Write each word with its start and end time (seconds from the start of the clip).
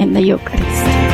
in 0.00 0.14
the 0.14 0.22
Eucharist. 0.22 1.10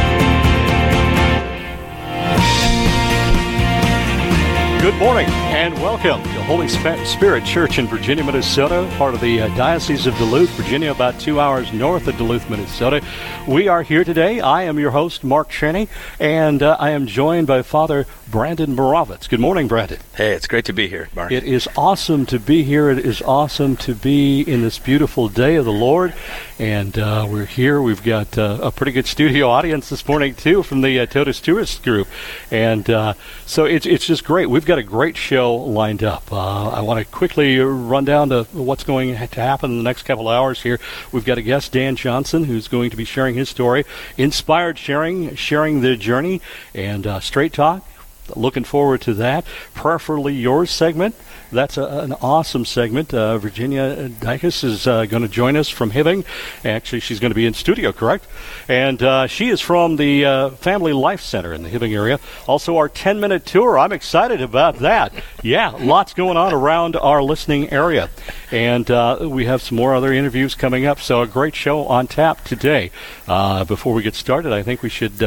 Good 4.80 4.94
morning 4.98 5.26
and 5.26 5.74
welcome 5.74 6.22
to 6.22 6.42
Holy 6.44 6.68
Spirit 6.68 7.44
Church 7.44 7.80
in 7.80 7.88
Virginia, 7.88 8.22
Minnesota, 8.22 8.88
part 8.96 9.14
of 9.14 9.20
the 9.20 9.42
uh, 9.42 9.48
Diocese 9.56 10.06
of 10.06 10.16
Duluth, 10.16 10.50
Virginia, 10.50 10.92
about 10.92 11.18
two 11.18 11.40
hours 11.40 11.72
north 11.72 12.06
of 12.06 12.16
Duluth, 12.16 12.48
Minnesota. 12.48 13.04
We 13.48 13.66
are 13.66 13.82
here 13.82 14.04
today. 14.04 14.38
I 14.38 14.62
am 14.62 14.78
your 14.78 14.92
host, 14.92 15.24
Mark 15.24 15.48
Cheney, 15.48 15.88
and 16.20 16.62
uh, 16.62 16.76
I 16.78 16.90
am 16.90 17.08
joined 17.08 17.48
by 17.48 17.62
Father 17.62 18.06
Brandon 18.30 18.76
Moravitz. 18.76 19.28
Good 19.28 19.40
morning, 19.40 19.66
Brandon. 19.66 19.98
Hey, 20.14 20.34
it's 20.34 20.46
great 20.46 20.66
to 20.66 20.72
be 20.72 20.86
here, 20.86 21.08
Mark. 21.16 21.32
It 21.32 21.42
is 21.42 21.68
awesome 21.76 22.24
to 22.26 22.38
be 22.38 22.62
here. 22.62 22.88
It 22.88 23.04
is 23.04 23.22
awesome 23.22 23.76
to 23.78 23.94
be 23.94 24.42
in 24.42 24.62
this 24.62 24.78
beautiful 24.78 25.28
day 25.28 25.56
of 25.56 25.64
the 25.64 25.72
Lord, 25.72 26.14
and 26.58 26.98
uh, 26.98 27.26
we're 27.28 27.44
here. 27.44 27.82
We've 27.82 28.02
got 28.02 28.38
uh, 28.38 28.58
a 28.62 28.70
pretty 28.70 28.92
good 28.92 29.06
studio 29.06 29.48
audience 29.50 29.88
this 29.88 30.06
morning 30.08 30.34
too 30.34 30.62
from 30.62 30.80
the 30.80 31.00
uh, 31.00 31.06
Totus 31.06 31.40
Tuus 31.40 31.82
Group, 31.82 32.08
and 32.50 32.88
uh, 32.88 33.14
so 33.44 33.64
it's 33.64 33.84
it's 33.84 34.06
just 34.06 34.24
great. 34.24 34.48
We've 34.48 34.64
got 34.64 34.78
a 34.78 34.82
great 34.82 35.16
show 35.16 35.54
lined 35.54 36.02
up. 36.02 36.32
Uh, 36.32 36.70
I 36.70 36.80
want 36.80 36.98
to 36.98 37.04
quickly 37.04 37.58
run 37.58 38.04
down 38.04 38.30
to 38.30 38.44
what's 38.52 38.84
going 38.84 39.10
to 39.10 39.40
happen 39.40 39.72
in 39.72 39.76
the 39.78 39.84
next 39.84 40.04
couple 40.04 40.28
hours 40.28 40.62
here. 40.62 40.80
We've 41.12 41.24
got 41.24 41.38
a 41.38 41.42
guest, 41.42 41.72
Dan 41.72 41.96
Johnson, 41.96 42.44
who's 42.44 42.68
going 42.68 42.90
to 42.90 42.96
be 42.96 43.04
sharing 43.04 43.34
his 43.34 43.48
story, 43.48 43.84
inspired 44.16 44.78
sharing, 44.78 45.34
sharing 45.36 45.82
the 45.82 45.96
journey, 45.96 46.40
and 46.74 47.06
uh, 47.06 47.20
straight 47.20 47.52
talk 47.52 47.86
looking 48.34 48.64
forward 48.64 49.00
to 49.02 49.14
that. 49.14 49.44
Prayerfully 49.74 50.34
yours 50.34 50.70
segment. 50.70 51.14
That's 51.52 51.76
a, 51.76 51.84
an 51.84 52.12
awesome 52.14 52.64
segment. 52.64 53.14
Uh, 53.14 53.38
Virginia 53.38 54.08
Dykes 54.08 54.64
is 54.64 54.86
uh, 54.86 55.06
going 55.06 55.22
to 55.22 55.28
join 55.28 55.56
us 55.56 55.68
from 55.68 55.92
Hibbing. 55.92 56.24
Actually, 56.64 57.00
she's 57.00 57.20
going 57.20 57.30
to 57.30 57.36
be 57.36 57.46
in 57.46 57.54
studio, 57.54 57.92
correct? 57.92 58.26
And 58.68 59.02
uh, 59.02 59.26
she 59.26 59.48
is 59.48 59.60
from 59.60 59.96
the 59.96 60.24
uh, 60.24 60.50
Family 60.50 60.92
Life 60.92 61.20
Center 61.20 61.52
in 61.52 61.62
the 61.62 61.68
Hibbing 61.68 61.94
area. 61.94 62.18
Also, 62.46 62.76
our 62.76 62.88
10 62.88 63.20
minute 63.20 63.46
tour. 63.46 63.78
I'm 63.78 63.92
excited 63.92 64.40
about 64.40 64.78
that. 64.78 65.12
Yeah, 65.42 65.70
lots 65.70 66.14
going 66.14 66.36
on 66.36 66.52
around 66.52 66.96
our 66.96 67.22
listening 67.22 67.70
area. 67.70 68.10
And 68.50 68.90
uh, 68.90 69.28
we 69.30 69.44
have 69.46 69.62
some 69.62 69.76
more 69.76 69.94
other 69.94 70.12
interviews 70.12 70.54
coming 70.54 70.86
up. 70.86 71.00
So, 71.00 71.22
a 71.22 71.26
great 71.26 71.54
show 71.54 71.86
on 71.86 72.06
tap 72.06 72.44
today. 72.44 72.90
Uh, 73.28 73.64
before 73.64 73.94
we 73.94 74.02
get 74.02 74.14
started, 74.14 74.52
I 74.52 74.62
think 74.62 74.82
we 74.82 74.88
should 74.88 75.22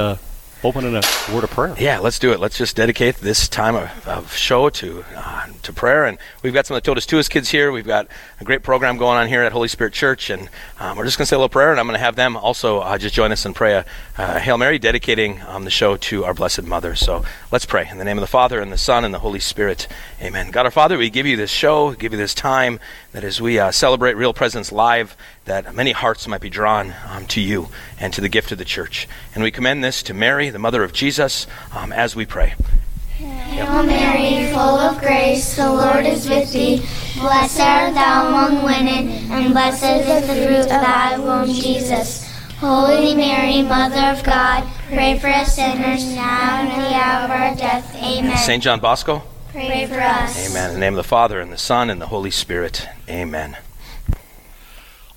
open 0.64 0.86
in 0.86 0.96
a 0.96 1.02
word 1.34 1.44
of 1.44 1.50
prayer. 1.52 1.76
Yeah, 1.80 2.00
let's 2.00 2.20
do 2.20 2.32
it. 2.32 2.40
Let's 2.40 2.58
just 2.58 2.76
dedicate 2.76 3.18
this 3.18 3.48
time 3.48 3.76
of, 3.76 4.08
of 4.08 4.36
show 4.36 4.70
to 4.70 5.04
uh, 5.16 5.39
to 5.70 5.74
prayer. 5.74 6.06
And 6.06 6.18
we've 6.44 6.54
got 6.54 6.66
some 6.66 6.76
of 6.76 6.84
the 6.84 6.86
Totus 6.86 7.06
Tuus 7.06 7.30
kids 7.30 7.50
here. 7.50 7.72
We've 7.72 7.88
got 7.88 8.08
a 8.40 8.44
great 8.44 8.64
program 8.64 8.98
going 8.98 9.18
on 9.18 9.28
here 9.28 9.44
at 9.44 9.52
Holy 9.52 9.68
Spirit 9.68 9.94
Church, 9.94 10.30
and 10.30 10.50
um, 10.80 10.98
we're 10.98 11.06
just 11.06 11.18
going 11.18 11.24
to 11.24 11.30
say 11.30 11.36
a 11.36 11.40
little 11.40 11.50
prayer, 11.50 11.72
and 11.72 11.80
I'm 11.80 11.86
going 11.86 11.98
to 11.98 12.04
have 12.04 12.16
them 12.16 12.36
also 12.36 12.80
uh, 12.80 12.98
just 12.98 13.16
join 13.16 13.32
us 13.32 13.46
and 13.46 13.56
pray 13.56 13.74
a 13.74 13.86
uh, 14.18 14.40
Hail 14.40 14.58
Mary, 14.58 14.80
dedicating 14.80 15.42
um, 15.44 15.64
the 15.64 15.72
show 15.72 15.96
to 15.98 16.26
our 16.26 16.34
Blessed 16.34 16.64
Mother. 16.64 16.96
So 16.96 17.24
let's 17.52 17.66
pray 17.66 17.88
in 17.90 17.98
the 17.98 18.04
name 18.04 18.18
of 18.18 18.22
the 18.22 18.28
Father 18.28 18.60
and 18.60 18.72
the 18.72 18.78
Son 18.78 19.06
and 19.06 19.14
the 19.14 19.20
Holy 19.20 19.40
Spirit. 19.40 19.88
Amen. 20.22 20.52
God 20.52 20.66
our 20.66 20.72
Father, 20.72 20.98
we 20.98 21.10
give 21.10 21.26
you 21.26 21.38
this 21.38 21.52
show, 21.52 21.94
give 21.94 22.12
you 22.12 22.18
this 22.18 22.34
time 22.34 22.80
that 23.14 23.24
as 23.24 23.40
we 23.40 23.60
uh, 23.60 23.72
celebrate 23.72 24.16
Real 24.16 24.34
Presence 24.34 24.72
Live, 24.72 25.16
that 25.46 25.74
many 25.74 25.92
hearts 25.92 26.28
might 26.28 26.42
be 26.42 26.50
drawn 26.50 26.94
um, 27.08 27.26
to 27.28 27.42
you 27.42 27.70
and 28.00 28.14
to 28.14 28.22
the 28.22 28.30
gift 28.30 28.52
of 28.52 28.58
the 28.58 28.66
church. 28.66 29.08
And 29.34 29.44
we 29.44 29.52
commend 29.52 29.84
this 29.84 30.04
to 30.04 30.14
Mary, 30.14 30.50
the 30.50 30.60
mother 30.60 30.84
of 30.84 30.94
Jesus, 30.94 31.48
um, 31.74 31.92
as 31.92 32.16
we 32.16 32.26
pray. 32.26 32.56
Hail 33.20 33.84
Mary, 33.84 34.50
full 34.54 34.60
of 34.60 34.98
grace, 35.00 35.58
the 35.58 35.70
Lord 35.70 36.06
is 36.06 36.30
with 36.30 36.54
thee. 36.54 36.78
Blessed 37.20 37.60
art 37.60 37.94
thou 37.94 38.30
among 38.30 38.64
women, 38.64 39.10
and 39.30 39.52
blessed 39.52 39.84
is 39.84 40.26
the 40.26 40.36
fruit 40.36 40.62
of 40.62 40.70
thy 40.70 41.18
womb, 41.18 41.54
Jesus. 41.54 42.26
Holy 42.60 43.14
Mary, 43.14 43.62
Mother 43.62 44.18
of 44.18 44.24
God, 44.24 44.66
pray 44.88 45.20
for 45.20 45.28
us 45.28 45.56
sinners 45.56 46.06
now 46.16 46.62
and 46.62 46.72
at 46.72 46.90
the 46.90 46.96
hour 46.96 47.26
of 47.26 47.32
our 47.32 47.56
death. 47.56 47.94
Amen. 47.98 48.38
St. 48.38 48.64
John 48.64 48.80
Bosco, 48.80 49.22
pray 49.50 49.86
for 49.86 50.00
us. 50.00 50.50
Amen. 50.50 50.70
In 50.70 50.74
the 50.76 50.80
name 50.80 50.94
of 50.94 50.98
the 50.98 51.04
Father, 51.04 51.42
and 51.42 51.52
the 51.52 51.58
Son, 51.58 51.90
and 51.90 52.00
the 52.00 52.08
Holy 52.08 52.32
Spirit. 52.32 52.88
Amen. 53.10 53.58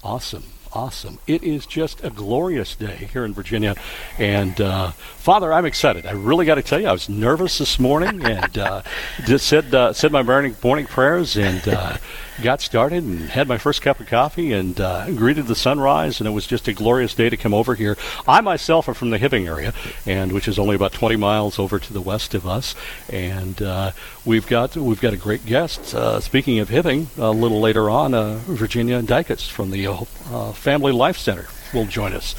Awesome. 0.02 0.42
Awesome. 0.74 1.18
It 1.26 1.42
is 1.42 1.66
just 1.66 2.02
a 2.02 2.08
glorious 2.08 2.74
day 2.74 3.08
here 3.12 3.26
in 3.26 3.34
Virginia. 3.34 3.76
And 4.18 4.58
uh, 4.58 4.92
Father, 4.92 5.52
I'm 5.52 5.66
excited. 5.66 6.06
I 6.06 6.12
really 6.12 6.46
got 6.46 6.54
to 6.54 6.62
tell 6.62 6.80
you, 6.80 6.86
I 6.86 6.92
was 6.92 7.10
nervous 7.10 7.58
this 7.58 7.78
morning 7.78 8.24
and 8.24 8.56
uh, 8.56 8.82
just 9.26 9.46
said, 9.46 9.74
uh, 9.74 9.92
said 9.92 10.12
my 10.12 10.22
morning, 10.22 10.56
morning 10.62 10.86
prayers 10.86 11.36
and 11.36 11.68
uh, 11.68 11.98
got 12.40 12.60
started 12.60 13.04
and 13.04 13.20
had 13.30 13.48
my 13.48 13.58
first 13.58 13.82
cup 13.82 14.00
of 14.00 14.06
coffee 14.06 14.52
and 14.52 14.80
uh, 14.80 15.10
greeted 15.10 15.46
the 15.46 15.54
sunrise. 15.54 16.20
And 16.20 16.26
it 16.26 16.32
was 16.32 16.46
just 16.46 16.68
a 16.68 16.72
glorious 16.72 17.14
day 17.14 17.28
to 17.28 17.36
come 17.36 17.52
over 17.52 17.74
here. 17.74 17.96
I 18.26 18.40
myself 18.40 18.88
am 18.88 18.94
from 18.94 19.10
the 19.10 19.18
Hibbing 19.18 19.46
area, 19.46 19.74
and 20.06 20.32
which 20.32 20.48
is 20.48 20.58
only 20.58 20.76
about 20.76 20.92
20 20.92 21.16
miles 21.16 21.58
over 21.58 21.78
to 21.78 21.92
the 21.92 22.00
west 22.00 22.34
of 22.34 22.46
us. 22.46 22.74
And 23.08 23.60
uh, 23.60 23.92
we've 24.24 24.46
got 24.46 24.76
we've 24.76 25.00
got 25.00 25.12
a 25.12 25.18
great 25.18 25.44
guest. 25.44 25.94
Uh, 25.94 26.20
speaking 26.20 26.58
of 26.58 26.68
Hibbing, 26.68 27.06
a 27.18 27.30
little 27.30 27.60
later 27.60 27.90
on, 27.90 28.14
uh, 28.14 28.36
Virginia 28.44 29.02
Dykes 29.02 29.48
from 29.48 29.70
the 29.70 29.86
uh, 29.86 30.52
Family 30.52 30.92
Life 30.92 31.18
Center 31.18 31.46
will 31.72 31.86
join 31.86 32.12
us, 32.12 32.34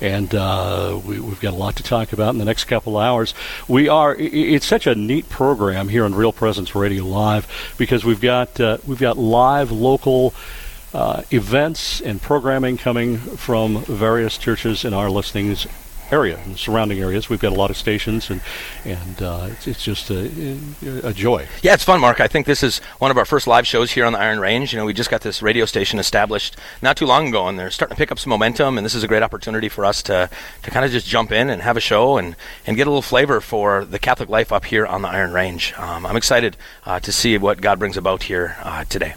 and 0.00 0.34
uh, 0.34 1.00
we, 1.04 1.16
have 1.16 1.40
got 1.40 1.54
a 1.54 1.56
lot 1.56 1.76
to 1.76 1.82
talk 1.82 2.12
about 2.12 2.30
in 2.30 2.38
the 2.38 2.44
next 2.44 2.64
couple 2.64 2.96
hours. 2.96 3.34
We 3.66 3.88
are 3.88 4.14
it's 4.16 4.66
such 4.66 4.86
a 4.86 4.94
neat 4.94 5.28
program 5.28 5.88
here 5.88 6.04
on 6.04 6.14
Real 6.14 6.32
Presence 6.32 6.74
Radio 6.74 7.04
Live 7.04 7.46
because 7.78 8.04
we've 8.04 8.20
got 8.20 8.60
uh, 8.60 8.78
we've 8.86 9.00
got 9.00 9.18
live 9.18 9.70
local. 9.70 10.34
Uh, 10.94 11.22
events 11.30 12.00
and 12.00 12.22
programming 12.22 12.78
coming 12.78 13.18
from 13.18 13.84
various 13.84 14.38
churches 14.38 14.86
in 14.86 14.94
our 14.94 15.10
listings 15.10 15.66
area 16.10 16.38
and 16.44 16.58
surrounding 16.58 16.98
areas. 17.00 17.28
We've 17.28 17.40
got 17.40 17.52
a 17.52 17.56
lot 17.56 17.70
of 17.70 17.76
stations, 17.76 18.30
and 18.30 18.40
and 18.84 19.22
uh, 19.22 19.48
it's, 19.50 19.66
it's, 19.66 19.84
just 19.84 20.10
a, 20.10 20.58
a, 21.02 21.12
joy. 21.12 21.46
Yeah, 21.62 21.74
it's 21.74 21.84
fun, 21.84 22.00
Mark. 22.00 22.20
I 22.20 22.28
think 22.28 22.46
this 22.46 22.62
is 22.62 22.78
one 22.98 23.10
of 23.10 23.18
our 23.18 23.24
first 23.24 23.46
live 23.46 23.66
shows 23.66 23.90
here 23.90 24.04
on 24.04 24.12
the 24.12 24.18
Iron 24.18 24.40
Range. 24.40 24.72
You 24.72 24.78
know, 24.78 24.84
we 24.84 24.92
just 24.92 25.10
got 25.10 25.20
this 25.20 25.42
radio 25.42 25.64
station 25.64 25.98
established 25.98 26.56
not 26.82 26.96
too 26.96 27.06
long 27.06 27.28
ago, 27.28 27.48
and 27.48 27.58
they're 27.58 27.70
starting 27.70 27.94
to 27.94 27.98
pick 27.98 28.12
up 28.12 28.18
some 28.18 28.30
momentum. 28.30 28.78
And 28.78 28.84
this 28.84 28.94
is 28.94 29.02
a 29.02 29.08
great 29.08 29.22
opportunity 29.22 29.68
for 29.68 29.84
us 29.84 30.02
to 30.04 30.30
to 30.62 30.70
kind 30.70 30.84
of 30.84 30.90
just 30.90 31.06
jump 31.06 31.32
in 31.32 31.50
and 31.50 31.62
have 31.62 31.76
a 31.76 31.80
show 31.80 32.18
and 32.18 32.36
and 32.66 32.76
get 32.76 32.86
a 32.86 32.90
little 32.90 33.02
flavor 33.02 33.40
for 33.40 33.84
the 33.84 33.98
Catholic 33.98 34.28
life 34.28 34.52
up 34.52 34.64
here 34.64 34.86
on 34.86 35.02
the 35.02 35.08
Iron 35.08 35.32
Range. 35.32 35.74
Um, 35.76 36.06
I'm 36.06 36.16
excited 36.16 36.56
uh, 36.86 37.00
to 37.00 37.12
see 37.12 37.38
what 37.38 37.60
God 37.60 37.78
brings 37.78 37.96
about 37.96 38.24
here 38.24 38.56
uh, 38.62 38.84
today. 38.84 39.14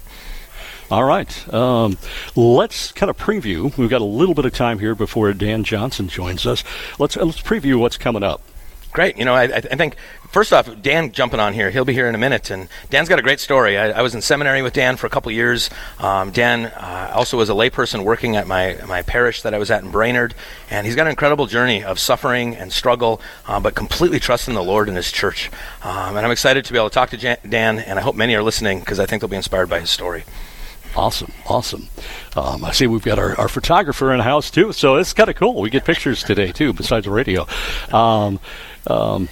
All 0.91 1.05
right. 1.05 1.53
Um, 1.53 1.97
let's 2.35 2.91
kind 2.91 3.09
of 3.09 3.17
preview. 3.17 3.75
We've 3.77 3.89
got 3.89 4.01
a 4.01 4.03
little 4.03 4.35
bit 4.35 4.43
of 4.43 4.53
time 4.53 4.77
here 4.77 4.93
before 4.93 5.31
Dan 5.31 5.63
Johnson 5.63 6.09
joins 6.09 6.45
us. 6.45 6.65
Let's 6.99 7.15
let's 7.15 7.41
preview 7.41 7.79
what's 7.79 7.95
coming 7.97 8.23
up. 8.23 8.41
Great. 8.91 9.17
You 9.17 9.23
know, 9.23 9.33
I, 9.33 9.43
I 9.43 9.61
think 9.61 9.95
first 10.31 10.51
off, 10.51 10.69
Dan 10.81 11.13
jumping 11.13 11.39
on 11.39 11.53
here. 11.53 11.71
He'll 11.71 11.85
be 11.85 11.93
here 11.93 12.09
in 12.09 12.15
a 12.15 12.17
minute, 12.17 12.49
and 12.51 12.67
Dan's 12.89 13.07
got 13.07 13.19
a 13.19 13.21
great 13.21 13.39
story. 13.39 13.77
I, 13.77 13.91
I 13.91 14.01
was 14.01 14.15
in 14.15 14.21
seminary 14.21 14.61
with 14.61 14.73
Dan 14.73 14.97
for 14.97 15.07
a 15.07 15.09
couple 15.09 15.31
years. 15.31 15.69
Um, 15.97 16.31
Dan 16.31 16.65
uh, 16.65 17.13
also 17.15 17.37
was 17.37 17.49
a 17.49 17.53
layperson 17.53 18.03
working 18.03 18.35
at 18.35 18.45
my 18.45 18.77
my 18.85 19.01
parish 19.01 19.43
that 19.43 19.53
I 19.53 19.59
was 19.59 19.71
at 19.71 19.83
in 19.83 19.91
Brainerd, 19.91 20.35
and 20.69 20.85
he's 20.85 20.97
got 20.97 21.07
an 21.07 21.11
incredible 21.11 21.47
journey 21.47 21.85
of 21.85 21.99
suffering 21.99 22.57
and 22.57 22.73
struggle, 22.73 23.21
uh, 23.47 23.61
but 23.61 23.75
completely 23.75 24.19
trusting 24.19 24.55
the 24.55 24.63
Lord 24.63 24.89
and 24.89 24.97
His 24.97 25.09
church. 25.09 25.51
Um, 25.83 26.17
and 26.17 26.25
I'm 26.25 26.31
excited 26.31 26.65
to 26.65 26.73
be 26.73 26.79
able 26.79 26.89
to 26.89 26.93
talk 26.93 27.11
to 27.11 27.17
Jan- 27.17 27.37
Dan, 27.47 27.79
and 27.79 27.97
I 27.97 28.01
hope 28.01 28.17
many 28.17 28.35
are 28.35 28.43
listening 28.43 28.81
because 28.81 28.99
I 28.99 29.05
think 29.05 29.21
they'll 29.21 29.29
be 29.29 29.37
inspired 29.37 29.69
by 29.69 29.79
his 29.79 29.89
story. 29.89 30.25
Awesome, 30.95 31.31
awesome. 31.47 31.87
Um, 32.35 32.65
I 32.65 32.71
see 32.71 32.85
we've 32.87 33.03
got 33.03 33.17
our, 33.17 33.39
our 33.39 33.47
photographer 33.47 34.13
in 34.13 34.19
house 34.19 34.51
too, 34.51 34.73
so 34.73 34.95
it's 34.95 35.13
kind 35.13 35.29
of 35.29 35.35
cool. 35.35 35.61
We 35.61 35.69
get 35.69 35.85
pictures 35.85 36.23
today 36.23 36.51
too, 36.51 36.73
besides 36.73 37.05
the 37.05 37.11
radio. 37.11 37.47
Um, 37.91 38.39
um, 38.87 39.29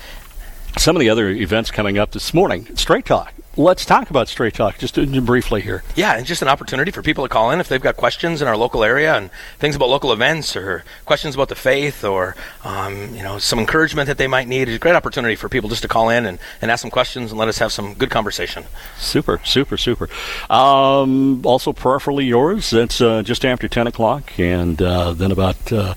some 0.77 0.95
of 0.95 1.01
the 1.01 1.09
other 1.09 1.29
events 1.29 1.71
coming 1.71 1.97
up 1.97 2.11
this 2.11 2.33
morning, 2.33 2.75
Straight 2.75 3.05
Talk. 3.05 3.33
Let's 3.57 3.85
talk 3.85 4.09
about 4.09 4.27
Straight 4.27 4.53
Talk 4.53 4.77
just 4.77 4.95
briefly 5.25 5.61
here. 5.61 5.83
Yeah, 5.95 6.15
and 6.15 6.25
just 6.25 6.41
an 6.41 6.47
opportunity 6.47 6.91
for 6.91 7.01
people 7.01 7.25
to 7.25 7.29
call 7.29 7.51
in 7.51 7.59
if 7.59 7.67
they've 7.67 7.81
got 7.81 7.97
questions 7.97 8.41
in 8.41 8.47
our 8.47 8.55
local 8.55 8.83
area 8.83 9.15
and 9.15 9.29
things 9.57 9.75
about 9.75 9.89
local 9.89 10.13
events 10.13 10.55
or 10.55 10.83
questions 11.05 11.35
about 11.35 11.49
the 11.49 11.55
faith 11.55 12.03
or 12.03 12.35
um, 12.63 13.15
you 13.15 13.23
know 13.23 13.37
some 13.39 13.59
encouragement 13.59 14.07
that 14.07 14.17
they 14.17 14.27
might 14.27 14.47
need. 14.47 14.67
It's 14.67 14.77
a 14.77 14.79
great 14.79 14.95
opportunity 14.95 15.35
for 15.35 15.49
people 15.49 15.69
just 15.69 15.81
to 15.81 15.87
call 15.87 16.09
in 16.09 16.25
and, 16.25 16.39
and 16.61 16.71
ask 16.71 16.81
some 16.81 16.91
questions 16.91 17.31
and 17.31 17.39
let 17.39 17.47
us 17.47 17.57
have 17.57 17.71
some 17.71 17.93
good 17.93 18.09
conversation. 18.09 18.65
Super, 18.97 19.39
super, 19.43 19.77
super. 19.77 20.09
Um, 20.49 21.45
also, 21.45 21.73
prayerfully 21.73 22.25
yours. 22.25 22.69
That's 22.69 23.01
uh, 23.01 23.23
just 23.23 23.45
after 23.45 23.67
10 23.67 23.87
o'clock. 23.87 24.39
And 24.39 24.81
uh, 24.81 25.13
then 25.13 25.31
about, 25.31 25.71
uh, 25.71 25.95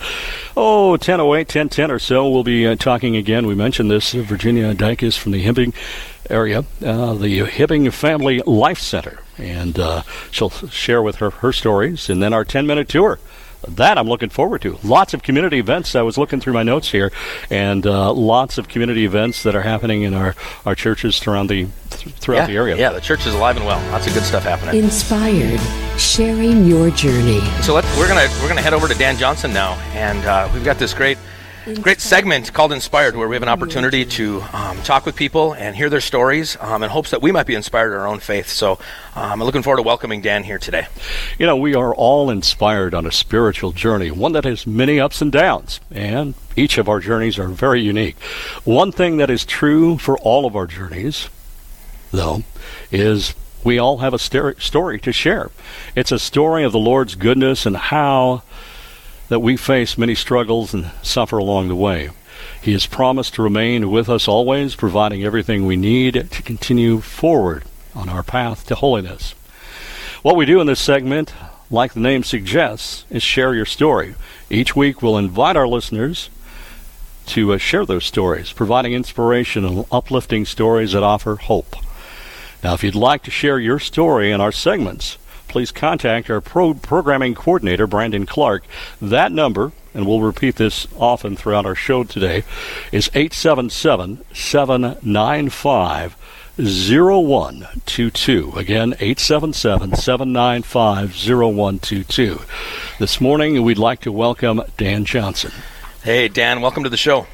oh, 0.57 0.97
10.08, 1.01 1.47
10.10 1.47 1.91
or 1.91 1.99
so, 1.99 2.29
we'll 2.29 2.45
be 2.45 2.67
uh, 2.67 2.77
talking 2.77 3.17
again. 3.17 3.47
We 3.47 3.55
mentioned 3.55 3.91
this. 3.91 4.13
Virginia 4.13 4.75
Dyke 4.75 5.03
is 5.03 5.17
from 5.17 5.33
the 5.33 5.45
Hibbing 5.45 5.75
area, 6.31 6.61
uh, 6.85 7.15
the 7.15 7.41
Hibbing 7.41 7.93
Family 7.93 8.41
Life 8.47 8.79
Center. 8.79 9.21
And 9.39 9.79
uh, 9.79 10.03
she'll 10.31 10.51
share 10.51 11.03
with 11.03 11.17
her 11.17 11.31
her 11.31 11.53
stories. 11.53 12.09
And 12.09 12.23
then 12.23 12.33
our 12.33 12.45
10 12.45 12.67
minute 12.67 12.89
tour 12.89 13.19
that 13.69 13.99
I'm 13.99 14.09
looking 14.09 14.29
forward 14.29 14.63
to. 14.63 14.79
Lots 14.83 15.15
of 15.15 15.23
community 15.23 15.59
events. 15.59 15.95
I 15.95 16.03
was 16.03 16.19
looking 16.19 16.41
through 16.41 16.53
my 16.53 16.63
notes 16.63 16.91
here, 16.91 17.13
and 17.51 17.87
uh, 17.87 18.13
lots 18.13 18.59
of 18.59 18.69
community 18.69 19.05
events 19.05 19.43
that 19.45 19.55
are 19.55 19.63
happening 19.63 20.03
in 20.03 20.15
our, 20.15 20.35
our 20.67 20.75
churches 20.75 21.27
around 21.27 21.49
the 21.49 21.67
throughout 21.91 22.41
yeah, 22.41 22.47
the 22.47 22.57
area. 22.57 22.77
Yeah, 22.77 22.91
the 22.91 23.01
church 23.01 23.27
is 23.27 23.35
alive 23.35 23.57
and 23.57 23.67
well. 23.67 23.79
Lots 23.93 24.07
of 24.07 24.15
good 24.15 24.25
stuff 24.25 24.43
happening. 24.43 24.83
Inspired, 24.83 25.61
sharing 25.99 26.65
your 26.67 26.91
journey. 26.91 27.41
So 27.63 27.75
let 27.75 27.85
we're 27.97 28.09
gonna 28.09 28.29
we're 28.41 28.49
gonna 28.49 28.63
head 28.63 28.75
over 28.75 28.89
to 28.89 28.95
Dan 28.95 29.17
Johnson 29.17 29.53
now, 29.53 29.75
and 29.93 30.25
uh, 30.25 30.51
we've 30.53 30.65
got 30.65 30.79
this 30.79 30.95
great 30.95 31.19
great 31.81 32.01
segment 32.01 32.53
called 32.53 32.73
Inspired, 32.73 33.15
where 33.17 33.29
we 33.29 33.37
have 33.37 33.43
an 33.43 33.49
opportunity 33.49 34.05
to 34.05 34.43
um, 34.53 34.83
talk 34.83 35.07
with 35.07 35.15
people 35.15 35.55
and 35.55 35.77
hear 35.77 35.89
their 35.89 36.01
stories 36.01 36.57
um, 36.61 36.83
in 36.83 36.91
hopes 36.91 37.11
that 37.11 37.23
we 37.23 37.31
might 37.31 37.47
be 37.47 37.55
inspired 37.55 37.93
in 37.93 38.01
our 38.01 38.07
own 38.07 38.19
faith. 38.19 38.49
So 38.49 38.73
um, 39.15 39.41
I'm 39.41 39.43
looking 39.43 39.63
forward 39.63 39.77
to 39.77 39.83
welcoming 39.83 40.23
Dan 40.23 40.43
here 40.43 40.59
today. 40.59 40.87
You 41.39 41.47
know, 41.47 41.57
we 41.57 41.75
are 41.75 41.95
all 41.95 42.31
inspired 42.31 42.95
on 42.95 43.07
a 43.07 43.13
spiritual 43.13 43.73
journey, 43.73 44.11
one 44.11 44.33
that 44.33 44.45
has 44.45 44.67
many 44.67 44.99
ups 44.99 45.23
and 45.23 45.31
downs, 45.31 45.79
and 45.91 46.35
each 46.57 46.79
of 46.79 46.89
our 46.89 46.99
journeys 46.99 47.39
are 47.39 47.49
very 47.49 47.81
unique. 47.81 48.19
One 48.65 48.91
thing 48.91 49.19
that 49.19 49.31
is 49.31 49.45
true 49.45 49.99
for 49.99 50.19
all 50.19 50.47
of 50.47 50.57
our 50.57 50.67
journeys, 50.67 51.29
though, 52.11 52.43
is 52.91 53.35
we 53.63 53.79
all 53.79 53.99
have 53.99 54.15
a 54.15 54.19
story 54.19 54.99
to 55.01 55.13
share. 55.13 55.51
It's 55.95 56.11
a 56.11 56.19
story 56.19 56.65
of 56.65 56.73
the 56.73 56.79
Lord's 56.79 57.15
goodness 57.15 57.67
and 57.67 57.77
how 57.77 58.43
that 59.33 59.41
we 59.41 59.57
face 59.57 59.97
many 59.97 60.15
struggles 60.15 60.75
and 60.75 60.91
suffer 61.01 61.39
along 61.39 61.67
the 61.67 61.75
way. 61.75 62.11
He 62.61 62.75
has 62.75 62.85
promised 62.85 63.33
to 63.35 63.43
remain 63.43 63.91
with 63.91 64.11
us 64.11 64.29
always, 64.29 64.75
providing 64.75 65.25
everything 65.25 65.65
we 65.65 65.75
need 65.75 66.29
to 66.31 66.43
continue 66.43 67.01
forward 67.01 67.65
on 67.95 68.11
our 68.11 68.23
path 68.23 68.67
to 68.67 68.75
holiness. 68.75 69.35
What 70.21 70.37
we 70.37 70.45
do 70.45 70.61
in 70.61 70.67
this 70.67 70.81
segment, 70.81 71.33
like 71.71 71.95
the 71.95 72.01
name 72.01 72.25
suggests, 72.25 73.07
is 73.09 73.23
share 73.23 73.55
your 73.55 73.65
story. 73.65 74.17
Each 74.51 74.77
week 74.77 75.01
we'll 75.01 75.17
invite 75.17 75.57
our 75.57 75.67
listeners 75.67 76.29
to 77.29 77.55
uh, 77.55 77.57
share 77.57 77.87
those 77.87 78.05
stories, 78.05 78.53
providing 78.53 78.93
inspiration 78.93 79.65
and 79.65 79.87
uplifting 79.91 80.45
stories 80.45 80.93
that 80.93 81.03
offer 81.03 81.37
hope. 81.37 81.75
Now, 82.63 82.75
if 82.75 82.85
you'd 82.85 82.95
like 82.95 83.23
to 83.23 83.31
share 83.31 83.59
your 83.59 83.79
story 83.79 84.31
in 84.31 84.43
our 84.43 84.53
segments, 84.53 85.17
please 85.53 85.71
contact 85.71 86.31
our 86.31 86.41
pro- 86.41 86.73
programming 86.73 87.35
coordinator, 87.35 87.87
Brandon 87.87 88.25
Clark. 88.25 88.65
That 89.03 89.31
number, 89.31 89.73
and 89.93 90.07
we'll 90.07 90.23
repeat 90.23 90.57
this 90.57 90.89
often 90.97 91.37
throughout 91.37 91.67
our 91.67 91.75
show 91.75 92.05
today, 92.05 92.45
is 92.91 93.11
877 93.15 94.25
795 94.33 96.17
0122. 96.57 98.53
Again, 98.57 98.95
877 98.95 99.95
795 99.95 101.15
0122. 101.15 102.41
This 102.99 103.21
morning, 103.21 103.63
we'd 103.63 103.77
like 103.77 104.01
to 104.01 104.11
welcome 104.11 104.63
Dan 104.79 105.05
Johnson. 105.05 105.53
Hey, 106.03 106.29
Dan, 106.29 106.63
welcome 106.63 106.83
to 106.85 106.91
the 106.91 106.97
show. 106.97 107.27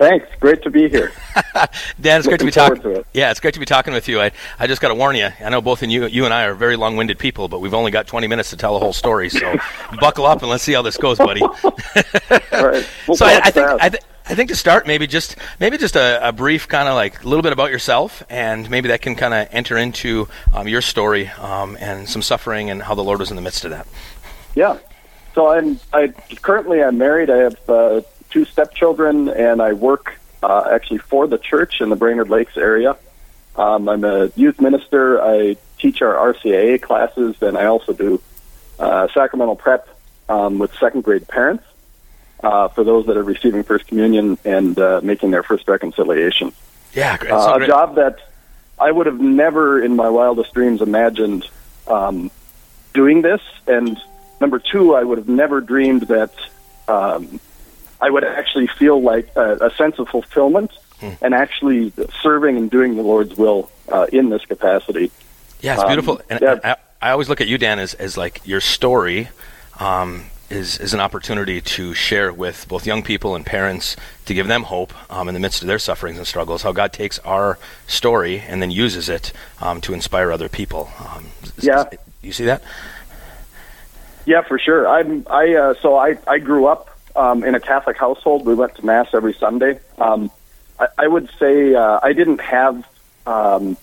Thanks. 0.00 0.26
Great 0.40 0.62
to 0.62 0.70
be 0.70 0.88
here. 0.88 1.12
Dan, 2.00 2.20
it's 2.20 2.26
great 2.26 2.40
to 2.40 2.46
be 2.46 2.50
talking. 2.50 3.04
Yeah, 3.12 3.30
it's 3.30 3.38
great 3.38 3.52
to 3.52 3.60
be 3.60 3.66
talking 3.66 3.92
with 3.92 4.08
you. 4.08 4.18
I, 4.18 4.30
I 4.58 4.66
just 4.66 4.80
got 4.80 4.88
to 4.88 4.94
warn 4.94 5.14
you. 5.14 5.28
I 5.44 5.50
know 5.50 5.60
both 5.60 5.82
of 5.82 5.90
you, 5.90 6.06
you 6.06 6.24
and 6.24 6.32
I 6.32 6.44
are 6.44 6.54
very 6.54 6.74
long-winded 6.76 7.18
people, 7.18 7.48
but 7.48 7.60
we've 7.60 7.74
only 7.74 7.90
got 7.90 8.06
20 8.06 8.26
minutes 8.26 8.48
to 8.48 8.56
tell 8.56 8.72
the 8.72 8.78
whole 8.80 8.94
story. 8.94 9.28
So 9.28 9.56
buckle 10.00 10.24
up 10.24 10.40
and 10.40 10.50
let's 10.50 10.64
see 10.64 10.72
how 10.72 10.80
this 10.80 10.96
goes, 10.96 11.18
buddy. 11.18 11.42
All 11.42 11.52
right. 12.50 12.88
We'll 13.06 13.14
so 13.18 13.26
I, 13.26 13.42
I, 13.44 13.50
think 13.50 13.66
I, 13.68 13.88
th- 13.90 14.02
I, 14.24 14.34
think 14.34 14.48
to 14.48 14.56
start, 14.56 14.86
maybe 14.86 15.06
just 15.06 15.36
maybe 15.60 15.76
just 15.76 15.96
a, 15.96 16.26
a 16.26 16.32
brief 16.32 16.66
kind 16.66 16.88
of 16.88 16.94
like 16.94 17.22
a 17.22 17.28
little 17.28 17.42
bit 17.42 17.52
about 17.52 17.70
yourself, 17.70 18.22
and 18.30 18.70
maybe 18.70 18.88
that 18.88 19.02
can 19.02 19.16
kind 19.16 19.34
of 19.34 19.48
enter 19.50 19.76
into 19.76 20.28
um, 20.54 20.66
your 20.66 20.80
story 20.80 21.28
um, 21.28 21.76
and 21.78 22.08
some 22.08 22.22
suffering 22.22 22.70
and 22.70 22.80
how 22.80 22.94
the 22.94 23.04
Lord 23.04 23.20
was 23.20 23.28
in 23.28 23.36
the 23.36 23.42
midst 23.42 23.66
of 23.66 23.70
that. 23.72 23.86
Yeah. 24.54 24.78
So 25.34 25.48
I'm 25.48 25.78
I 25.92 26.08
currently 26.40 26.82
I'm 26.82 26.96
married. 26.96 27.28
I 27.28 27.36
have. 27.36 27.68
Uh, 27.68 28.00
two 28.30 28.44
stepchildren, 28.44 29.28
and 29.28 29.60
I 29.60 29.72
work 29.72 30.18
uh, 30.42 30.68
actually 30.72 30.98
for 30.98 31.26
the 31.26 31.38
church 31.38 31.80
in 31.80 31.90
the 31.90 31.96
Brainerd 31.96 32.30
Lakes 32.30 32.56
area. 32.56 32.96
Um, 33.56 33.88
I'm 33.88 34.04
a 34.04 34.30
youth 34.36 34.60
minister. 34.60 35.20
I 35.20 35.56
teach 35.78 36.02
our 36.02 36.32
RCIA 36.32 36.80
classes, 36.80 37.36
and 37.42 37.58
I 37.58 37.66
also 37.66 37.92
do 37.92 38.22
uh, 38.78 39.08
sacramental 39.12 39.56
prep 39.56 39.88
um, 40.28 40.58
with 40.58 40.72
second 40.76 41.02
grade 41.02 41.26
parents 41.28 41.64
uh, 42.42 42.68
for 42.68 42.84
those 42.84 43.06
that 43.06 43.16
are 43.16 43.22
receiving 43.22 43.62
First 43.62 43.86
Communion 43.86 44.38
and 44.44 44.78
uh, 44.78 45.00
making 45.02 45.30
their 45.30 45.42
first 45.42 45.68
reconciliation. 45.68 46.52
Yeah, 46.94 47.16
great. 47.18 47.32
Uh, 47.32 47.58
a 47.60 47.66
job 47.66 47.96
that 47.96 48.18
I 48.78 48.90
would 48.90 49.06
have 49.06 49.20
never 49.20 49.82
in 49.82 49.94
my 49.96 50.08
wildest 50.08 50.54
dreams 50.54 50.80
imagined 50.80 51.46
um, 51.86 52.30
doing 52.94 53.22
this. 53.22 53.42
And 53.66 54.00
number 54.40 54.58
two, 54.58 54.94
I 54.94 55.04
would 55.04 55.18
have 55.18 55.28
never 55.28 55.60
dreamed 55.60 56.02
that 56.02 56.32
um, 56.88 57.40
I 58.00 58.10
would 58.10 58.24
actually 58.24 58.66
feel 58.66 59.00
like 59.02 59.28
a, 59.36 59.66
a 59.66 59.70
sense 59.76 59.98
of 59.98 60.08
fulfillment 60.08 60.72
Hmm. 61.00 61.12
and 61.22 61.32
actually 61.34 61.94
serving 62.22 62.58
and 62.58 62.70
doing 62.70 62.94
the 62.96 63.02
Lord's 63.02 63.34
will 63.34 63.70
uh, 63.90 64.06
in 64.12 64.28
this 64.28 64.44
capacity. 64.44 65.10
Yeah, 65.62 65.72
it's 65.72 65.82
Um, 65.82 65.88
beautiful. 65.88 66.20
And 66.28 66.40
yeah. 66.42 66.58
I, 66.62 66.76
I 67.00 67.10
always 67.12 67.26
look 67.30 67.40
at 67.40 67.48
you, 67.48 67.56
Dan, 67.56 67.78
as, 67.78 67.94
as 67.94 68.18
like 68.18 68.42
your 68.44 68.60
story 68.60 69.30
um, 69.78 70.26
is, 70.50 70.76
is 70.78 70.92
an 70.92 71.00
opportunity 71.00 71.62
to 71.62 71.94
share 71.94 72.34
with 72.34 72.68
both 72.68 72.86
young 72.86 73.02
people 73.02 73.34
and 73.34 73.46
parents 73.46 73.96
to 74.26 74.34
give 74.34 74.46
them 74.46 74.64
hope 74.64 74.92
um, 75.10 75.26
in 75.26 75.32
the 75.32 75.40
midst 75.40 75.62
of 75.62 75.68
their 75.68 75.78
sufferings 75.78 76.18
and 76.18 76.26
struggles. 76.26 76.60
How 76.64 76.72
God 76.72 76.92
takes 76.92 77.18
our 77.20 77.58
story 77.86 78.40
and 78.46 78.60
then 78.60 78.70
uses 78.70 79.08
it 79.08 79.32
um, 79.62 79.80
to 79.80 79.94
inspire 79.94 80.30
other 80.30 80.50
people. 80.50 80.90
Um, 80.98 81.28
is- 81.56 81.64
Yeah. 81.64 81.84
is- 81.90 81.98
you 82.20 82.32
see 82.32 82.44
that? 82.44 82.62
Yeah, 84.26 84.42
for 84.42 84.58
sure. 84.58 84.86
I'm. 84.86 85.26
I 85.30 85.54
uh, 85.54 85.74
so 85.80 85.96
I 85.96 86.18
I 86.26 86.38
grew 86.38 86.66
up 86.66 86.89
um, 87.16 87.44
in 87.44 87.54
a 87.54 87.60
Catholic 87.60 87.96
household. 87.96 88.46
We 88.46 88.54
went 88.54 88.74
to 88.76 88.86
mass 88.86 89.08
every 89.14 89.34
Sunday. 89.34 89.80
Um, 89.98 90.30
I, 90.78 90.88
I 90.98 91.06
would 91.08 91.30
say 91.38 91.74
uh, 91.74 92.00
I 92.02 92.12
didn't 92.12 92.40
have. 92.40 92.84
Um, 93.26 93.76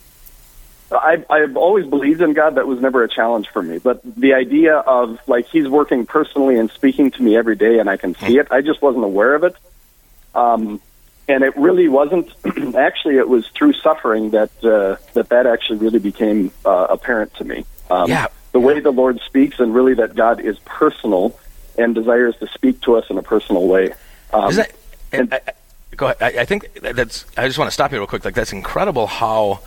I 0.91 1.23
I've 1.29 1.57
always 1.57 1.85
believed 1.85 2.21
in 2.21 2.33
God. 2.33 2.55
That 2.55 2.65
was 2.67 2.79
never 2.79 3.03
a 3.03 3.09
challenge 3.09 3.49
for 3.49 3.61
me. 3.61 3.77
But 3.77 4.01
the 4.03 4.33
idea 4.33 4.75
of 4.77 5.19
like 5.27 5.47
He's 5.47 5.67
working 5.67 6.05
personally 6.05 6.57
and 6.57 6.71
speaking 6.71 7.11
to 7.11 7.21
me 7.21 7.35
every 7.35 7.55
day, 7.55 7.79
and 7.79 7.89
I 7.89 7.97
can 7.97 8.15
see 8.15 8.37
it. 8.37 8.47
I 8.51 8.61
just 8.61 8.81
wasn't 8.81 9.03
aware 9.03 9.35
of 9.35 9.43
it. 9.43 9.55
Um, 10.33 10.79
and 11.27 11.43
it 11.43 11.57
really 11.57 11.89
wasn't. 11.89 12.31
actually, 12.75 13.17
it 13.17 13.27
was 13.27 13.47
through 13.49 13.73
suffering 13.73 14.29
that 14.31 14.49
uh, 14.63 14.95
that 15.13 15.29
that 15.29 15.45
actually 15.45 15.79
really 15.79 15.99
became 15.99 16.51
uh, 16.63 16.87
apparent 16.89 17.33
to 17.35 17.43
me. 17.43 17.65
Um, 17.89 18.09
Yeah. 18.09 18.27
the 18.53 18.59
way 18.61 18.79
the 18.79 18.91
Lord 18.91 19.19
speaks, 19.25 19.59
and 19.59 19.75
really 19.75 19.95
that 19.95 20.15
God 20.15 20.39
is 20.39 20.57
personal 20.59 21.37
and 21.77 21.95
desires 21.95 22.35
to 22.37 22.47
speak 22.47 22.81
to 22.81 22.95
us 22.95 23.09
in 23.09 23.17
a 23.17 23.23
personal 23.23 23.67
way. 23.67 23.93
Um, 24.33 24.53
that, 24.55 24.71
and- 25.11 25.33
I, 25.33 25.41
I, 25.47 25.51
go 25.95 26.07
ahead. 26.07 26.17
I, 26.21 26.41
I 26.41 26.45
think 26.45 26.73
that's. 26.81 27.25
I 27.37 27.47
just 27.47 27.57
want 27.57 27.67
to 27.67 27.73
stop 27.73 27.91
you 27.91 27.97
real 27.97 28.07
quick. 28.07 28.25
Like 28.25 28.35
that's 28.35 28.53
incredible 28.53 29.07
how. 29.07 29.61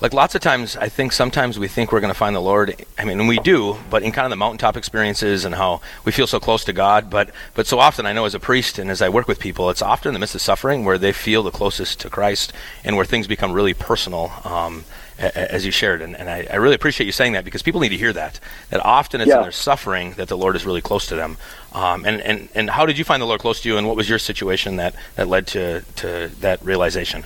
Like 0.00 0.12
lots 0.12 0.36
of 0.36 0.40
times, 0.40 0.76
I 0.76 0.88
think 0.88 1.10
sometimes 1.10 1.58
we 1.58 1.66
think 1.66 1.90
we're 1.90 1.98
going 1.98 2.12
to 2.12 2.18
find 2.18 2.36
the 2.36 2.40
Lord. 2.40 2.72
I 2.96 3.04
mean, 3.04 3.18
and 3.18 3.28
we 3.28 3.40
do, 3.40 3.76
but 3.90 4.04
in 4.04 4.12
kind 4.12 4.26
of 4.26 4.30
the 4.30 4.36
mountaintop 4.36 4.76
experiences 4.76 5.44
and 5.44 5.52
how 5.52 5.80
we 6.04 6.12
feel 6.12 6.28
so 6.28 6.38
close 6.38 6.64
to 6.66 6.72
God. 6.72 7.10
But 7.10 7.30
but 7.54 7.66
so 7.66 7.80
often, 7.80 8.06
I 8.06 8.12
know 8.12 8.24
as 8.24 8.32
a 8.32 8.38
priest 8.38 8.78
and 8.78 8.92
as 8.92 9.02
I 9.02 9.08
work 9.08 9.26
with 9.26 9.40
people, 9.40 9.70
it's 9.70 9.82
often 9.82 10.10
in 10.10 10.14
the 10.14 10.20
midst 10.20 10.36
of 10.36 10.40
suffering 10.40 10.84
where 10.84 10.98
they 10.98 11.10
feel 11.10 11.42
the 11.42 11.50
closest 11.50 11.98
to 12.02 12.10
Christ 12.10 12.52
and 12.84 12.94
where 12.94 13.04
things 13.04 13.26
become 13.26 13.52
really 13.52 13.74
personal. 13.74 14.30
Um, 14.44 14.84
as 15.18 15.66
you 15.66 15.72
shared, 15.72 16.00
and, 16.00 16.16
and 16.16 16.30
I, 16.30 16.46
I 16.50 16.56
really 16.56 16.74
appreciate 16.74 17.06
you 17.06 17.12
saying 17.12 17.32
that 17.32 17.44
because 17.44 17.62
people 17.62 17.80
need 17.80 17.88
to 17.88 17.96
hear 17.96 18.12
that. 18.12 18.38
That 18.70 18.84
often 18.84 19.20
it's 19.20 19.28
Yeah. 19.28 19.38
in 19.38 19.42
their 19.42 19.52
suffering 19.52 20.12
that 20.12 20.28
the 20.28 20.36
Lord 20.36 20.54
is 20.56 20.64
really 20.64 20.80
close 20.80 21.06
to 21.08 21.16
them. 21.16 21.36
Um, 21.72 22.04
and, 22.04 22.20
and, 22.20 22.48
and 22.54 22.70
how 22.70 22.86
did 22.86 22.98
you 22.98 23.04
find 23.04 23.20
the 23.20 23.26
Lord 23.26 23.40
close 23.40 23.60
to 23.62 23.68
you, 23.68 23.76
and 23.78 23.86
what 23.86 23.96
was 23.96 24.08
your 24.08 24.18
situation 24.18 24.76
that, 24.76 24.94
that 25.16 25.28
led 25.28 25.46
to, 25.48 25.82
to 25.96 26.30
that 26.40 26.64
realization? 26.64 27.24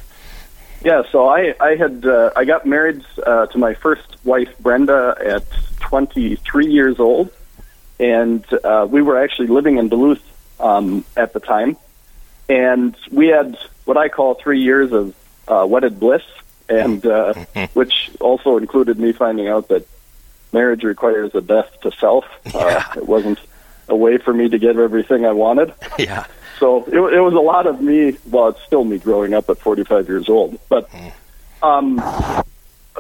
Yeah, 0.85 1.03
so 1.13 1.29
I 1.29 1.55
I 1.61 1.77
had 1.77 2.05
uh, 2.05 2.33
I 2.35 2.45
got 2.45 2.67
married 2.67 3.05
uh, 3.25 3.47
to 3.47 3.59
my 3.59 3.75
first 3.75 4.17
wife 4.25 4.49
Brenda 4.59 5.17
at 5.25 5.45
23 5.79 6.67
years 6.67 6.99
old, 6.99 7.31
and 8.01 8.45
uh, 8.65 8.89
we 8.91 9.01
were 9.01 9.23
actually 9.23 9.47
living 9.47 9.79
in 9.79 9.89
Duluth 9.89 10.21
um, 10.59 11.05
at 11.17 11.35
the 11.35 11.39
time, 11.39 11.77
and 12.49 12.97
we 13.13 13.29
had 13.29 13.57
what 13.85 13.97
I 13.97 14.09
call 14.09 14.35
three 14.35 14.61
years 14.61 14.91
of 14.91 15.15
uh, 15.47 15.65
wedded 15.69 16.01
bliss, 16.01 16.23
and 16.81 17.05
uh, 17.07 17.35
which 17.75 18.11
also 18.21 18.57
included 18.57 18.99
me 18.99 19.13
finding 19.13 19.49
out 19.49 19.69
that 19.69 19.87
marriage 20.53 20.85
requires 20.85 21.35
a 21.35 21.41
death 21.41 21.81
to 21.83 21.91
self. 21.93 22.25
Uh, 22.55 22.83
it 22.97 23.07
wasn't 23.07 23.39
a 23.89 23.97
way 23.97 24.19
for 24.19 24.33
me 24.33 24.49
to 24.49 24.59
get 24.59 24.77
everything 24.77 25.27
I 25.27 25.33
wanted. 25.33 25.75
Yeah. 25.99 26.27
So 26.59 26.85
it, 26.85 26.95
it 26.95 27.21
was 27.21 27.35
a 27.35 27.41
lot 27.41 27.67
of 27.67 27.81
me. 27.81 28.17
Well, 28.31 28.49
it's 28.49 28.63
still 28.63 28.85
me 28.85 28.99
growing 28.99 29.35
up 29.35 29.51
at 29.51 29.59
45 29.59 30.09
years 30.09 30.29
old, 30.29 30.61
but 30.69 30.89
um, 31.61 32.01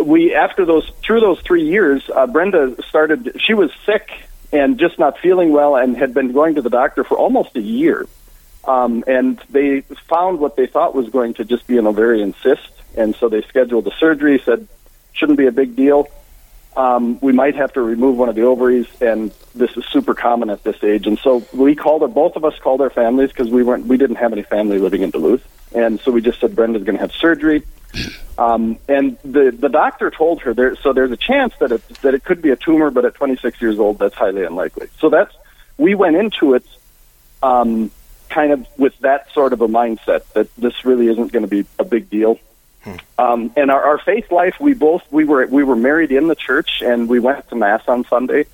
we 0.02 0.34
after 0.34 0.64
those 0.64 0.90
through 1.04 1.20
those 1.20 1.40
three 1.42 1.68
years, 1.68 2.02
uh, 2.12 2.26
Brenda 2.26 2.76
started. 2.88 3.40
She 3.40 3.54
was 3.54 3.70
sick 3.86 4.10
and 4.52 4.78
just 4.78 4.98
not 4.98 5.18
feeling 5.18 5.52
well, 5.52 5.76
and 5.76 5.96
had 5.96 6.12
been 6.12 6.32
going 6.32 6.56
to 6.56 6.62
the 6.62 6.70
doctor 6.70 7.04
for 7.04 7.16
almost 7.16 7.54
a 7.54 7.60
year. 7.60 8.06
Um, 8.64 9.04
and 9.06 9.40
they 9.50 9.80
found 10.08 10.38
what 10.38 10.56
they 10.56 10.66
thought 10.66 10.94
was 10.94 11.08
going 11.08 11.34
to 11.34 11.44
just 11.44 11.66
be 11.66 11.78
an 11.78 11.86
ovarian 11.86 12.34
cyst, 12.42 12.68
and 12.96 13.14
so 13.16 13.28
they 13.28 13.42
scheduled 13.42 13.84
the 13.84 13.92
surgery. 13.98 14.40
Said 14.44 14.68
shouldn't 15.12 15.38
be 15.38 15.46
a 15.46 15.52
big 15.52 15.76
deal. 15.76 16.08
Um, 16.76 17.18
we 17.20 17.32
might 17.32 17.54
have 17.56 17.74
to 17.74 17.82
remove 17.82 18.16
one 18.16 18.30
of 18.30 18.34
the 18.34 18.42
ovaries, 18.42 18.86
and 19.00 19.30
this 19.54 19.76
is 19.76 19.84
super 19.86 20.14
common 20.14 20.48
at 20.48 20.62
this 20.64 20.82
age. 20.82 21.06
And 21.06 21.18
so 21.18 21.44
we 21.52 21.74
called 21.74 22.00
her, 22.00 22.08
Both 22.08 22.36
of 22.36 22.46
us 22.46 22.58
called 22.58 22.80
our 22.80 22.88
families 22.88 23.28
because 23.28 23.50
we 23.50 23.62
weren't. 23.62 23.86
We 23.86 23.98
didn't 23.98 24.16
have 24.16 24.32
any 24.32 24.42
family 24.42 24.78
living 24.78 25.02
in 25.02 25.10
Duluth, 25.10 25.46
and 25.74 26.00
so 26.00 26.10
we 26.10 26.22
just 26.22 26.40
said 26.40 26.56
Brenda's 26.56 26.84
going 26.84 26.96
to 26.96 27.02
have 27.02 27.12
surgery. 27.12 27.64
Um, 28.38 28.78
and 28.88 29.18
the 29.22 29.50
the 29.50 29.68
doctor 29.68 30.10
told 30.10 30.40
her 30.40 30.54
there. 30.54 30.74
So 30.76 30.94
there's 30.94 31.10
a 31.10 31.18
chance 31.18 31.52
that 31.60 31.70
it 31.70 31.86
that 32.00 32.14
it 32.14 32.24
could 32.24 32.40
be 32.40 32.48
a 32.48 32.56
tumor, 32.56 32.90
but 32.90 33.04
at 33.04 33.14
26 33.14 33.60
years 33.60 33.78
old, 33.78 33.98
that's 33.98 34.14
highly 34.14 34.42
unlikely. 34.42 34.88
So 34.98 35.10
that's 35.10 35.36
we 35.76 35.94
went 35.94 36.16
into 36.16 36.54
it. 36.54 36.64
Um, 37.42 37.90
kind 38.30 38.52
of 38.52 38.66
with 38.78 38.98
that 39.00 39.30
sort 39.32 39.52
of 39.52 39.60
a 39.60 39.68
mindset 39.68 40.24
that 40.32 40.48
this 40.56 40.84
really 40.86 41.08
isn't 41.08 41.30
going 41.30 41.42
to 41.42 41.48
be 41.48 41.66
a 41.78 41.84
big 41.84 42.08
deal. 42.08 42.38
Um, 43.18 43.52
and 43.56 43.70
our, 43.70 43.82
our 43.82 43.98
faith 43.98 44.30
life, 44.32 44.56
we 44.60 44.74
both 44.74 45.02
we 45.10 45.24
were 45.24 45.46
we 45.46 45.62
were 45.62 45.76
married 45.76 46.10
in 46.10 46.28
the 46.28 46.34
church, 46.34 46.82
and 46.82 47.08
we 47.08 47.20
went 47.20 47.48
to 47.50 47.56
mass 47.56 47.82
on 47.86 48.04
Sunday. 48.04 48.46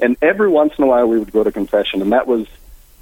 And 0.00 0.16
every 0.22 0.48
once 0.48 0.74
in 0.78 0.84
a 0.84 0.86
while, 0.86 1.06
we 1.06 1.18
would 1.18 1.32
go 1.32 1.42
to 1.42 1.52
confession, 1.52 2.02
and 2.02 2.12
that 2.12 2.26
was 2.26 2.46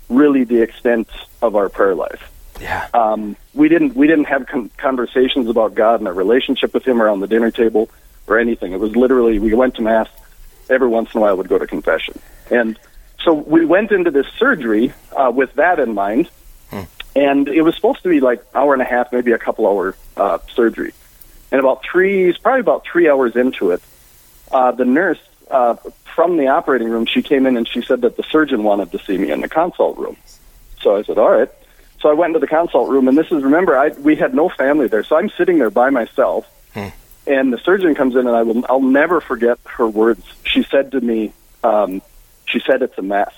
really 0.09 0.45
the 0.45 0.63
extent 0.63 1.09
of 1.43 1.57
our 1.57 1.69
prayer 1.69 1.95
life. 1.95 2.33
Yeah. 2.61 2.89
Um, 2.95 3.37
we 3.55 3.69
didn't 3.69 3.97
we 3.97 4.07
didn't 4.07 4.27
have 4.27 4.47
con- 4.47 4.71
conversations 4.77 5.49
about 5.49 5.75
God 5.75 6.01
and 6.01 6.09
our 6.09 6.15
relationship 6.15 6.73
with 6.73 6.87
Him 6.87 7.03
around 7.03 7.21
the 7.21 7.27
dinner 7.27 7.51
table 7.51 7.91
or 8.27 8.39
anything. 8.39 8.73
It 8.73 8.81
was 8.81 8.97
literally 8.97 9.39
we 9.39 9.55
went 9.55 9.77
to 9.77 9.83
mass. 9.83 10.09
Every 10.69 10.89
once 10.89 11.15
in 11.15 11.19
a 11.19 11.21
while, 11.23 11.37
would 11.37 11.49
go 11.49 11.59
to 11.59 11.67
confession, 11.67 12.19
and 12.51 12.77
so 13.23 13.35
we 13.35 13.65
went 13.65 13.93
into 13.93 14.11
this 14.11 14.27
surgery 14.39 14.93
uh, 15.13 15.31
with 15.31 15.53
that 15.55 15.79
in 15.79 15.95
mind, 15.95 16.29
and 17.17 17.49
it 17.49 17.63
was 17.63 17.75
supposed 17.75 18.03
to 18.03 18.11
be 18.11 18.21
like 18.21 18.45
hour 18.55 18.75
and 18.75 18.83
a 18.83 18.85
half, 18.85 19.11
maybe 19.11 19.33
a 19.33 19.39
couple 19.39 19.67
hour 19.67 19.97
uh, 20.17 20.39
surgery. 20.55 20.93
And 21.51 21.59
about 21.59 21.83
three, 21.83 22.33
probably 22.35 22.61
about 22.61 22.85
three 22.85 23.09
hours 23.09 23.35
into 23.37 23.71
it, 23.71 23.83
uh, 24.51 24.73
the 24.73 24.85
nurse 24.85 25.19
uh, 25.51 25.77
from 26.15 26.37
the 26.37 26.49
operating 26.49 26.89
room, 26.89 27.07
she 27.07 27.23
came 27.23 27.47
in 27.47 27.57
and 27.57 27.67
she 27.67 27.81
said 27.81 28.03
that 28.03 28.17
the 28.17 28.23
surgeon 28.25 28.65
wanted 28.65 28.93
to 28.93 28.99
see 28.99 29.17
me 29.17 29.31
in 29.31 29.41
the 29.41 29.49
consult 29.49 29.97
room. 29.97 30.17
So 30.83 30.97
I 30.97 31.03
said, 31.03 31.17
all 31.17 31.31
right. 31.31 31.49
So 32.01 32.11
I 32.11 32.13
went 32.13 32.31
into 32.37 32.41
the 32.41 32.47
consult 32.47 32.91
room, 32.91 33.09
and 33.09 33.17
this 33.17 33.33
is 33.33 33.43
remember 33.43 33.79
I 33.79 33.89
we 33.89 34.17
had 34.17 34.35
no 34.35 34.51
family 34.51 34.87
there, 34.87 35.03
so 35.03 35.17
I'm 35.17 35.31
sitting 35.31 35.59
there 35.59 35.71
by 35.71 35.89
myself, 35.89 36.47
and 37.27 37.51
the 37.51 37.59
surgeon 37.59 37.95
comes 37.95 38.15
in, 38.15 38.27
and 38.27 38.37
I 38.37 38.43
will 38.43 38.67
I'll 38.69 38.83
never 38.83 39.23
forget 39.23 39.59
her 39.65 39.89
words. 39.89 40.23
She 40.45 40.63
said 40.63 40.93
to 40.93 41.01
me, 41.01 41.33
um, 41.65 42.03
she 42.45 42.61
said 42.61 42.83
it's 42.83 42.99
a 42.99 43.03
mess, 43.03 43.33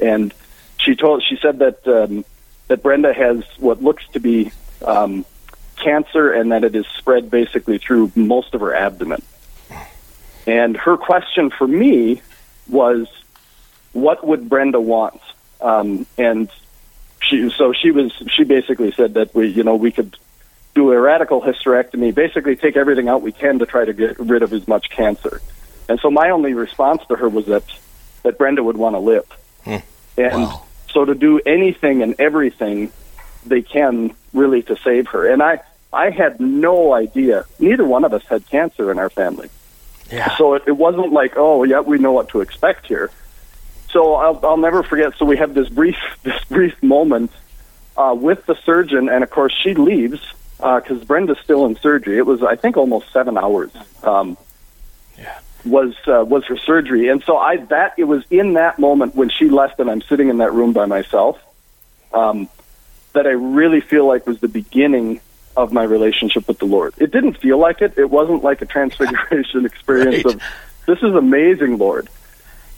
and 0.00 0.34
she 0.78 0.96
told 0.96 1.22
she 1.22 1.36
said 1.40 1.60
that 1.60 1.86
um, 1.86 2.24
that 2.68 2.82
Brenda 2.82 3.12
has 3.12 3.42
what 3.58 3.82
looks 3.82 4.06
to 4.12 4.20
be 4.20 4.52
um, 4.84 5.24
cancer, 5.76 6.32
and 6.32 6.52
that 6.52 6.64
it 6.64 6.74
is 6.74 6.86
spread 6.86 7.30
basically 7.30 7.78
through 7.78 8.12
most 8.14 8.54
of 8.54 8.60
her 8.60 8.74
abdomen. 8.74 9.22
And 10.46 10.76
her 10.76 10.96
question 10.96 11.50
for 11.50 11.66
me 11.66 12.22
was, 12.68 13.08
"What 13.92 14.26
would 14.26 14.48
Brenda 14.48 14.80
want?" 14.80 15.20
Um, 15.60 16.06
and 16.16 16.50
she 17.20 17.50
so 17.50 17.72
she 17.72 17.90
was 17.90 18.12
she 18.30 18.44
basically 18.44 18.92
said 18.92 19.14
that 19.14 19.34
we 19.34 19.48
you 19.48 19.64
know 19.64 19.76
we 19.76 19.90
could 19.90 20.16
do 20.74 20.92
a 20.92 21.00
radical 21.00 21.42
hysterectomy, 21.42 22.14
basically 22.14 22.54
take 22.54 22.76
everything 22.76 23.08
out 23.08 23.20
we 23.20 23.32
can 23.32 23.58
to 23.58 23.66
try 23.66 23.84
to 23.84 23.92
get 23.92 24.18
rid 24.20 24.42
of 24.42 24.52
as 24.52 24.68
much 24.68 24.90
cancer. 24.90 25.40
And 25.88 25.98
so 26.00 26.10
my 26.10 26.30
only 26.30 26.54
response 26.54 27.02
to 27.08 27.16
her 27.16 27.28
was 27.28 27.46
that 27.46 27.64
that 28.22 28.38
Brenda 28.38 28.62
would 28.62 28.76
want 28.76 28.94
to 28.94 29.00
live. 29.00 29.26
And 30.16 30.46
so 30.92 31.04
to 31.04 31.14
do 31.14 31.40
anything 31.40 32.02
and 32.02 32.14
everything 32.18 32.92
they 33.46 33.62
can 33.62 34.14
really 34.32 34.62
to 34.62 34.76
save 34.76 35.08
her. 35.08 35.30
And 35.30 35.42
I 35.42 35.60
I 35.92 36.10
had 36.10 36.40
no 36.40 36.92
idea. 36.92 37.44
Neither 37.58 37.84
one 37.84 38.04
of 38.04 38.12
us 38.12 38.22
had 38.24 38.46
cancer 38.48 38.90
in 38.90 38.98
our 38.98 39.08
family. 39.10 39.48
Yeah. 40.10 40.36
So 40.36 40.54
it, 40.54 40.64
it 40.66 40.76
wasn't 40.76 41.12
like, 41.12 41.34
oh, 41.36 41.64
yeah, 41.64 41.80
we 41.80 41.98
know 41.98 42.12
what 42.12 42.30
to 42.30 42.40
expect 42.40 42.86
here. 42.86 43.10
So 43.90 44.14
I'll, 44.14 44.38
I'll 44.44 44.58
never 44.58 44.82
forget. 44.82 45.14
So 45.16 45.24
we 45.24 45.36
have 45.38 45.54
this 45.54 45.68
brief, 45.68 45.96
this 46.22 46.42
brief 46.44 46.82
moment 46.82 47.32
uh, 47.96 48.14
with 48.18 48.44
the 48.46 48.54
surgeon, 48.64 49.08
and 49.08 49.24
of 49.24 49.30
course 49.30 49.54
she 49.62 49.74
leaves 49.74 50.20
because 50.58 51.04
Brenda's 51.04 51.38
still 51.42 51.66
in 51.66 51.76
surgery. 51.76 52.18
It 52.18 52.26
was, 52.26 52.42
I 52.42 52.56
think, 52.56 52.76
almost 52.76 53.12
seven 53.12 53.38
hours. 53.38 53.70
Um, 54.02 54.36
Was 55.64 55.94
uh, 56.06 56.24
was 56.24 56.44
her 56.46 56.56
surgery, 56.56 57.08
and 57.08 57.22
so 57.24 57.36
I 57.36 57.56
that 57.56 57.94
it 57.98 58.04
was 58.04 58.22
in 58.30 58.52
that 58.54 58.78
moment 58.78 59.14
when 59.16 59.28
she 59.28 59.48
left, 59.48 59.80
and 59.80 59.90
I'm 59.90 60.00
sitting 60.02 60.28
in 60.28 60.38
that 60.38 60.52
room 60.52 60.72
by 60.72 60.86
myself, 60.86 61.38
um, 62.14 62.48
that 63.12 63.26
I 63.26 63.30
really 63.32 63.80
feel 63.80 64.06
like 64.06 64.26
was 64.26 64.38
the 64.40 64.48
beginning 64.48 65.20
of 65.56 65.72
my 65.72 65.82
relationship 65.82 66.46
with 66.46 66.58
the 66.60 66.64
Lord. 66.64 66.94
It 66.98 67.10
didn't 67.10 67.34
feel 67.38 67.58
like 67.58 67.82
it. 67.82 67.98
It 67.98 68.08
wasn't 68.08 68.44
like 68.44 68.62
a 68.62 68.66
transfiguration 68.66 69.66
experience 69.72 70.24
Right. 70.24 70.34
of 70.36 70.42
this 70.86 70.98
is 71.02 71.14
amazing, 71.14 71.76
Lord. 71.78 72.08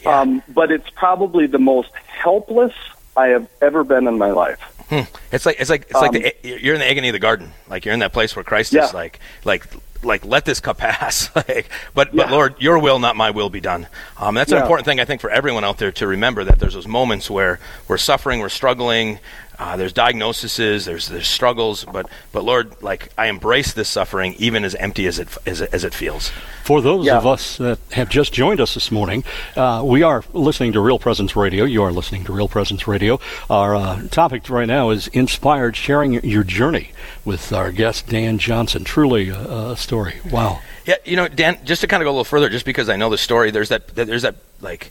Um, 0.06 0.42
but 0.48 0.72
it's 0.72 0.88
probably 0.90 1.46
the 1.46 1.58
most 1.58 1.90
helpless 2.06 2.72
I 3.14 3.26
have 3.28 3.46
ever 3.60 3.84
been 3.84 4.08
in 4.08 4.16
my 4.16 4.30
life. 4.30 4.58
Hmm. 4.88 5.00
It's 5.30 5.44
like 5.44 5.60
it's 5.60 5.68
like 5.70 5.82
it's 5.82 5.92
like 5.92 6.12
the, 6.12 6.34
you're 6.42 6.74
in 6.74 6.80
the 6.80 6.90
agony 6.90 7.10
of 7.10 7.12
the 7.12 7.18
garden. 7.18 7.52
Like 7.68 7.84
you're 7.84 7.92
in 7.94 8.00
that 8.00 8.14
place 8.14 8.34
where 8.34 8.42
Christ 8.44 8.72
Um, 8.72 8.78
Yeah. 8.78 8.86
is 8.86 8.94
like 8.94 9.20
like 9.44 9.66
like 10.02 10.24
let 10.24 10.44
this 10.44 10.60
cup 10.60 10.78
pass. 10.78 11.30
like, 11.36 11.68
but 11.94 12.14
but 12.14 12.30
Lord, 12.30 12.54
Your 12.58 12.78
will, 12.78 12.98
not 12.98 13.16
my 13.16 13.30
will, 13.30 13.50
be 13.50 13.60
done. 13.60 13.86
Um, 14.18 14.34
that's 14.34 14.52
an 14.52 14.58
important 14.58 14.86
thing 14.86 15.00
I 15.00 15.04
think 15.04 15.20
for 15.20 15.30
everyone 15.30 15.64
out 15.64 15.78
there 15.78 15.92
to 15.92 16.06
remember 16.06 16.44
that 16.44 16.58
there's 16.58 16.74
those 16.74 16.88
moments 16.88 17.30
where 17.30 17.60
we're 17.88 17.98
suffering, 17.98 18.40
we're 18.40 18.48
struggling. 18.48 19.18
Uh, 19.60 19.76
there's 19.76 19.92
diagnoses, 19.92 20.86
there's 20.86 21.08
there's 21.08 21.28
struggles, 21.28 21.84
but 21.84 22.08
but 22.32 22.44
Lord, 22.44 22.82
like 22.82 23.10
I 23.18 23.26
embrace 23.26 23.74
this 23.74 23.90
suffering, 23.90 24.34
even 24.38 24.64
as 24.64 24.74
empty 24.74 25.06
as 25.06 25.18
it 25.18 25.28
as 25.46 25.60
it, 25.60 25.68
as 25.74 25.84
it 25.84 25.92
feels. 25.92 26.30
For 26.64 26.80
those 26.80 27.04
Yeah. 27.04 27.18
of 27.18 27.26
us 27.26 27.58
that 27.58 27.78
have 27.92 28.08
just 28.08 28.32
joined 28.32 28.60
us 28.60 28.72
this 28.72 28.90
morning, 28.90 29.22
uh, 29.56 29.82
we 29.84 30.02
are 30.02 30.24
listening 30.32 30.72
to 30.72 30.80
Real 30.80 30.98
Presence 30.98 31.36
Radio. 31.36 31.64
You 31.64 31.82
are 31.82 31.92
listening 31.92 32.24
to 32.24 32.32
Real 32.32 32.48
Presence 32.48 32.88
Radio. 32.88 33.20
Our 33.50 33.76
uh, 33.76 34.08
topic 34.10 34.48
right 34.48 34.66
now 34.66 34.88
is 34.90 35.08
inspired, 35.08 35.76
sharing 35.76 36.14
your 36.24 36.42
journey 36.44 36.92
with 37.26 37.52
our 37.52 37.70
guest 37.70 38.08
Dan 38.08 38.38
Johnson. 38.38 38.82
Truly 38.84 39.28
a, 39.28 39.38
a 39.72 39.76
story. 39.76 40.14
Wow. 40.30 40.60
Yeah, 40.86 40.94
you 41.04 41.16
know, 41.16 41.28
Dan, 41.28 41.58
just 41.66 41.82
to 41.82 41.86
kind 41.86 42.02
of 42.02 42.06
go 42.06 42.10
a 42.10 42.12
little 42.12 42.24
further, 42.24 42.48
just 42.48 42.64
because 42.64 42.88
I 42.88 42.96
know 42.96 43.10
the 43.10 43.18
story, 43.18 43.50
there's 43.50 43.68
that, 43.68 43.88
that 43.88 44.06
there's 44.06 44.22
that 44.22 44.36
like 44.62 44.90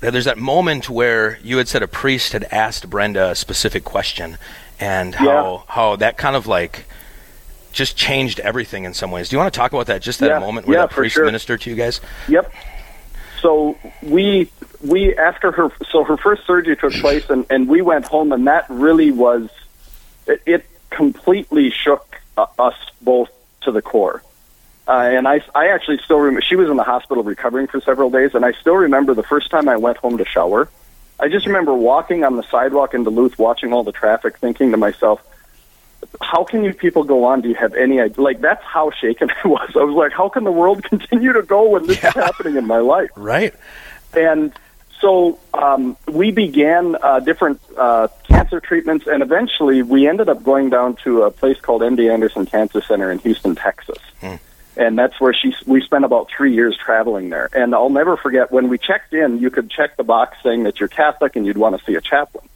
there's 0.00 0.26
that 0.26 0.38
moment 0.38 0.88
where 0.88 1.38
you 1.42 1.58
had 1.58 1.68
said 1.68 1.82
a 1.82 1.88
priest 1.88 2.32
had 2.32 2.44
asked 2.44 2.88
Brenda 2.88 3.30
a 3.30 3.34
specific 3.34 3.84
question, 3.84 4.38
and 4.78 5.14
how 5.14 5.64
how 5.68 5.96
that 5.96 6.18
kind 6.18 6.36
of 6.36 6.46
like 6.46 6.84
just 7.72 7.96
changed 7.96 8.40
everything 8.40 8.84
in 8.84 8.94
some 8.94 9.10
ways. 9.10 9.28
Do 9.28 9.36
you 9.36 9.38
want 9.38 9.52
to 9.52 9.58
talk 9.58 9.72
about 9.72 9.86
that? 9.86 10.02
Just 10.02 10.20
that 10.20 10.28
Yeah, 10.30 10.38
moment 10.38 10.66
where 10.66 10.78
yeah, 10.78 10.86
that 10.86 10.90
priest 10.94 11.14
sure. 11.14 11.26
ministered 11.26 11.60
to 11.62 11.70
you 11.70 11.76
guys. 11.76 12.00
Yep. 12.28 12.52
So 13.40 13.76
we 14.02 14.50
we 14.82 15.14
after 15.16 15.52
her 15.52 15.70
so 15.90 16.04
her 16.04 16.16
first 16.16 16.46
surgery 16.46 16.76
took 16.76 16.92
place 16.94 17.28
and 17.28 17.44
and 17.50 17.68
we 17.68 17.82
went 17.82 18.06
home 18.06 18.32
and 18.32 18.46
that 18.46 18.66
really 18.70 19.10
was 19.12 19.50
it, 20.26 20.42
it 20.46 20.66
completely 20.90 21.70
shook 21.70 22.16
uh, 22.36 22.46
us 22.58 22.74
both 23.02 23.30
to 23.62 23.72
the 23.72 23.82
core. 23.82 24.22
Uh, 24.88 24.92
and 24.92 25.26
I, 25.26 25.40
I 25.54 25.68
actually 25.68 25.98
still 26.04 26.18
remember 26.18 26.42
she 26.42 26.56
was 26.56 26.70
in 26.70 26.76
the 26.76 26.84
hospital 26.84 27.24
recovering 27.24 27.66
for 27.66 27.80
several 27.80 28.10
days, 28.10 28.34
and 28.34 28.44
I 28.44 28.52
still 28.52 28.76
remember 28.76 29.14
the 29.14 29.24
first 29.24 29.50
time 29.50 29.68
I 29.68 29.76
went 29.76 29.96
home 29.96 30.18
to 30.18 30.24
shower. 30.24 30.68
I 31.18 31.28
just 31.28 31.46
remember 31.46 31.74
walking 31.74 32.24
on 32.24 32.36
the 32.36 32.42
sidewalk 32.44 32.94
in 32.94 33.02
Duluth, 33.02 33.38
watching 33.38 33.72
all 33.72 33.82
the 33.82 33.92
traffic, 33.92 34.38
thinking 34.38 34.70
to 34.72 34.76
myself, 34.76 35.20
how 36.20 36.44
can 36.44 36.62
you 36.62 36.72
people 36.72 37.04
go 37.04 37.24
on? 37.24 37.40
Do 37.40 37.48
you 37.48 37.54
have 37.54 37.74
any 37.74 38.00
idea? 38.00 38.20
Like, 38.22 38.40
that's 38.40 38.62
how 38.62 38.90
shaken 38.90 39.30
I 39.44 39.48
was. 39.48 39.70
I 39.74 39.82
was 39.82 39.94
like, 39.94 40.12
how 40.12 40.28
can 40.28 40.44
the 40.44 40.52
world 40.52 40.84
continue 40.88 41.32
to 41.32 41.42
go 41.42 41.70
when 41.70 41.86
this 41.86 41.96
is 41.96 42.14
happening 42.14 42.56
in 42.56 42.66
my 42.66 42.78
life? 42.78 43.10
Right. 43.16 43.54
And 44.14 44.52
so 45.00 45.38
um, 45.52 45.96
we 46.06 46.30
began 46.30 46.96
uh, 47.02 47.20
different 47.20 47.60
uh, 47.76 48.08
cancer 48.24 48.60
treatments, 48.60 49.06
and 49.06 49.22
eventually 49.22 49.82
we 49.82 50.08
ended 50.08 50.28
up 50.28 50.42
going 50.42 50.70
down 50.70 50.96
to 51.04 51.22
a 51.22 51.30
place 51.30 51.60
called 51.60 51.82
MD 51.82 52.12
Anderson 52.12 52.46
Cancer 52.46 52.80
Center 52.82 53.10
in 53.10 53.18
Houston, 53.18 53.54
Texas. 53.54 53.98
And 54.76 54.98
that's 54.98 55.18
where 55.20 55.32
she. 55.32 55.54
We 55.66 55.80
spent 55.80 56.04
about 56.04 56.28
three 56.36 56.54
years 56.54 56.76
traveling 56.76 57.30
there. 57.30 57.48
And 57.54 57.74
I'll 57.74 57.88
never 57.90 58.16
forget 58.16 58.52
when 58.52 58.68
we 58.68 58.76
checked 58.78 59.14
in. 59.14 59.38
You 59.38 59.50
could 59.50 59.70
check 59.70 59.96
the 59.96 60.04
box 60.04 60.36
saying 60.42 60.64
that 60.64 60.78
you're 60.80 60.88
Catholic 60.88 61.34
and 61.36 61.46
you'd 61.46 61.56
want 61.56 61.78
to 61.78 61.84
see 61.84 61.94
a 61.94 62.00
chaplain. 62.00 62.46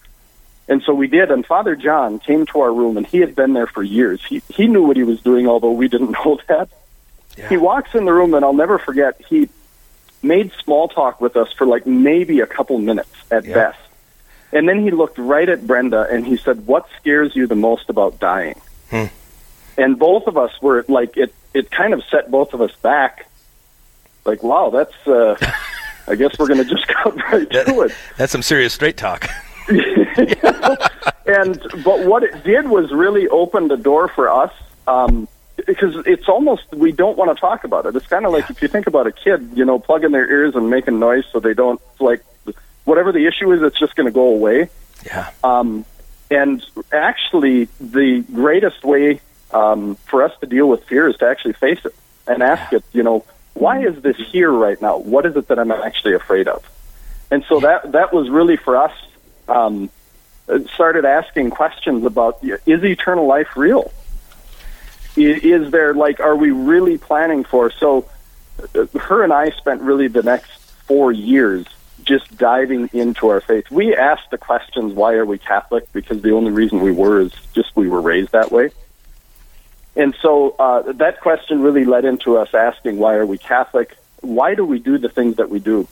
And 0.68 0.82
so 0.84 0.94
we 0.94 1.08
did, 1.08 1.30
and 1.32 1.44
Father 1.44 1.74
John 1.74 2.20
came 2.20 2.46
to 2.46 2.60
our 2.60 2.72
room, 2.72 2.96
and 2.96 3.04
he 3.04 3.18
had 3.18 3.34
been 3.34 3.54
there 3.54 3.66
for 3.66 3.82
years. 3.82 4.24
He 4.24 4.42
he 4.48 4.66
knew 4.68 4.82
what 4.84 4.96
he 4.96 5.02
was 5.02 5.20
doing, 5.20 5.48
although 5.48 5.72
we 5.72 5.88
didn't 5.88 6.10
know 6.24 6.38
that. 6.48 6.68
Yeah. 7.36 7.48
He 7.48 7.56
walks 7.56 7.94
in 7.94 8.04
the 8.04 8.12
room, 8.12 8.34
and 8.34 8.44
I'll 8.44 8.52
never 8.52 8.78
forget. 8.78 9.20
He 9.28 9.48
made 10.22 10.52
small 10.62 10.86
talk 10.88 11.20
with 11.20 11.36
us 11.36 11.50
for 11.54 11.66
like 11.66 11.86
maybe 11.86 12.40
a 12.40 12.46
couple 12.46 12.78
minutes 12.78 13.10
at 13.30 13.46
Yeah. 13.46 13.54
best, 13.54 13.78
and 14.52 14.68
then 14.68 14.82
he 14.84 14.90
looked 14.90 15.16
right 15.18 15.48
at 15.48 15.66
Brenda 15.66 16.06
and 16.10 16.24
he 16.26 16.36
said, 16.36 16.66
"What 16.66 16.86
scares 17.00 17.34
you 17.34 17.46
the 17.46 17.56
most 17.56 17.88
about 17.88 18.20
dying?" 18.20 18.60
Hmm. 18.90 19.06
And 19.78 19.98
both 19.98 20.26
of 20.26 20.36
us 20.36 20.52
were 20.60 20.84
like, 20.88 21.16
it 21.16 21.32
it 21.54 21.70
kind 21.70 21.94
of 21.94 22.02
set 22.10 22.30
both 22.30 22.54
of 22.54 22.60
us 22.60 22.74
back. 22.76 23.26
Like, 24.24 24.42
wow, 24.42 24.70
that's. 24.70 25.06
uh 25.06 25.36
I 26.10 26.16
guess 26.16 26.36
we're 26.38 26.48
going 26.48 26.62
to 26.62 26.68
just 26.68 26.86
cut 27.02 27.16
right 27.32 27.48
to 27.50 27.82
it. 27.82 27.92
That's 28.16 28.32
some 28.32 28.42
serious 28.42 28.72
straight 28.74 28.96
talk. 28.96 29.28
and 29.68 31.60
but 31.84 32.06
what 32.06 32.24
it 32.24 32.42
did 32.42 32.68
was 32.68 32.90
really 32.90 33.28
open 33.28 33.68
the 33.68 33.76
door 33.76 34.08
for 34.08 34.28
us 34.28 34.52
um, 34.88 35.28
because 35.66 35.94
it's 36.06 36.28
almost 36.28 36.64
we 36.72 36.90
don't 36.90 37.16
want 37.16 37.34
to 37.34 37.40
talk 37.40 37.62
about 37.62 37.86
it. 37.86 37.94
It's 37.94 38.06
kind 38.06 38.26
of 38.26 38.32
like 38.32 38.50
if 38.50 38.60
you 38.60 38.68
think 38.68 38.88
about 38.88 39.06
a 39.06 39.12
kid, 39.12 39.50
you 39.54 39.64
know, 39.64 39.78
plugging 39.78 40.10
their 40.10 40.28
ears 40.28 40.56
and 40.56 40.68
making 40.68 40.98
noise 40.98 41.24
so 41.30 41.38
they 41.38 41.54
don't 41.54 41.80
like 42.00 42.24
whatever 42.84 43.12
the 43.12 43.26
issue 43.26 43.52
is, 43.52 43.62
it's 43.62 43.78
just 43.78 43.94
going 43.94 44.06
to 44.06 44.12
go 44.12 44.26
away. 44.26 44.68
Yeah. 45.06 45.30
Um, 45.44 45.84
and 46.30 46.64
actually, 46.90 47.66
the 47.80 48.24
greatest 48.32 48.82
way 48.82 49.20
um, 49.52 49.96
for 50.06 50.22
us 50.22 50.32
to 50.40 50.46
deal 50.46 50.68
with 50.68 50.84
fear 50.84 51.08
is 51.08 51.16
to 51.18 51.26
actually 51.26 51.54
face 51.54 51.84
it 51.84 51.94
and 52.26 52.42
ask 52.42 52.72
it. 52.72 52.84
You 52.92 53.02
know, 53.02 53.24
why 53.54 53.84
is 53.84 54.00
this 54.02 54.16
here 54.16 54.50
right 54.50 54.80
now? 54.80 54.98
What 54.98 55.26
is 55.26 55.36
it 55.36 55.48
that 55.48 55.58
I'm 55.58 55.70
actually 55.70 56.14
afraid 56.14 56.48
of? 56.48 56.64
And 57.30 57.44
so 57.48 57.60
that 57.60 57.92
that 57.92 58.12
was 58.12 58.28
really 58.28 58.56
for 58.56 58.76
us. 58.76 58.92
Um, 59.48 59.90
started 60.74 61.04
asking 61.04 61.50
questions 61.50 62.04
about 62.04 62.42
is 62.42 62.84
eternal 62.84 63.26
life 63.26 63.56
real? 63.56 63.92
Is 65.16 65.70
there 65.70 65.94
like 65.94 66.20
are 66.20 66.36
we 66.36 66.50
really 66.50 66.98
planning 66.98 67.44
for? 67.44 67.70
So, 67.70 68.08
uh, 68.74 68.86
her 68.98 69.22
and 69.22 69.32
I 69.32 69.50
spent 69.50 69.82
really 69.82 70.08
the 70.08 70.22
next 70.22 70.50
four 70.86 71.12
years 71.12 71.66
just 72.04 72.36
diving 72.36 72.88
into 72.92 73.28
our 73.28 73.40
faith. 73.40 73.70
We 73.70 73.94
asked 73.94 74.30
the 74.30 74.38
questions, 74.38 74.92
why 74.92 75.14
are 75.14 75.26
we 75.26 75.38
Catholic? 75.38 75.92
Because 75.92 76.22
the 76.22 76.32
only 76.32 76.50
reason 76.50 76.80
we 76.80 76.92
were 76.92 77.20
is 77.20 77.32
just 77.52 77.76
we 77.76 77.88
were 77.88 78.00
raised 78.00 78.32
that 78.32 78.50
way. 78.50 78.70
And 79.96 80.14
so 80.22 80.54
uh, 80.58 80.92
that 80.92 81.20
question 81.20 81.62
really 81.62 81.84
led 81.84 82.04
into 82.04 82.36
us 82.36 82.54
asking, 82.54 82.98
why 82.98 83.14
are 83.14 83.26
we 83.26 83.38
Catholic? 83.38 83.96
Why 84.20 84.54
do 84.54 84.64
we 84.64 84.78
do 84.78 84.98
the 84.98 85.08
things 85.08 85.36
that 85.36 85.50
we 85.50 85.58
do? 85.58 85.88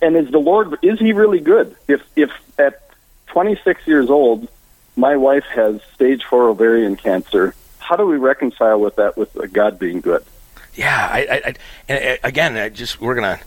And 0.00 0.16
is 0.16 0.30
the 0.30 0.38
Lord, 0.38 0.78
is 0.82 0.98
he 0.98 1.12
really 1.12 1.40
good? 1.40 1.76
If, 1.88 2.02
if 2.16 2.30
at 2.58 2.90
26 3.26 3.86
years 3.86 4.10
old, 4.10 4.48
my 4.96 5.16
wife 5.16 5.44
has 5.44 5.80
stage 5.94 6.24
four 6.24 6.48
ovarian 6.48 6.96
cancer, 6.96 7.54
how 7.78 7.96
do 7.96 8.06
we 8.06 8.16
reconcile 8.16 8.80
with 8.80 8.96
that 8.96 9.16
with 9.16 9.52
God 9.52 9.78
being 9.78 10.00
good? 10.00 10.24
Yeah, 10.74 11.08
I, 11.10 11.18
I, 11.20 11.54
I 11.88 11.94
uh, 11.94 12.16
again, 12.22 12.56
I 12.56 12.68
just 12.68 13.00
we're 13.00 13.14
gonna 13.14 13.40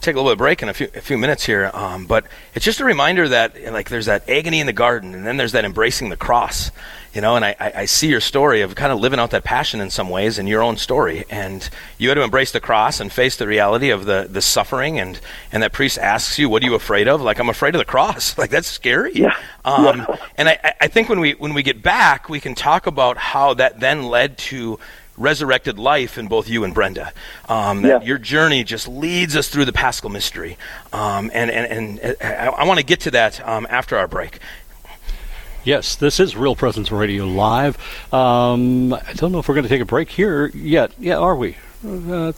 take 0.00 0.14
a 0.14 0.18
little 0.18 0.30
bit 0.30 0.32
of 0.32 0.38
break 0.38 0.62
in 0.62 0.68
a 0.68 0.74
few 0.74 0.88
a 0.94 1.00
few 1.00 1.18
minutes 1.18 1.44
here, 1.44 1.70
um, 1.74 2.06
but 2.06 2.24
it's 2.54 2.64
just 2.64 2.80
a 2.80 2.84
reminder 2.84 3.28
that 3.28 3.60
like 3.72 3.88
there's 3.88 4.06
that 4.06 4.28
agony 4.28 4.60
in 4.60 4.66
the 4.66 4.72
garden, 4.72 5.14
and 5.14 5.26
then 5.26 5.36
there's 5.36 5.52
that 5.52 5.64
embracing 5.64 6.08
the 6.08 6.16
cross, 6.16 6.70
you 7.14 7.20
know. 7.20 7.36
And 7.36 7.44
I, 7.44 7.54
I 7.60 7.72
I 7.76 7.84
see 7.84 8.08
your 8.08 8.20
story 8.20 8.62
of 8.62 8.74
kind 8.74 8.92
of 8.92 8.98
living 9.00 9.18
out 9.20 9.30
that 9.32 9.44
passion 9.44 9.80
in 9.80 9.90
some 9.90 10.08
ways 10.08 10.38
in 10.38 10.46
your 10.46 10.62
own 10.62 10.76
story, 10.76 11.24
and 11.30 11.68
you 11.98 12.08
had 12.08 12.14
to 12.16 12.22
embrace 12.22 12.52
the 12.52 12.60
cross 12.60 13.00
and 13.00 13.12
face 13.12 13.36
the 13.36 13.46
reality 13.46 13.90
of 13.90 14.06
the 14.06 14.26
the 14.30 14.40
suffering, 14.42 14.98
and 14.98 15.20
and 15.52 15.62
that 15.62 15.72
priest 15.72 15.98
asks 15.98 16.38
you, 16.38 16.48
"What 16.48 16.62
are 16.62 16.66
you 16.66 16.74
afraid 16.74 17.06
of?" 17.08 17.20
Like 17.20 17.38
I'm 17.38 17.48
afraid 17.48 17.74
of 17.74 17.78
the 17.80 17.84
cross. 17.84 18.34
Like 18.38 18.50
that's 18.50 18.68
scary. 18.68 19.12
Yeah. 19.14 19.36
Um, 19.64 20.06
and 20.36 20.48
I, 20.48 20.58
I- 20.64 20.74
I 20.82 20.88
think 20.88 21.10
when 21.10 21.20
we 21.20 21.32
when 21.32 21.52
we 21.52 21.62
get 21.62 21.82
back, 21.82 22.28
we 22.30 22.40
can 22.40 22.54
talk 22.54 22.86
about 22.86 23.18
how 23.18 23.52
that 23.54 23.80
then 23.80 24.04
led 24.04 24.38
to 24.48 24.78
resurrected 25.20 25.78
life 25.78 26.18
in 26.18 26.26
both 26.26 26.48
you 26.48 26.64
and 26.64 26.74
Brenda. 26.74 27.12
Um, 27.48 27.82
that 27.82 28.02
Yeah. 28.02 28.06
your 28.08 28.18
journey 28.18 28.64
just 28.64 28.88
leads 28.88 29.36
us 29.36 29.48
through 29.48 29.66
the 29.66 29.72
Paschal 29.72 30.10
mystery, 30.10 30.56
um, 30.92 31.30
and 31.34 31.50
and 31.50 32.00
and 32.00 32.16
uh, 32.20 32.24
I, 32.26 32.62
I 32.62 32.64
want 32.64 32.78
to 32.80 32.84
get 32.84 33.00
to 33.00 33.10
that 33.12 33.46
um, 33.46 33.66
after 33.70 33.96
our 33.96 34.08
break. 34.08 34.38
Yes, 35.62 35.94
this 35.94 36.18
is 36.20 36.36
Real 36.36 36.56
Presence 36.56 36.90
Radio 36.90 37.26
Live. 37.26 37.76
Um, 38.14 38.94
I 38.94 39.12
don't 39.14 39.30
know 39.30 39.40
if 39.40 39.48
we're 39.48 39.54
going 39.54 39.64
to 39.64 39.68
take 39.68 39.82
a 39.82 39.84
break 39.84 40.08
here 40.08 40.46
yet. 40.54 40.92
Yeah, 40.98 41.16
are 41.18 41.36
we? 41.36 41.56
Uh, 41.86 42.32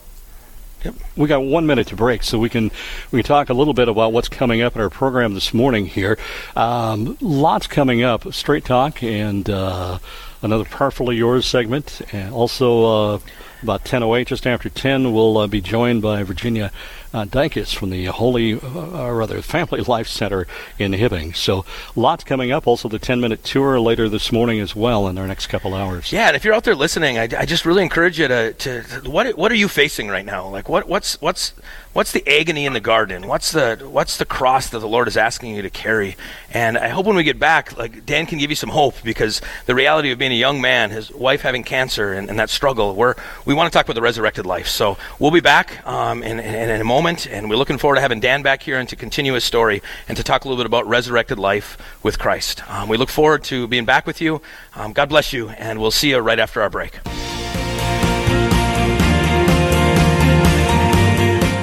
Yep. 0.84 0.94
We 1.16 1.28
got 1.28 1.44
one 1.44 1.64
minute 1.64 1.86
to 1.88 1.94
break, 1.94 2.24
so 2.24 2.40
we 2.40 2.48
can 2.48 2.72
we 3.12 3.20
can 3.22 3.28
talk 3.28 3.50
a 3.50 3.54
little 3.54 3.72
bit 3.72 3.86
about 3.88 4.12
what's 4.12 4.28
coming 4.28 4.62
up 4.62 4.74
in 4.74 4.80
our 4.80 4.90
program 4.90 5.32
this 5.34 5.54
morning 5.54 5.86
here. 5.86 6.18
Um, 6.56 7.16
lots 7.20 7.68
coming 7.68 8.02
up. 8.02 8.34
Straight 8.34 8.64
talk 8.64 9.00
and 9.00 9.48
uh, 9.48 10.00
another 10.42 10.64
powerful 10.64 11.10
of 11.10 11.16
yours 11.16 11.46
segment, 11.46 12.02
and 12.12 12.34
also 12.34 12.84
uh, 13.14 13.18
about 13.62 13.84
ten 13.84 14.02
oh 14.02 14.14
eight, 14.14 14.28
just 14.28 14.46
after 14.46 14.68
ten, 14.68 15.12
we'll 15.12 15.38
uh, 15.38 15.46
be 15.46 15.60
joined 15.60 16.02
by 16.02 16.22
Virginia 16.22 16.70
uh, 17.14 17.26
from 17.66 17.90
the 17.90 18.06
Holy, 18.06 18.54
uh, 18.54 19.02
or 19.02 19.16
rather, 19.16 19.42
Family 19.42 19.80
Life 19.86 20.08
Center 20.08 20.46
in 20.78 20.92
Hibbing. 20.92 21.36
So 21.36 21.64
lots 21.94 22.24
coming 22.24 22.52
up. 22.52 22.66
Also, 22.66 22.88
the 22.88 22.98
ten 22.98 23.20
minute 23.20 23.44
tour 23.44 23.78
later 23.80 24.08
this 24.08 24.32
morning 24.32 24.60
as 24.60 24.74
well 24.74 25.08
in 25.08 25.18
our 25.18 25.26
next 25.26 25.48
couple 25.48 25.74
hours. 25.74 26.12
Yeah, 26.12 26.28
and 26.28 26.36
if 26.36 26.44
you're 26.44 26.54
out 26.54 26.64
there 26.64 26.74
listening, 26.74 27.18
I, 27.18 27.28
I 27.36 27.46
just 27.46 27.66
really 27.66 27.82
encourage 27.82 28.18
you 28.18 28.28
to, 28.28 28.52
to, 28.52 28.82
to 28.82 29.10
what 29.10 29.36
what 29.36 29.52
are 29.52 29.56
you 29.56 29.68
facing 29.68 30.08
right 30.08 30.24
now? 30.24 30.48
Like 30.48 30.68
what 30.68 30.88
what's 30.88 31.20
what's 31.20 31.52
what's 31.92 32.12
the 32.12 32.26
agony 32.26 32.66
in 32.66 32.72
the 32.72 32.80
garden? 32.80 33.26
What's 33.26 33.52
the 33.52 33.76
what's 33.90 34.16
the 34.16 34.24
cross 34.24 34.70
that 34.70 34.78
the 34.78 34.88
Lord 34.88 35.08
is 35.08 35.16
asking 35.16 35.54
you 35.54 35.62
to 35.62 35.70
carry? 35.70 36.16
And 36.50 36.78
I 36.78 36.88
hope 36.88 37.06
when 37.06 37.16
we 37.16 37.24
get 37.24 37.38
back, 37.38 37.76
like 37.76 38.06
Dan 38.06 38.26
can 38.26 38.38
give 38.38 38.50
you 38.50 38.56
some 38.56 38.70
hope 38.70 38.94
because 39.04 39.40
the 39.66 39.74
reality 39.74 40.10
of 40.10 40.18
being 40.18 40.32
a 40.32 40.36
young 40.36 40.60
man, 40.60 40.90
his 40.90 41.10
wife 41.10 41.42
having 41.42 41.64
cancer, 41.64 42.12
and, 42.12 42.30
and 42.30 42.38
that 42.38 42.50
struggle, 42.50 42.94
we're 42.94 43.14
we 43.44 43.51
want 43.54 43.72
to 43.72 43.76
talk 43.76 43.86
about 43.86 43.94
the 43.94 44.02
resurrected 44.02 44.46
life. 44.46 44.68
So 44.68 44.96
we'll 45.18 45.30
be 45.30 45.40
back 45.40 45.86
um, 45.86 46.22
in, 46.22 46.38
in, 46.38 46.70
in 46.70 46.80
a 46.80 46.84
moment, 46.84 47.26
and 47.26 47.48
we're 47.48 47.56
looking 47.56 47.78
forward 47.78 47.96
to 47.96 48.00
having 48.00 48.20
Dan 48.20 48.42
back 48.42 48.62
here 48.62 48.78
and 48.78 48.88
to 48.88 48.96
continue 48.96 49.34
his 49.34 49.44
story 49.44 49.82
and 50.08 50.16
to 50.16 50.22
talk 50.22 50.44
a 50.44 50.48
little 50.48 50.62
bit 50.62 50.66
about 50.66 50.86
resurrected 50.86 51.38
life 51.38 51.78
with 52.02 52.18
Christ. 52.18 52.68
Um, 52.70 52.88
we 52.88 52.96
look 52.96 53.08
forward 53.08 53.44
to 53.44 53.66
being 53.68 53.84
back 53.84 54.06
with 54.06 54.20
you. 54.20 54.42
Um, 54.74 54.92
God 54.92 55.08
bless 55.08 55.32
you, 55.32 55.48
and 55.50 55.80
we'll 55.80 55.90
see 55.90 56.10
you 56.10 56.18
right 56.18 56.38
after 56.38 56.62
our 56.62 56.70
break. 56.70 56.98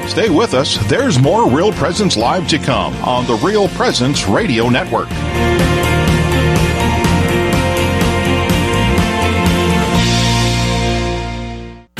Stay 0.09 0.29
with 0.29 0.53
us. 0.53 0.77
There's 0.89 1.19
more 1.19 1.49
Real 1.49 1.71
Presence 1.71 2.17
Live 2.17 2.47
to 2.49 2.57
come 2.57 2.93
on 3.03 3.25
the 3.27 3.35
Real 3.35 3.67
Presence 3.69 4.27
Radio 4.27 4.67
Network. 4.67 5.07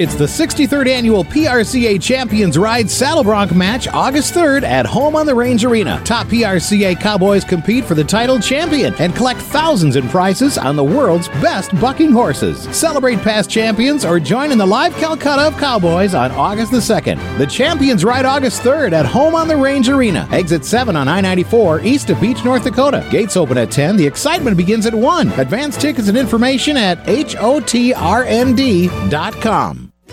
It's 0.00 0.14
the 0.14 0.24
63rd 0.24 0.88
annual 0.88 1.24
PRCA 1.24 2.00
Champions 2.00 2.56
Ride 2.56 2.90
Saddle 2.90 3.22
Bronc 3.22 3.54
match 3.54 3.86
August 3.88 4.32
3rd 4.32 4.62
at 4.62 4.86
Home 4.86 5.14
on 5.14 5.26
the 5.26 5.34
Range 5.34 5.62
Arena. 5.62 6.00
Top 6.06 6.26
PRCA 6.28 6.98
Cowboys 6.98 7.44
compete 7.44 7.84
for 7.84 7.94
the 7.94 8.02
title 8.02 8.40
champion 8.40 8.94
and 8.94 9.14
collect 9.14 9.42
thousands 9.42 9.96
in 9.96 10.08
prizes 10.08 10.56
on 10.56 10.74
the 10.74 10.82
world's 10.82 11.28
best 11.44 11.78
bucking 11.82 12.12
horses. 12.12 12.62
Celebrate 12.74 13.18
past 13.18 13.50
champions 13.50 14.06
or 14.06 14.18
join 14.18 14.52
in 14.52 14.56
the 14.56 14.64
live 14.64 14.94
Calcutta 14.94 15.42
of 15.42 15.58
Cowboys 15.58 16.14
on 16.14 16.32
August 16.32 16.72
the 16.72 16.78
2nd. 16.78 17.18
The 17.36 17.46
Champions 17.46 18.02
Ride 18.02 18.24
August 18.24 18.62
3rd 18.62 18.94
at 18.94 19.04
Home 19.04 19.34
on 19.34 19.48
the 19.48 19.56
Range 19.58 19.90
Arena. 19.90 20.26
Exit 20.32 20.64
7 20.64 20.96
on 20.96 21.08
I 21.08 21.20
94 21.20 21.80
east 21.80 22.08
of 22.08 22.18
Beach, 22.22 22.42
North 22.42 22.64
Dakota. 22.64 23.06
Gates 23.10 23.36
open 23.36 23.58
at 23.58 23.70
10. 23.70 23.98
The 23.98 24.06
excitement 24.06 24.56
begins 24.56 24.86
at 24.86 24.94
1. 24.94 25.28
Advance 25.38 25.76
tickets 25.76 26.08
and 26.08 26.16
information 26.16 26.78
at 26.78 27.04
HOTRND.com. 27.04 27.90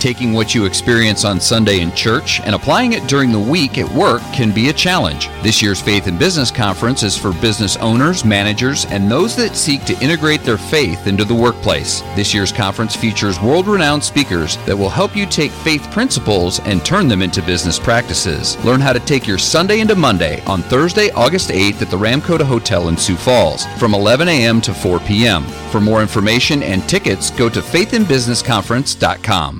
Taking 0.00 0.32
what 0.32 0.54
you 0.54 0.64
experience 0.64 1.26
on 1.26 1.38
Sunday 1.38 1.80
in 1.80 1.92
church 1.92 2.40
and 2.40 2.54
applying 2.54 2.94
it 2.94 3.06
during 3.06 3.32
the 3.32 3.38
week 3.38 3.76
at 3.76 3.94
work 3.94 4.22
can 4.32 4.50
be 4.50 4.70
a 4.70 4.72
challenge. 4.72 5.28
This 5.42 5.60
year's 5.60 5.82
Faith 5.82 6.06
and 6.06 6.18
Business 6.18 6.50
Conference 6.50 7.02
is 7.02 7.18
for 7.18 7.34
business 7.34 7.76
owners, 7.76 8.24
managers, 8.24 8.86
and 8.86 9.10
those 9.10 9.36
that 9.36 9.54
seek 9.54 9.84
to 9.84 10.02
integrate 10.02 10.42
their 10.42 10.56
faith 10.56 11.06
into 11.06 11.26
the 11.26 11.34
workplace. 11.34 12.00
This 12.16 12.32
year's 12.32 12.50
conference 12.50 12.96
features 12.96 13.38
world 13.40 13.66
renowned 13.66 14.02
speakers 14.02 14.56
that 14.64 14.74
will 14.74 14.88
help 14.88 15.14
you 15.14 15.26
take 15.26 15.50
faith 15.50 15.82
principles 15.90 16.60
and 16.60 16.82
turn 16.82 17.06
them 17.06 17.20
into 17.20 17.42
business 17.42 17.78
practices. 17.78 18.56
Learn 18.64 18.80
how 18.80 18.94
to 18.94 19.00
take 19.00 19.26
your 19.26 19.36
Sunday 19.36 19.80
into 19.80 19.96
Monday 19.96 20.42
on 20.46 20.62
Thursday, 20.62 21.10
August 21.10 21.50
8th 21.50 21.82
at 21.82 21.90
the 21.90 21.98
Ramkota 21.98 22.46
Hotel 22.46 22.88
in 22.88 22.96
Sioux 22.96 23.16
Falls 23.16 23.66
from 23.78 23.92
11 23.92 24.28
a.m. 24.28 24.62
to 24.62 24.72
4 24.72 24.98
p.m. 25.00 25.44
For 25.70 25.78
more 25.78 26.00
information 26.00 26.62
and 26.62 26.88
tickets, 26.88 27.30
go 27.30 27.50
to 27.50 27.60
faithandbusinessconference.com. 27.60 29.59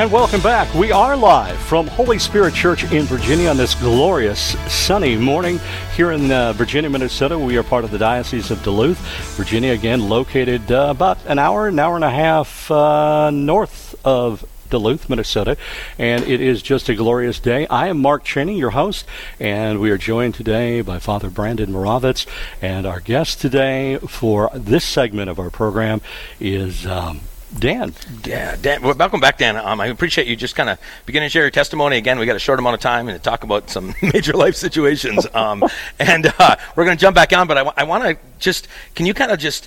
And 0.00 0.10
welcome 0.10 0.40
back. 0.40 0.72
We 0.74 0.92
are 0.92 1.14
live 1.14 1.58
from 1.58 1.86
Holy 1.86 2.18
Spirit 2.18 2.54
Church 2.54 2.90
in 2.90 3.02
Virginia 3.02 3.50
on 3.50 3.58
this 3.58 3.74
glorious 3.74 4.56
sunny 4.72 5.14
morning 5.14 5.60
here 5.94 6.12
in 6.12 6.32
uh, 6.32 6.54
Virginia, 6.54 6.88
Minnesota. 6.88 7.38
We 7.38 7.58
are 7.58 7.62
part 7.62 7.84
of 7.84 7.90
the 7.90 7.98
Diocese 7.98 8.50
of 8.50 8.62
Duluth, 8.62 8.96
Virginia, 9.36 9.72
again 9.72 10.08
located 10.08 10.72
uh, 10.72 10.86
about 10.88 11.18
an 11.26 11.38
hour, 11.38 11.68
an 11.68 11.78
hour 11.78 11.96
and 11.96 12.04
a 12.04 12.10
half 12.10 12.70
uh, 12.70 13.28
north 13.30 13.94
of 14.02 14.42
Duluth, 14.70 15.10
Minnesota, 15.10 15.58
and 15.98 16.24
it 16.24 16.40
is 16.40 16.62
just 16.62 16.88
a 16.88 16.94
glorious 16.94 17.38
day. 17.38 17.66
I 17.66 17.88
am 17.88 18.00
Mark 18.00 18.24
Cheney, 18.24 18.58
your 18.58 18.70
host, 18.70 19.04
and 19.38 19.80
we 19.80 19.90
are 19.90 19.98
joined 19.98 20.34
today 20.34 20.80
by 20.80 20.98
Father 20.98 21.28
Brandon 21.28 21.70
Moravitz, 21.70 22.24
and 22.62 22.86
our 22.86 23.00
guest 23.00 23.38
today 23.42 23.98
for 23.98 24.48
this 24.54 24.82
segment 24.82 25.28
of 25.28 25.38
our 25.38 25.50
program 25.50 26.00
is. 26.40 26.86
Um, 26.86 27.20
Dan. 27.58 27.94
Yeah, 28.24 28.56
Dan. 28.60 28.82
Well, 28.82 28.94
welcome 28.94 29.20
back, 29.20 29.38
Dan. 29.38 29.56
Um, 29.56 29.80
I 29.80 29.86
appreciate 29.86 30.26
you 30.26 30.36
just 30.36 30.54
kind 30.54 30.68
of 30.68 30.78
beginning 31.04 31.26
to 31.28 31.30
share 31.30 31.42
your 31.42 31.50
testimony. 31.50 31.96
Again, 31.96 32.18
we 32.18 32.26
got 32.26 32.36
a 32.36 32.40
short 32.40 32.58
amount 32.58 32.74
of 32.74 32.80
time 32.80 33.08
and 33.08 33.18
to 33.18 33.22
talk 33.22 33.42
about 33.42 33.70
some 33.70 33.94
major 34.02 34.32
life 34.34 34.54
situations. 34.54 35.26
Um, 35.34 35.64
and 35.98 36.32
uh, 36.38 36.56
we're 36.76 36.84
going 36.84 36.96
to 36.96 37.00
jump 37.00 37.14
back 37.16 37.32
on, 37.32 37.46
but 37.46 37.56
I, 37.56 37.60
w- 37.60 37.74
I 37.76 37.84
want 37.84 38.04
to 38.04 38.16
just, 38.38 38.68
can 38.94 39.06
you 39.06 39.14
kind 39.14 39.32
of 39.32 39.38
just 39.38 39.66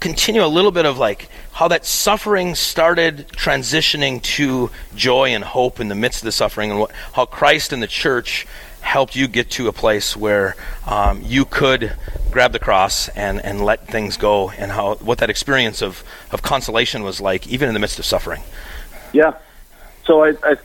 continue 0.00 0.42
a 0.42 0.48
little 0.48 0.70
bit 0.70 0.86
of 0.86 0.96
like 0.96 1.28
how 1.52 1.68
that 1.68 1.84
suffering 1.84 2.54
started 2.54 3.28
transitioning 3.32 4.22
to 4.22 4.70
joy 4.94 5.28
and 5.28 5.44
hope 5.44 5.78
in 5.78 5.88
the 5.88 5.94
midst 5.94 6.22
of 6.22 6.24
the 6.24 6.32
suffering 6.32 6.70
and 6.70 6.80
what, 6.80 6.90
how 7.12 7.26
Christ 7.26 7.72
and 7.72 7.82
the 7.82 7.86
church 7.86 8.46
helped 8.80 9.14
you 9.14 9.28
get 9.28 9.50
to 9.50 9.68
a 9.68 9.72
place 9.72 10.16
where 10.16 10.56
um, 10.86 11.22
you 11.24 11.44
could 11.44 11.92
grab 12.30 12.52
the 12.52 12.58
cross 12.58 13.08
and, 13.10 13.44
and 13.44 13.64
let 13.64 13.86
things 13.86 14.16
go 14.16 14.50
and 14.50 14.70
how 14.72 14.94
what 14.96 15.18
that 15.18 15.30
experience 15.30 15.82
of, 15.82 16.02
of 16.30 16.42
consolation 16.42 17.02
was 17.02 17.20
like 17.20 17.46
even 17.46 17.68
in 17.68 17.74
the 17.74 17.80
midst 17.80 17.98
of 17.98 18.04
suffering. 18.04 18.42
Yeah. 19.12 19.36
So 20.04 20.24
I, 20.24 20.34
I 20.42 20.56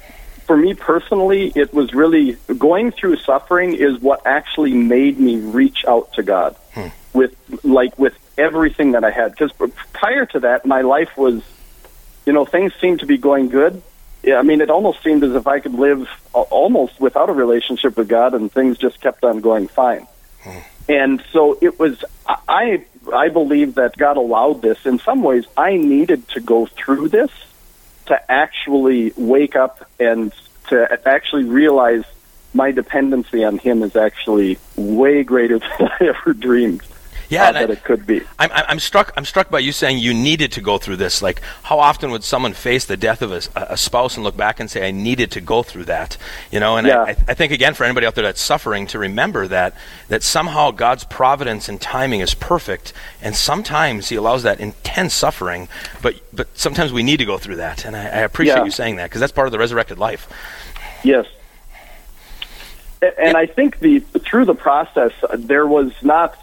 for 0.45 0.57
me 0.57 0.73
personally 0.73 1.51
it 1.55 1.73
was 1.73 1.93
really 1.93 2.37
going 2.57 2.91
through 2.91 3.17
suffering 3.17 3.73
is 3.73 3.99
what 3.99 4.21
actually 4.25 4.73
made 4.73 5.19
me 5.19 5.37
reach 5.37 5.83
out 5.87 6.13
to 6.13 6.21
god 6.21 6.55
hmm. 6.73 6.87
with 7.13 7.35
like 7.63 7.97
with 7.97 8.15
everything 8.37 8.91
that 8.91 9.03
i 9.03 9.11
had. 9.11 9.31
Because 9.31 9.51
prior 9.93 10.25
to 10.27 10.39
that 10.41 10.65
my 10.65 10.81
life 10.81 11.17
was 11.17 11.41
you 12.25 12.33
know 12.33 12.45
things 12.45 12.73
seemed 12.75 12.99
to 12.99 13.05
be 13.05 13.17
going 13.17 13.49
good 13.49 13.81
yeah, 14.25 14.37
I 14.37 14.41
mean, 14.41 14.61
it 14.61 14.71
almost 14.71 15.03
seemed 15.03 15.23
as 15.23 15.35
if 15.35 15.45
I 15.45 15.59
could 15.59 15.75
live 15.75 16.09
almost 16.33 16.99
without 16.99 17.29
a 17.29 17.33
relationship 17.33 17.95
with 17.95 18.07
God, 18.09 18.33
and 18.33 18.51
things 18.51 18.77
just 18.77 18.99
kept 18.99 19.23
on 19.23 19.39
going 19.39 19.67
fine. 19.67 20.07
Hmm. 20.41 20.59
And 20.89 21.23
so 21.31 21.57
it 21.61 21.79
was. 21.79 22.03
I 22.27 22.83
I 23.13 23.29
believe 23.29 23.75
that 23.75 23.95
God 23.97 24.17
allowed 24.17 24.61
this. 24.61 24.85
In 24.85 24.99
some 24.99 25.21
ways, 25.21 25.45
I 25.55 25.75
needed 25.77 26.27
to 26.29 26.39
go 26.39 26.65
through 26.65 27.09
this 27.09 27.31
to 28.07 28.31
actually 28.31 29.13
wake 29.15 29.55
up 29.55 29.87
and 29.99 30.33
to 30.69 31.07
actually 31.07 31.43
realize 31.43 32.03
my 32.53 32.71
dependency 32.71 33.43
on 33.43 33.59
Him 33.59 33.83
is 33.83 33.95
actually 33.95 34.57
way 34.75 35.23
greater 35.23 35.59
than 35.79 35.89
I 35.99 36.05
ever 36.05 36.33
dreamed 36.33 36.81
yeah, 37.29 37.49
uh, 37.49 37.51
that 37.53 37.69
I, 37.69 37.73
it 37.73 37.83
could 37.83 38.05
be. 38.05 38.21
I'm, 38.39 38.49
I'm 38.53 38.79
struck. 38.79 39.13
I'm 39.17 39.25
struck 39.25 39.49
by 39.49 39.59
you 39.59 39.71
saying 39.71 39.99
you 39.99 40.13
needed 40.13 40.51
to 40.53 40.61
go 40.61 40.77
through 40.77 40.97
this. 40.97 41.21
Like, 41.21 41.41
how 41.63 41.79
often 41.79 42.11
would 42.11 42.23
someone 42.23 42.53
face 42.53 42.85
the 42.85 42.97
death 42.97 43.21
of 43.21 43.31
a, 43.31 43.41
a 43.55 43.77
spouse 43.77 44.15
and 44.15 44.23
look 44.23 44.37
back 44.37 44.59
and 44.59 44.69
say, 44.69 44.87
"I 44.87 44.91
needed 44.91 45.31
to 45.31 45.41
go 45.41 45.63
through 45.63 45.85
that"? 45.85 46.17
You 46.51 46.59
know, 46.59 46.77
and 46.77 46.87
Yeah. 46.87 47.01
I, 47.01 47.09
I 47.27 47.33
think 47.33 47.51
again 47.51 47.73
for 47.73 47.83
anybody 47.83 48.05
out 48.07 48.15
there 48.15 48.23
that's 48.23 48.41
suffering 48.41 48.87
to 48.87 48.99
remember 48.99 49.47
that 49.47 49.75
that 50.07 50.23
somehow 50.23 50.71
God's 50.71 51.03
providence 51.03 51.69
and 51.69 51.79
timing 51.81 52.21
is 52.21 52.33
perfect, 52.33 52.93
and 53.21 53.35
sometimes 53.35 54.09
He 54.09 54.15
allows 54.15 54.43
that 54.43 54.59
intense 54.59 55.13
suffering, 55.13 55.67
but 56.01 56.15
but 56.33 56.47
sometimes 56.57 56.91
we 56.93 57.03
need 57.03 57.17
to 57.17 57.25
go 57.25 57.37
through 57.37 57.57
that, 57.57 57.85
and 57.85 57.95
I, 57.95 58.01
I 58.03 58.19
appreciate 58.19 58.57
Yeah. 58.57 58.65
you 58.65 58.71
saying 58.71 58.97
that 58.97 59.09
because 59.09 59.19
that's 59.21 59.33
part 59.33 59.47
of 59.47 59.51
the 59.51 59.59
resurrected 59.59 59.97
life. 59.97 60.27
Yes. 61.03 61.25
And 63.19 63.37
I 63.37 63.45
think 63.45 63.79
the 63.79 63.99
through 63.99 64.45
the 64.45 64.55
process, 64.55 65.11
uh, 65.23 65.35
there 65.37 65.67
was 65.67 65.91
not. 66.01 66.37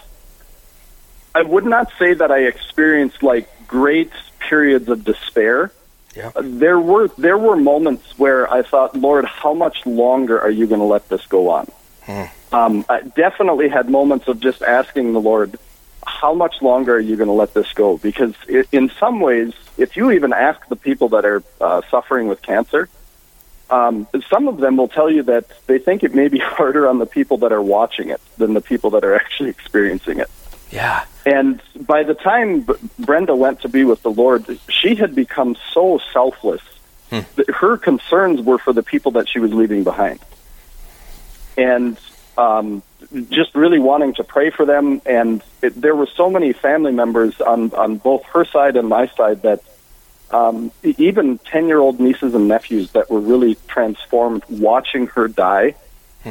I 1.34 1.42
would 1.42 1.64
not 1.64 1.90
say 1.98 2.14
that 2.14 2.30
I 2.30 2.40
experienced 2.40 3.22
like 3.22 3.48
great 3.66 4.12
periods 4.38 4.88
of 4.88 5.04
despair. 5.04 5.72
Yeah. 6.14 6.30
There 6.40 6.78
were 6.78 7.08
there 7.16 7.38
were 7.38 7.56
moments 7.56 8.18
where 8.18 8.50
I 8.52 8.62
thought, 8.62 8.94
Lord, 8.96 9.24
how 9.24 9.54
much 9.54 9.86
longer 9.86 10.38
are 10.38 10.50
you 10.50 10.66
going 10.66 10.80
to 10.80 10.86
let 10.86 11.08
this 11.08 11.24
go 11.26 11.48
on? 11.48 11.70
Hmm. 12.02 12.24
Um, 12.52 12.84
I 12.88 13.00
definitely 13.00 13.68
had 13.68 13.88
moments 13.88 14.28
of 14.28 14.40
just 14.40 14.60
asking 14.62 15.14
the 15.14 15.20
Lord, 15.20 15.58
how 16.06 16.34
much 16.34 16.60
longer 16.60 16.96
are 16.96 17.00
you 17.00 17.16
going 17.16 17.28
to 17.28 17.34
let 17.34 17.54
this 17.54 17.72
go? 17.72 17.96
Because 17.96 18.34
i 18.48 18.64
in 18.72 18.90
some 19.00 19.20
ways, 19.20 19.54
if 19.78 19.96
you 19.96 20.10
even 20.10 20.32
ask 20.32 20.66
the 20.68 20.76
people 20.76 21.08
that 21.10 21.24
are 21.24 21.42
uh, 21.60 21.80
suffering 21.90 22.28
with 22.28 22.42
cancer, 22.42 22.90
um, 23.70 24.06
some 24.28 24.48
of 24.48 24.58
them 24.58 24.76
will 24.76 24.88
tell 24.88 25.10
you 25.10 25.22
that 25.24 25.46
they 25.66 25.78
think 25.78 26.04
it 26.04 26.14
may 26.14 26.28
be 26.28 26.38
harder 26.58 26.86
on 26.86 26.98
the 26.98 27.06
people 27.06 27.38
that 27.38 27.52
are 27.52 27.62
watching 27.62 28.10
it 28.10 28.20
than 28.36 28.52
the 28.52 28.60
people 28.60 28.90
that 28.90 29.04
are 29.04 29.14
actually 29.14 29.48
experiencing 29.48 30.18
it. 30.18 30.30
Yeah. 30.72 31.04
And 31.24 31.60
by 31.78 32.02
the 32.02 32.14
time 32.14 32.62
B- 32.62 32.74
Brenda 32.98 33.36
went 33.36 33.60
to 33.60 33.68
be 33.68 33.84
with 33.84 34.02
the 34.02 34.10
Lord, 34.10 34.58
she 34.68 34.94
had 34.94 35.14
become 35.14 35.56
so 35.72 36.00
selfless. 36.12 36.62
Hmm. 37.10 37.20
that 37.36 37.50
Her 37.50 37.76
concerns 37.76 38.40
were 38.40 38.58
for 38.58 38.72
the 38.72 38.82
people 38.82 39.12
that 39.12 39.28
she 39.28 39.38
was 39.38 39.52
leaving 39.52 39.84
behind. 39.84 40.18
And 41.58 41.98
um, 42.38 42.82
just 43.28 43.54
really 43.54 43.78
wanting 43.78 44.14
to 44.14 44.24
pray 44.24 44.50
for 44.50 44.64
them. 44.64 45.02
And 45.04 45.42
it, 45.60 45.78
there 45.78 45.94
were 45.94 46.06
so 46.06 46.30
many 46.30 46.54
family 46.54 46.92
members 46.92 47.38
on, 47.40 47.72
on 47.74 47.98
both 47.98 48.24
her 48.32 48.46
side 48.46 48.76
and 48.76 48.88
my 48.88 49.08
side 49.08 49.42
that 49.42 49.62
um, 50.30 50.72
even 50.82 51.36
10 51.36 51.68
year 51.68 51.78
old 51.78 52.00
nieces 52.00 52.34
and 52.34 52.48
nephews 52.48 52.92
that 52.92 53.10
were 53.10 53.20
really 53.20 53.56
transformed 53.68 54.42
watching 54.48 55.08
her 55.08 55.28
die 55.28 55.74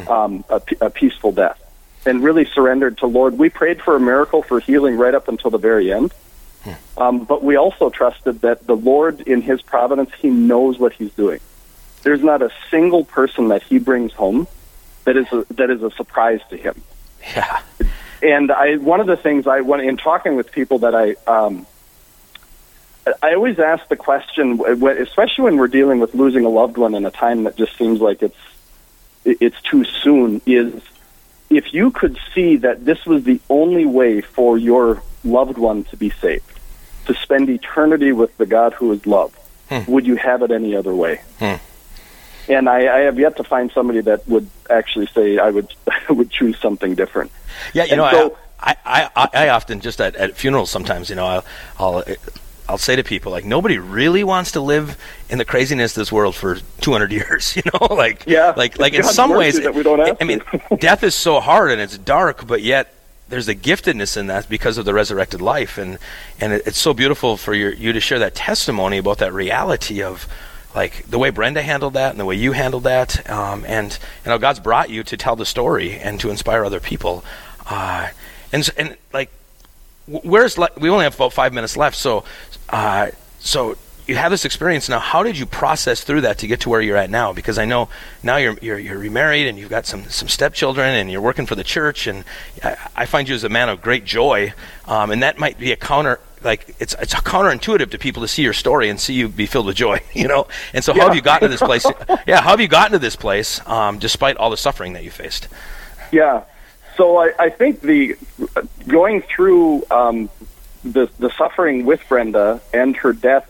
um, 0.08 0.44
a, 0.50 0.60
a 0.82 0.90
peaceful 0.90 1.32
death 1.32 1.62
and 2.06 2.24
really 2.24 2.46
surrendered 2.46 2.98
to 3.00 3.08
Lord. 3.08 3.38
We 3.38 3.50
prayed 3.50 3.82
for 3.82 3.96
a 3.96 4.00
miracle 4.00 4.42
for 4.42 4.60
healing 4.60 4.98
right 4.98 5.14
up 5.14 5.28
until 5.28 5.52
the 5.52 5.58
very 5.58 5.92
end. 5.92 6.14
Um, 6.98 7.24
but 7.24 7.44
we 7.44 7.56
also 7.56 7.90
trusted 7.90 8.42
that 8.42 8.68
the 8.68 8.76
Lord, 8.76 9.22
in 9.22 9.42
His 9.42 9.62
providence, 9.62 10.12
He 10.20 10.30
knows 10.30 10.78
what 10.78 10.94
He's 10.94 11.12
doing. 11.14 11.40
There's 12.04 12.24
not 12.24 12.42
a 12.42 12.52
single 12.70 13.04
person 13.06 13.48
that 13.48 13.64
He 13.64 13.80
brings 13.80 14.14
home 14.14 14.48
that 15.06 15.18
is 15.18 15.26
a, 15.32 15.46
that 15.56 15.70
is 15.72 15.82
a 15.82 15.90
surprise 15.92 16.40
to 16.50 16.58
Him. 16.58 16.82
Yeah. 17.22 17.62
And 18.22 18.52
I, 18.52 18.76
one 18.76 19.00
of 19.00 19.08
the 19.08 19.18
things 19.18 19.48
I, 19.48 19.62
went 19.62 19.82
in 19.82 19.98
talking 19.98 20.36
with 20.36 20.52
people 20.52 20.80
that 20.80 20.94
I, 20.94 21.16
um, 21.26 21.66
I 23.24 23.34
always 23.34 23.58
ask 23.58 23.88
the 23.88 23.96
question, 23.96 24.62
especially 24.62 25.46
when 25.46 25.58
we're 25.58 25.68
dealing 25.68 26.00
with 26.00 26.14
losing 26.14 26.46
a 26.46 26.50
loved 26.50 26.78
one 26.78 26.94
in 26.94 27.06
a 27.06 27.12
time 27.12 27.46
that 27.46 27.56
just 27.58 27.76
seems 27.78 28.00
like 28.00 28.22
it's, 28.22 28.38
it's 29.26 29.60
too 29.64 29.84
soon. 29.86 30.42
Is 30.46 30.84
if 31.52 31.74
you 31.74 31.92
could 31.92 32.18
see 32.34 32.56
that 32.58 32.86
this 32.86 33.06
was 33.06 33.24
the 33.24 33.40
only 33.50 33.86
way 33.86 34.22
for 34.22 34.58
your 34.58 35.02
loved 35.24 35.58
one 35.58 35.84
to 35.86 35.98
be 35.98 36.10
saved, 36.10 36.44
to 37.06 37.14
spend 37.14 37.50
eternity 37.50 38.12
with 38.12 38.36
the 38.38 38.46
God 38.46 38.74
who 38.74 38.92
is 38.92 39.06
love, 39.06 39.34
Hmm. 39.70 39.90
would 39.90 40.06
you 40.06 40.18
have 40.18 40.42
it 40.42 40.52
any 40.52 40.76
other 40.76 40.94
way? 40.94 41.22
Hmm. 41.40 41.56
And 42.50 42.68
I, 42.68 42.80
I 42.94 43.00
have 43.02 43.18
yet 43.20 43.38
to 43.38 43.44
find 43.44 43.72
somebody 43.72 44.02
that 44.02 44.28
would 44.28 44.50
actually 44.70 45.08
say 45.08 45.38
I 45.38 45.50
would 45.50 45.74
I 45.90 46.12
would 46.18 46.30
choose 46.30 46.58
something 46.60 46.96
different. 46.96 47.32
Yeah, 47.74 47.86
you 47.86 47.92
And 47.92 47.98
know, 48.02 48.12
so- 48.12 48.38
I, 48.64 48.76
I, 49.16 49.30
I, 49.34 49.50
often 49.50 49.80
just 49.80 50.00
at, 50.00 50.16
at 50.18 50.38
funerals 50.38 50.70
sometimes, 50.70 51.10
you 51.10 51.16
know, 51.16 51.26
I'll, 51.26 51.46
I'll 51.80 52.04
I'll 52.72 52.78
say 52.78 52.96
to 52.96 53.04
people 53.04 53.34
like 53.34 53.44
nobody 53.44 53.78
really 53.78 54.24
wants 54.24 54.54
to 54.54 54.62
live 54.62 54.98
in 55.30 55.38
the 55.38 55.46
craziness 55.46 55.92
of 55.92 56.02
this 56.02 56.12
world 56.12 56.36
for 56.36 56.60
200 56.80 57.12
years, 57.20 57.56
you 57.56 57.64
know, 57.74 57.86
like 57.94 58.24
Yeah, 58.26 58.54
like 58.56 58.80
like 58.80 58.94
in 59.00 59.04
some 59.04 59.32
ways, 59.32 59.60
that 59.60 59.76
we 59.76 59.84
don't 59.84 60.00
have 60.00 60.18
I 60.22 60.24
mean, 60.24 60.42
death 60.80 61.04
is 61.04 61.14
so 61.14 61.42
hard 61.42 61.72
and 61.72 61.82
it's 61.82 61.98
dark, 61.98 62.48
but 62.48 62.62
yet 62.62 62.94
there's 63.28 63.50
a 63.50 63.56
giftedness 63.56 64.16
in 64.16 64.28
that 64.28 64.48
because 64.48 64.78
of 64.78 64.86
the 64.86 64.94
resurrected 64.94 65.42
life, 65.42 65.78
and 65.78 65.98
and 66.40 66.54
it, 66.54 66.64
it's 66.66 66.78
so 66.78 66.94
beautiful 66.94 67.36
for 67.36 67.54
your, 67.54 67.74
you 67.74 67.92
to 67.92 68.00
share 68.00 68.20
that 68.20 68.36
testimony 68.36 68.98
about 68.98 69.18
that 69.18 69.34
reality 69.34 70.02
of 70.02 70.28
like 70.74 71.06
the 71.08 71.20
way 71.20 71.30
Brenda 71.30 71.62
handled 71.62 71.94
that 71.96 72.12
and 72.12 72.20
the 72.20 72.26
way 72.26 72.36
you 72.36 72.54
handled 72.54 72.84
that, 72.84 73.30
um, 73.30 73.66
and 73.68 73.98
you 74.24 74.30
know 74.30 74.38
God's 74.38 74.62
brought 74.62 74.90
you 74.90 75.04
to 75.04 75.18
tell 75.18 75.36
the 75.36 75.46
story 75.46 75.98
and 75.98 76.20
to 76.22 76.30
inspire 76.30 76.64
other 76.64 76.80
people, 76.80 77.26
uh, 77.70 78.08
and 78.54 78.70
and 78.78 78.98
like 79.12 79.30
where's 80.08 80.58
we 80.78 80.90
only 80.90 81.04
have 81.04 81.16
about 81.16 81.34
five 81.34 81.54
minutes 81.54 81.78
left, 81.78 81.96
so 81.96 82.24
uh, 82.72 83.12
so 83.40 83.76
you 84.08 84.16
have 84.16 84.32
this 84.32 84.46
experience 84.46 84.90
now. 84.90 85.00
How 85.00 85.24
did 85.24 85.38
you 85.38 85.46
process 85.46 86.04
through 86.04 86.22
that 86.22 86.40
to 86.40 86.48
get 86.48 86.62
to 86.62 86.70
where 86.70 86.82
you're 86.82 86.98
at 86.98 87.10
now? 87.10 87.32
Because 87.34 87.58
I 87.58 87.66
know 87.66 87.88
now 88.24 88.38
you're 88.38 88.58
you're, 88.62 88.80
you're 88.80 88.98
remarried 88.98 89.48
and 89.48 89.58
you've 89.58 89.70
got 89.70 89.86
some 89.86 90.06
some 90.10 90.28
stepchildren 90.28 90.94
and 90.96 91.12
you're 91.12 91.22
working 91.22 91.46
for 91.46 91.56
the 91.56 91.64
church, 91.64 92.08
and 92.08 92.24
I, 92.64 92.78
I 92.96 93.06
find 93.06 93.30
you 93.30 93.36
as 93.36 93.44
a 93.44 93.50
man 93.50 93.70
of 93.70 93.82
great 93.82 94.04
joy, 94.04 94.54
um, 94.88 95.12
and 95.12 95.22
that 95.24 95.38
might 95.38 95.58
be 95.60 95.72
a 95.72 95.76
counter. 95.76 96.20
Like 96.44 96.76
it's 96.80 96.96
it's 97.00 97.14
counterintuitive 97.14 97.92
to 97.92 98.00
people 98.00 98.24
to 98.24 98.28
see 98.28 98.42
your 98.42 98.54
story 98.54 98.90
and 98.90 99.00
see 99.00 99.14
you 99.14 99.30
be 99.30 99.46
filled 99.46 99.68
with 99.68 99.76
joy, 99.76 100.02
you 100.14 100.28
know. 100.28 100.48
And 100.74 100.84
so, 100.84 100.94
how 100.94 101.00
Yeah. 101.00 101.06
have 101.06 101.16
you 101.16 101.22
gotten 101.22 101.48
to 101.50 101.52
this 101.52 101.62
place? 101.62 101.86
yeah, 102.28 102.42
how 102.42 102.50
have 102.50 102.60
you 102.62 102.68
gotten 102.68 102.94
to 102.94 103.00
this 103.00 103.16
place 103.16 103.66
um, 103.68 104.00
despite 104.00 104.38
all 104.38 104.50
the 104.50 104.58
suffering 104.58 104.94
that 104.94 105.04
you 105.04 105.12
faced? 105.12 105.48
Yeah. 106.12 106.44
So 106.98 107.18
I, 107.18 107.32
I 107.40 107.50
think 107.50 107.82
the 107.82 108.16
going 108.88 109.22
through 109.22 109.86
um, 109.90 110.30
the 110.84 111.10
the 111.20 111.30
suffering 111.38 111.86
with 111.86 112.02
Brenda 112.08 112.62
and 112.74 112.96
her 112.98 113.14
death 113.14 113.48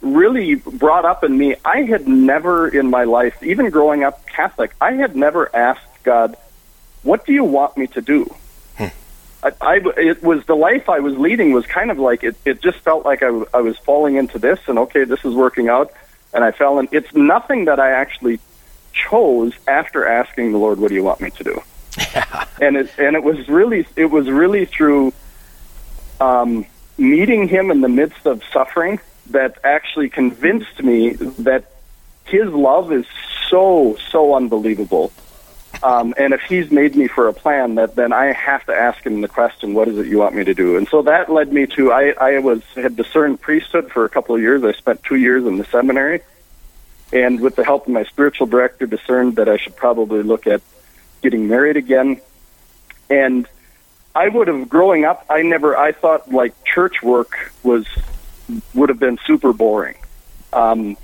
really 0.00 0.54
brought 0.54 1.04
up 1.04 1.24
in 1.24 1.36
me. 1.36 1.56
I 1.64 1.82
had 1.82 2.06
never 2.06 2.68
in 2.68 2.90
my 2.90 3.04
life, 3.04 3.42
even 3.42 3.70
growing 3.70 4.04
up 4.04 4.26
Catholic, 4.26 4.74
I 4.80 4.92
had 4.92 5.16
never 5.16 5.54
asked 5.54 6.02
God, 6.04 6.36
"What 7.02 7.26
do 7.26 7.32
you 7.32 7.44
want 7.44 7.76
me 7.76 7.88
to 7.88 8.00
do?" 8.00 8.32
Hmm. 8.76 8.86
I, 9.42 9.52
I, 9.60 9.80
it 9.96 10.22
was 10.22 10.44
the 10.46 10.56
life 10.56 10.88
I 10.88 11.00
was 11.00 11.16
leading 11.16 11.52
was 11.52 11.66
kind 11.66 11.90
of 11.90 11.98
like 11.98 12.22
it. 12.22 12.36
It 12.44 12.62
just 12.62 12.78
felt 12.78 13.04
like 13.04 13.22
I 13.22 13.60
was 13.60 13.76
falling 13.78 14.16
into 14.16 14.38
this, 14.38 14.60
and 14.66 14.78
okay, 14.80 15.04
this 15.04 15.24
is 15.24 15.34
working 15.34 15.68
out, 15.68 15.92
and 16.32 16.44
I 16.44 16.52
fell 16.52 16.78
in. 16.78 16.88
It's 16.92 17.12
nothing 17.14 17.64
that 17.66 17.80
I 17.80 17.90
actually 17.90 18.38
chose 18.92 19.52
after 19.66 20.06
asking 20.06 20.52
the 20.52 20.58
Lord, 20.58 20.78
"What 20.78 20.88
do 20.88 20.94
you 20.94 21.04
want 21.04 21.20
me 21.20 21.30
to 21.30 21.44
do?" 21.44 21.62
and 22.60 22.76
it 22.76 22.90
and 22.98 23.16
it 23.16 23.22
was 23.22 23.48
really 23.48 23.86
it 23.96 24.06
was 24.06 24.30
really 24.30 24.64
through 24.64 25.12
um, 26.20 26.66
meeting 26.96 27.48
Him 27.48 27.70
in 27.70 27.80
the 27.80 27.88
midst 27.88 28.26
of 28.26 28.42
suffering 28.52 29.00
that 29.30 29.58
actually 29.64 30.08
convinced 30.08 30.82
me 30.82 31.10
that 31.10 31.70
His 32.24 32.48
love 32.48 32.92
is 32.92 33.06
so 33.48 33.96
so 34.10 34.34
unbelievable. 34.34 35.12
Um, 35.82 36.14
and 36.16 36.32
if 36.34 36.40
he's 36.40 36.70
made 36.70 36.96
me 36.96 37.06
for 37.06 37.28
a 37.28 37.32
plan, 37.32 37.76
that 37.76 37.94
then 37.94 38.12
I 38.12 38.32
have 38.32 38.64
to 38.66 38.74
ask 38.74 39.04
him 39.04 39.20
the 39.20 39.28
question, 39.28 39.74
"What 39.74 39.86
is 39.86 39.98
it 39.98 40.06
you 40.06 40.18
want 40.18 40.34
me 40.34 40.44
to 40.44 40.54
do?" 40.54 40.76
And 40.76 40.88
so 40.88 41.02
that 41.02 41.30
led 41.30 41.52
me 41.52 41.66
to 41.66 41.92
I, 41.92 42.14
I 42.20 42.38
was 42.38 42.62
had 42.74 42.96
discerned 42.96 43.40
priesthood 43.40 43.92
for 43.92 44.04
a 44.04 44.08
couple 44.08 44.34
of 44.34 44.40
years. 44.40 44.64
I 44.64 44.72
spent 44.72 45.02
two 45.04 45.16
years 45.16 45.46
in 45.46 45.58
the 45.58 45.64
seminary, 45.64 46.22
and 47.12 47.40
with 47.40 47.54
the 47.54 47.64
help 47.64 47.86
of 47.86 47.92
my 47.92 48.04
spiritual 48.04 48.46
director, 48.46 48.86
discerned 48.86 49.36
that 49.36 49.48
I 49.48 49.56
should 49.56 49.76
probably 49.76 50.22
look 50.22 50.46
at 50.46 50.62
getting 51.22 51.46
married 51.46 51.76
again. 51.76 52.20
And 53.08 53.46
I 54.18 54.26
would 54.26 54.48
have 54.48 54.68
growing 54.68 55.04
up. 55.04 55.24
I 55.30 55.42
never. 55.42 55.76
I 55.76 55.92
thought 55.92 56.32
like 56.32 56.64
church 56.64 57.04
work 57.04 57.52
was 57.62 57.86
would 58.74 58.88
have 58.88 58.98
been 58.98 59.16
super 59.24 59.52
boring. 59.52 59.94
Um, 60.52 60.96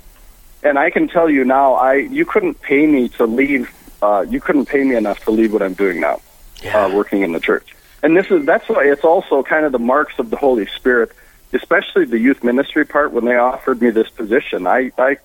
and 0.61 0.77
I 0.77 0.89
can 0.89 1.07
tell 1.07 1.29
you 1.29 1.45
now, 1.45 1.75
I 1.75 1.93
you 1.93 2.25
couldn't 2.25 2.61
pay 2.61 2.85
me 2.85 3.07
to 3.09 3.25
leave. 3.25 3.73
Uh, 4.01 4.25
you 4.27 4.41
couldn't 4.41 4.65
pay 4.65 4.83
me 4.83 4.97
enough 4.97 5.23
to 5.23 5.31
leave 5.31 5.53
what 5.53 5.61
I'm 5.61 5.75
doing 5.75 6.01
now, 6.01 6.19
uh, 6.65 6.91
working 6.93 7.21
in 7.21 7.31
the 7.31 7.39
church. 7.39 7.73
And 8.03 8.17
this 8.17 8.29
is 8.29 8.45
that's 8.45 8.67
why 8.67 8.83
it's 8.83 9.05
also 9.05 9.43
kind 9.43 9.65
of 9.65 9.71
the 9.71 9.79
marks 9.79 10.19
of 10.19 10.29
the 10.29 10.35
Holy 10.35 10.65
Spirit, 10.65 11.13
especially 11.53 12.03
the 12.03 12.19
youth 12.19 12.43
ministry 12.43 12.85
part. 12.85 13.13
When 13.13 13.23
they 13.23 13.37
offered 13.37 13.81
me 13.81 13.91
this 13.91 14.09
position, 14.09 14.67
I 14.67 14.91
I 14.97 15.19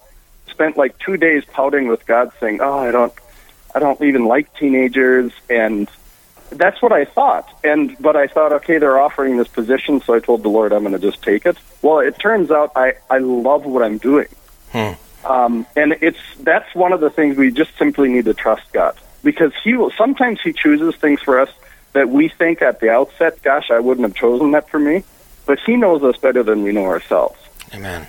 spent 0.47 0.77
like 0.77 0.97
two 1.01 1.17
days 1.17 1.45
pouting 1.45 1.89
with 1.89 2.07
God, 2.07 2.31
saying, 2.39 2.61
"Oh, 2.61 2.79
I 2.79 2.93
don't, 2.93 3.13
I 3.75 3.81
don't 3.81 4.01
even 4.01 4.27
like 4.27 4.55
teenagers," 4.55 5.33
and 5.49 5.91
that's 6.51 6.83
what 6.83 6.93
I 6.93 7.05
thought. 7.05 7.49
And 7.65 7.97
but 8.01 8.17
I 8.17 8.27
thought, 8.27 8.53
okay, 8.53 8.79
they're 8.79 8.99
offering 8.99 9.37
this 9.37 9.49
position, 9.49 10.01
so 10.01 10.15
I 10.15 10.21
told 10.21 10.43
the 10.43 10.49
Lord 10.49 10.73
I'm 10.73 10.83
going 10.83 10.93
to 10.93 10.99
just 10.99 11.23
take 11.23 11.47
it. 11.47 11.57
Well, 11.83 12.01
it 12.01 12.19
turns 12.19 12.51
out 12.51 12.73
I 12.77 12.95
I 13.09 13.19
love 13.19 13.65
what 13.65 13.83
I'm 13.83 13.99
doing. 13.99 14.29
Um, 15.25 15.67
and 15.77 15.97
it's 16.01 16.19
that's 16.41 16.75
one 16.75 16.93
of 16.93 17.01
the 17.01 17.11
things 17.11 17.37
we 17.37 17.51
just 17.51 17.77
simply 17.77 18.09
need 18.09 18.25
to 18.25 18.35
trust 18.35 18.73
God 18.73 18.97
because 19.23 19.53
He 19.63 19.75
will. 19.75 19.91
Sometimes 19.91 20.41
He 20.43 20.53
chooses 20.53 20.97
things 20.97 21.21
for 21.21 21.41
us 21.41 21.51
that 21.93 22.09
we 22.09 22.29
think 22.29 22.63
at 22.63 22.81
the 22.81 22.91
outset, 22.91 23.43
"Gosh, 23.43 23.71
I 23.71 23.81
wouldn't 23.81 24.07
have 24.07 24.15
chosen 24.15 24.53
that 24.53 24.69
for 24.69 24.79
me," 24.79 25.05
but 25.47 25.59
He 25.61 25.77
knows 25.77 26.03
us 26.03 26.17
better 26.17 26.43
than 26.43 26.63
we 26.63 26.73
know 26.73 26.87
ourselves. 26.87 27.39
Amen. 27.75 28.07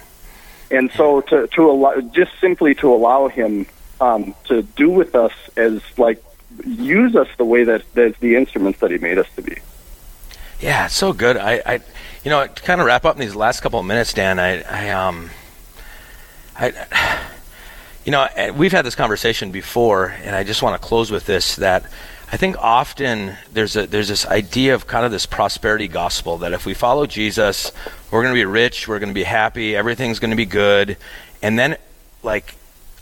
And 0.70 0.92
so 0.94 1.22
to 1.22 1.48
to 1.48 1.70
allow, 1.70 2.00
just 2.00 2.32
simply 2.40 2.76
to 2.76 2.94
allow 2.94 3.28
Him 3.28 3.66
um, 4.00 4.34
to 4.46 4.64
do 4.64 4.90
with 4.90 5.16
us 5.16 5.34
as 5.58 5.82
like 5.98 6.24
use 6.66 7.16
us 7.16 7.28
the 7.38 7.46
way 7.46 7.64
that 7.64 7.84
that's 7.94 8.18
the 8.20 8.36
instruments 8.36 8.80
that 8.80 8.92
He 8.92 8.98
made 8.98 9.18
us 9.18 9.28
to 9.36 9.42
be. 9.42 9.58
Yeah, 10.60 10.86
it's 10.86 10.96
so 10.96 11.14
good. 11.14 11.38
I, 11.38 11.62
I 11.66 11.80
you 12.24 12.30
know, 12.30 12.46
to 12.46 12.62
kind 12.62 12.80
of 12.80 12.88
wrap 12.88 13.06
up 13.06 13.16
in 13.16 13.22
these 13.22 13.36
last 13.36 13.62
couple 13.62 13.80
of 13.80 13.86
minutes, 13.86 14.14
Dan, 14.14 14.40
I, 14.40 14.62
I 14.62 14.90
um, 14.92 15.32
I, 16.56 17.28
you 18.06 18.12
know, 18.12 18.28
eh, 18.36 18.52
we've 18.52 18.72
had 18.72 18.86
this 18.86 18.96
conversation 18.96 19.52
before, 19.52 20.08
and 20.24 20.36
I 20.36 20.44
just 20.44 20.62
want 20.62 20.80
to 20.80 20.88
close 20.88 21.12
with 21.12 21.26
this 21.26 21.56
that 21.58 21.86
I 22.32 22.38
think 22.38 22.58
often 22.60 23.36
there's 23.52 23.76
a 23.76 23.88
there's 23.88 24.08
this 24.08 24.26
idea 24.26 24.76
of 24.76 24.88
kind 24.88 25.06
of 25.06 25.12
this 25.12 25.26
prosperity 25.26 25.88
gospel 25.88 26.38
that 26.40 26.54
if 26.54 26.66
we 26.66 26.74
follow 26.74 27.06
Jesus, 27.06 27.72
we're 28.12 28.22
going 28.22 28.34
to 28.34 28.40
be 28.40 28.46
rich, 28.46 28.88
we're 28.88 29.00
going 29.00 29.10
to 29.10 29.16
be 29.16 29.24
happy, 29.24 29.76
everything's 29.76 30.20
going 30.20 30.32
to 30.32 30.38
be 30.38 30.46
good, 30.46 30.98
and 31.42 31.58
then 31.58 31.76
like 32.24 32.56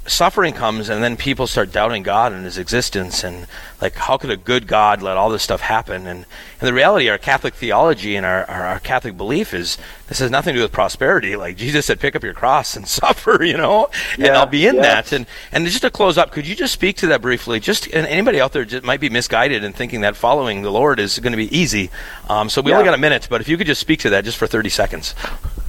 suffering 0.10 0.54
comes 0.54 0.90
and 0.90 1.04
then 1.04 1.16
people 1.16 1.48
start 1.48 1.72
doubting 1.72 2.04
God 2.04 2.32
and 2.32 2.46
his 2.46 2.58
existence 2.58 3.24
and 3.24 3.48
like 3.82 3.96
how 3.96 4.18
could 4.18 4.30
a 4.30 4.38
good 4.38 4.68
God 4.68 5.02
let 5.02 5.18
all 5.18 5.30
this 5.30 5.44
stuff 5.44 5.62
happen? 5.62 6.08
And, 6.08 6.26
and 6.60 6.68
the 6.68 6.74
reality 6.74 7.10
our 7.10 7.18
Catholic 7.18 7.54
theology 7.54 8.16
and 8.16 8.26
our, 8.26 8.46
our, 8.46 8.66
our 8.66 8.80
Catholic 8.80 9.16
belief 9.16 9.54
is 9.54 9.78
this 10.08 10.20
has 10.20 10.32
nothing 10.32 10.54
to 10.54 10.60
do 10.60 10.64
with 10.64 10.72
prosperity. 10.72 11.36
Like 11.36 11.58
Jesus 11.58 11.86
said 11.86 12.00
pick 12.00 12.16
up 12.16 12.24
your 12.24 12.34
cross 12.34 12.76
and 12.76 12.88
suffer 13.00 13.44
you 13.44 13.58
know? 13.58 13.90
And 14.14 14.26
Yeah, 14.26 14.40
I'll 14.40 14.46
be 14.46 14.68
in 14.68 14.76
yeah. 14.76 14.82
that. 14.82 15.12
And 15.12 15.26
and 15.52 15.66
just 15.66 15.82
to 15.82 15.90
close 15.90 16.18
up 16.18 16.32
could 16.32 16.48
you 16.48 16.56
just 16.56 16.74
speak 16.74 16.98
to 16.98 17.08
that 17.08 17.22
briefly? 17.22 17.60
Just 17.60 17.88
and 17.88 18.06
anybody 18.08 18.42
out 18.42 18.52
there 18.52 18.66
just 18.66 18.84
might 18.84 19.00
be 19.00 19.10
misguided 19.10 19.64
in 19.64 19.74
thinking 19.74 20.02
that 20.02 20.16
following 20.16 20.62
the 20.62 20.72
Lord 20.72 21.00
is 21.00 21.20
going 21.20 21.34
to 21.34 21.38
be 21.38 21.56
easy. 21.56 21.90
Um, 22.28 22.50
so 22.50 22.62
we 22.62 22.74
only 22.74 22.86
got 22.86 22.94
a 22.94 22.98
minute 22.98 23.28
but 23.30 23.42
if 23.42 23.48
you 23.48 23.58
could 23.58 23.68
just 23.68 23.82
speak 23.82 24.00
to 24.00 24.10
that 24.12 24.26
just 24.26 24.38
for 24.38 24.48
30 24.48 24.70
seconds. 24.70 25.16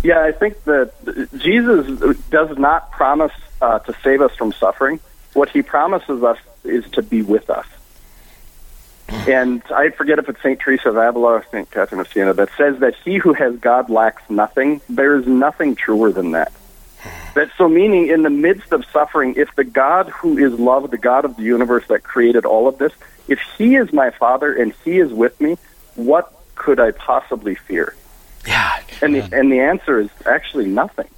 Yeah, 0.03 0.23
I 0.23 0.33
think 0.33 0.65
that 0.65 0.93
Jesus 1.37 2.17
does 2.31 2.57
not 2.57 2.91
promise 2.91 3.33
uh, 3.61 3.79
to 3.81 3.95
save 4.03 4.21
us 4.21 4.35
from 4.35 4.53
suffering. 4.53 5.01
What 5.33 5.51
he 5.51 5.63
promises 5.63 6.23
us 6.23 6.39
is 6.65 6.89
to 6.93 7.03
be 7.03 7.23
with 7.23 7.51
us. 7.51 7.67
And 9.11 9.63
I 9.75 9.91
forget 9.91 10.19
if 10.19 10.29
it's 10.29 10.41
St. 10.41 10.59
Teresa 10.59 10.91
of 10.91 10.97
Avila 10.97 11.33
or 11.35 11.45
St. 11.51 11.71
Catherine 11.71 12.01
of 12.01 12.09
Siena 12.09 12.33
that 12.35 12.51
says 12.57 12.79
that 12.79 12.95
he 13.05 13.19
who 13.19 13.33
has 13.33 13.57
God 13.57 13.91
lacks 13.91 14.23
nothing. 14.31 14.81
There 14.89 15.17
is 15.17 15.27
nothing 15.27 15.75
truer 15.75 16.13
than 16.13 16.33
that. 16.33 16.53
That 17.35 17.51
so 17.57 17.69
meaning 17.69 18.09
in 18.09 18.23
the 18.23 18.31
midst 18.31 18.73
of 18.73 18.85
suffering, 18.93 19.35
if 19.37 19.55
the 19.57 19.65
God 19.65 20.09
who 20.09 20.39
is 20.39 20.59
love, 20.59 20.91
the 20.91 20.99
God 20.99 21.25
of 21.25 21.37
the 21.37 21.43
universe 21.43 21.87
that 21.89 22.03
created 22.03 22.45
all 22.45 22.69
of 22.69 22.79
this, 22.79 22.93
if 23.29 23.41
he 23.59 23.77
is 23.77 23.93
my 23.93 24.11
father 24.11 24.53
and 24.53 24.73
he 24.85 24.99
is 24.99 25.13
with 25.13 25.41
me, 25.41 25.57
what 25.95 26.33
could 26.55 26.79
I 26.79 26.91
possibly 26.93 27.55
fear? 27.55 27.95
Yeah. 28.47 28.81
And 29.03 29.15
the, 29.15 29.29
and 29.33 29.51
the 29.51 29.61
answer 29.61 30.01
is 30.01 30.11
actually 30.27 30.67
nothing. 30.67 31.09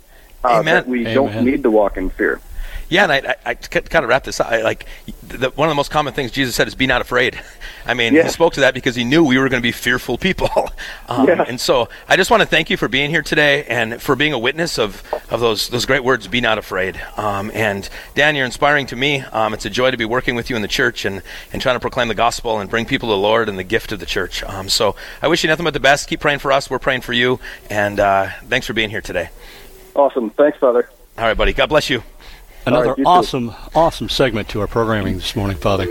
Uh, 0.44 0.58
Amen. 0.60 0.74
That 0.74 0.86
we 0.88 1.00
Amen. 1.02 1.14
don't 1.14 1.44
need 1.44 1.62
to 1.62 1.70
walk 1.70 1.96
in 1.96 2.10
fear. 2.10 2.40
Yeah, 2.88 3.04
and 3.04 3.12
I, 3.12 3.36
I, 3.46 3.50
I 3.52 3.54
kind 3.54 4.04
of 4.04 4.10
wrap 4.10 4.24
this 4.24 4.38
up. 4.38 4.48
I, 4.48 4.60
like 4.60 4.84
the, 5.26 5.48
one 5.50 5.66
of 5.66 5.70
the 5.70 5.76
most 5.76 5.90
common 5.90 6.12
things 6.12 6.30
Jesus 6.30 6.54
said 6.54 6.68
is, 6.68 6.74
"Be 6.74 6.86
not 6.86 7.00
afraid." 7.00 7.40
I 7.86 7.94
mean, 7.94 8.12
Yeah. 8.12 8.24
he 8.24 8.28
spoke 8.28 8.52
to 8.54 8.60
that 8.60 8.74
because 8.74 8.94
he 8.94 9.02
knew 9.02 9.24
we 9.24 9.38
were 9.38 9.48
going 9.48 9.62
to 9.62 9.66
be 9.66 9.72
fearful 9.72 10.18
people. 10.18 10.50
um, 11.08 11.26
Yeah. 11.26 11.42
And 11.48 11.58
so, 11.58 11.88
I 12.06 12.16
just 12.16 12.30
want 12.30 12.42
to 12.42 12.46
thank 12.46 12.68
you 12.68 12.76
for 12.76 12.88
being 12.88 13.08
here 13.08 13.22
today 13.22 13.64
and 13.64 14.00
for 14.02 14.14
being 14.14 14.34
a 14.34 14.38
witness 14.38 14.78
of, 14.78 15.02
of 15.30 15.40
those 15.40 15.68
those 15.70 15.86
great 15.86 16.04
words. 16.04 16.28
Be 16.28 16.42
not 16.42 16.58
afraid. 16.58 17.00
Um, 17.16 17.50
and 17.54 17.88
Dan, 18.14 18.36
you're 18.36 18.44
inspiring 18.44 18.84
to 18.88 18.96
me. 18.96 19.20
Um, 19.20 19.54
it's 19.54 19.64
a 19.64 19.70
joy 19.70 19.90
to 19.90 19.96
be 19.96 20.04
working 20.04 20.34
with 20.34 20.50
you 20.50 20.56
in 20.56 20.60
the 20.62 20.68
church 20.68 21.06
and 21.06 21.22
and 21.50 21.62
trying 21.62 21.76
to 21.76 21.80
proclaim 21.80 22.08
the 22.08 22.14
gospel 22.14 22.60
and 22.60 22.68
bring 22.68 22.84
people 22.84 23.08
to 23.08 23.12
the 23.12 23.16
Lord 23.18 23.48
and 23.48 23.58
the 23.58 23.64
gift 23.64 23.92
of 23.92 24.00
the 24.00 24.06
church. 24.06 24.42
Um, 24.42 24.68
so, 24.68 24.96
I 25.22 25.28
wish 25.28 25.42
you 25.42 25.48
nothing 25.48 25.64
but 25.64 25.72
the 25.72 25.80
best. 25.80 26.08
Keep 26.10 26.20
praying 26.20 26.40
for 26.40 26.52
us. 26.52 26.68
We're 26.68 26.78
praying 26.78 27.00
for 27.00 27.14
you. 27.14 27.40
And 27.70 27.98
uh, 27.98 28.28
thanks 28.50 28.66
for 28.66 28.74
being 28.74 28.90
here 28.90 29.00
today. 29.00 29.30
Awesome. 29.94 30.30
Thanks, 30.30 30.58
Father. 30.58 30.88
All 31.18 31.24
right, 31.24 31.36
buddy. 31.36 31.52
God 31.52 31.68
bless 31.68 31.90
you. 31.90 32.02
Another 32.64 32.90
right, 32.90 32.98
you 32.98 33.04
too. 33.04 33.10
awesome, 33.10 33.52
awesome 33.74 34.08
segment 34.08 34.48
to 34.50 34.60
our 34.60 34.68
programming 34.68 35.16
this 35.16 35.34
morning, 35.34 35.56
Father. 35.56 35.88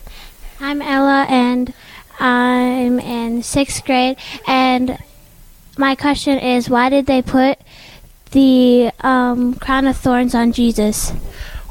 I'm 0.61 0.81
Ella, 0.81 1.27
and 1.29 1.75
I'm 2.19 2.99
in 2.99 3.43
sixth 3.43 3.85
grade. 3.85 4.17
And 4.47 4.99
my 5.77 5.95
question 5.95 6.39
is, 6.39 6.71
why 6.71 6.89
did 6.89 7.07
they 7.07 7.21
put 7.21 7.59
the 8.31 8.91
um, 9.01 9.55
crown 9.55 9.87
of 9.87 9.97
thorns 9.97 10.35
on 10.35 10.53
Jesus? 10.53 11.13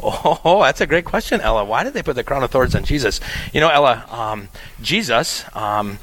Oh, 0.02 0.62
that's 0.64 0.82
a 0.82 0.88
great 0.88 1.06
question, 1.06 1.42
Ella. 1.42 1.66
Why 1.66 1.84
did 1.84 1.94
they 1.94 2.04
put 2.04 2.16
the 2.16 2.24
crown 2.24 2.44
of 2.44 2.52
thorns 2.52 2.76
on 2.76 2.84
Jesus? 2.84 3.20
You 3.54 3.60
know, 3.60 3.70
Ella, 3.70 4.06
um, 4.12 4.50
Jesus 4.82 5.44
um, 5.54 5.98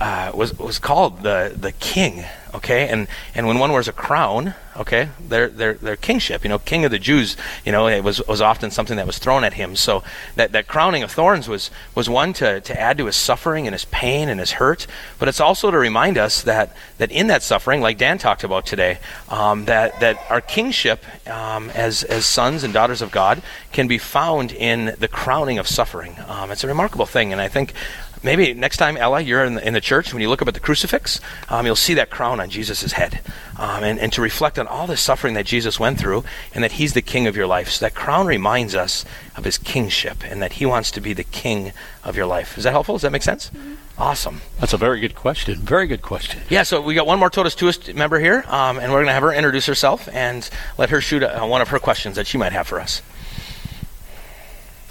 uh, 0.00 0.32
was 0.34 0.58
was 0.58 0.78
called 0.78 1.22
the 1.22 1.54
the 1.58 1.72
king. 1.72 2.24
Okay, 2.54 2.88
and 2.88 3.06
and 3.34 3.46
when 3.46 3.58
one 3.58 3.70
wears 3.70 3.86
a 3.86 3.92
crown, 3.92 4.54
okay, 4.78 5.10
their 5.20 5.48
their 5.48 5.74
their 5.74 5.96
kingship, 5.96 6.42
you 6.42 6.48
know, 6.48 6.58
king 6.58 6.86
of 6.86 6.90
the 6.90 6.98
Jews, 6.98 7.36
you 7.66 7.72
know, 7.72 7.86
it 7.86 8.02
was 8.02 8.26
was 8.26 8.40
often 8.40 8.70
something 8.70 8.96
that 8.96 9.06
was 9.06 9.18
thrown 9.18 9.44
at 9.44 9.54
him. 9.54 9.76
So 9.76 10.02
that 10.36 10.52
that 10.52 10.66
crowning 10.66 11.02
of 11.02 11.10
thorns 11.10 11.48
was 11.48 11.70
was 11.94 12.08
one 12.08 12.32
to 12.34 12.60
to 12.62 12.80
add 12.80 12.96
to 12.98 13.06
his 13.06 13.16
suffering 13.16 13.66
and 13.66 13.74
his 13.74 13.84
pain 13.86 14.30
and 14.30 14.40
his 14.40 14.52
hurt, 14.52 14.86
but 15.18 15.28
it's 15.28 15.40
also 15.40 15.70
to 15.70 15.76
remind 15.76 16.16
us 16.16 16.42
that 16.42 16.74
that 16.96 17.10
in 17.10 17.26
that 17.26 17.42
suffering, 17.42 17.82
like 17.82 17.98
Dan 17.98 18.16
talked 18.16 18.44
about 18.44 18.64
today, 18.64 19.00
um, 19.28 19.66
that 19.66 20.00
that 20.00 20.18
our 20.30 20.40
kingship 20.40 21.04
um, 21.28 21.68
as 21.70 22.04
as 22.04 22.24
sons 22.24 22.64
and 22.64 22.72
daughters 22.72 23.02
of 23.02 23.10
God 23.10 23.42
can 23.72 23.86
be 23.86 23.98
found 23.98 24.52
in 24.52 24.94
the 24.98 25.08
crowning 25.08 25.58
of 25.58 25.68
suffering. 25.68 26.16
Um, 26.26 26.50
it's 26.50 26.64
a 26.64 26.68
remarkable 26.68 27.06
thing, 27.06 27.32
and 27.32 27.40
I 27.40 27.48
think 27.48 27.74
maybe 28.22 28.54
next 28.54 28.76
time, 28.76 28.96
Ella, 28.96 29.20
you're 29.20 29.44
in 29.44 29.54
the, 29.54 29.66
in 29.66 29.74
the 29.74 29.80
church, 29.80 30.12
when 30.12 30.22
you 30.22 30.28
look 30.28 30.42
up 30.42 30.48
at 30.48 30.54
the 30.54 30.60
crucifix, 30.60 31.20
um, 31.48 31.66
you'll 31.66 31.76
see 31.76 31.94
that 31.94 32.10
crown 32.10 32.40
on 32.40 32.50
Jesus' 32.50 32.92
head. 32.92 33.20
Um, 33.58 33.84
and, 33.84 33.98
and 33.98 34.12
to 34.12 34.20
reflect 34.20 34.58
on 34.58 34.66
all 34.66 34.86
the 34.86 34.96
suffering 34.96 35.34
that 35.34 35.46
Jesus 35.46 35.80
went 35.80 35.98
through 35.98 36.24
and 36.54 36.62
that 36.62 36.72
he's 36.72 36.92
the 36.92 37.02
king 37.02 37.26
of 37.26 37.36
your 37.36 37.46
life. 37.46 37.70
So 37.70 37.84
that 37.86 37.94
crown 37.94 38.26
reminds 38.26 38.74
us 38.74 39.04
of 39.36 39.44
his 39.44 39.58
kingship 39.58 40.24
and 40.24 40.42
that 40.42 40.54
he 40.54 40.66
wants 40.66 40.90
to 40.92 41.00
be 41.00 41.12
the 41.12 41.24
king 41.24 41.72
of 42.04 42.16
your 42.16 42.26
life. 42.26 42.58
Is 42.58 42.64
that 42.64 42.72
helpful? 42.72 42.96
Does 42.96 43.02
that 43.02 43.12
make 43.12 43.22
sense? 43.22 43.50
Awesome. 43.98 44.42
That's 44.60 44.74
a 44.74 44.76
very 44.76 45.00
good 45.00 45.14
question. 45.14 45.58
Very 45.58 45.86
good 45.86 46.02
question. 46.02 46.42
Yeah, 46.50 46.64
so 46.64 46.82
we 46.82 46.94
got 46.94 47.06
one 47.06 47.18
more 47.18 47.30
Totus 47.30 47.54
Tuus 47.54 47.94
member 47.94 48.18
here, 48.18 48.44
um, 48.46 48.78
and 48.78 48.92
we're 48.92 48.98
going 48.98 49.06
to 49.06 49.12
have 49.12 49.22
her 49.22 49.32
introduce 49.32 49.64
herself 49.64 50.06
and 50.12 50.48
let 50.76 50.90
her 50.90 51.00
shoot 51.00 51.22
uh, 51.22 51.46
one 51.46 51.62
of 51.62 51.68
her 51.68 51.78
questions 51.78 52.16
that 52.16 52.26
she 52.26 52.36
might 52.36 52.52
have 52.52 52.66
for 52.66 52.78
us. 52.78 53.00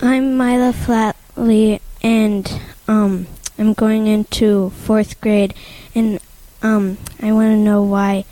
I'm 0.01 0.37
Mila 0.37 0.73
Flatley, 0.73 1.79
and 2.05 2.61
um, 2.87 3.25
I'm 3.57 3.73
going 3.73 4.05
into 4.05 4.69
fourth 4.69 5.19
grade, 5.21 5.55
and 5.95 6.19
um, 6.61 6.99
I 7.19 7.31
want 7.31 7.49
to 7.49 7.57
know 7.57 7.81
why, 7.81 8.25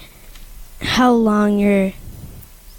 how 0.79 1.11
long 1.11 1.57
you're 1.57 1.93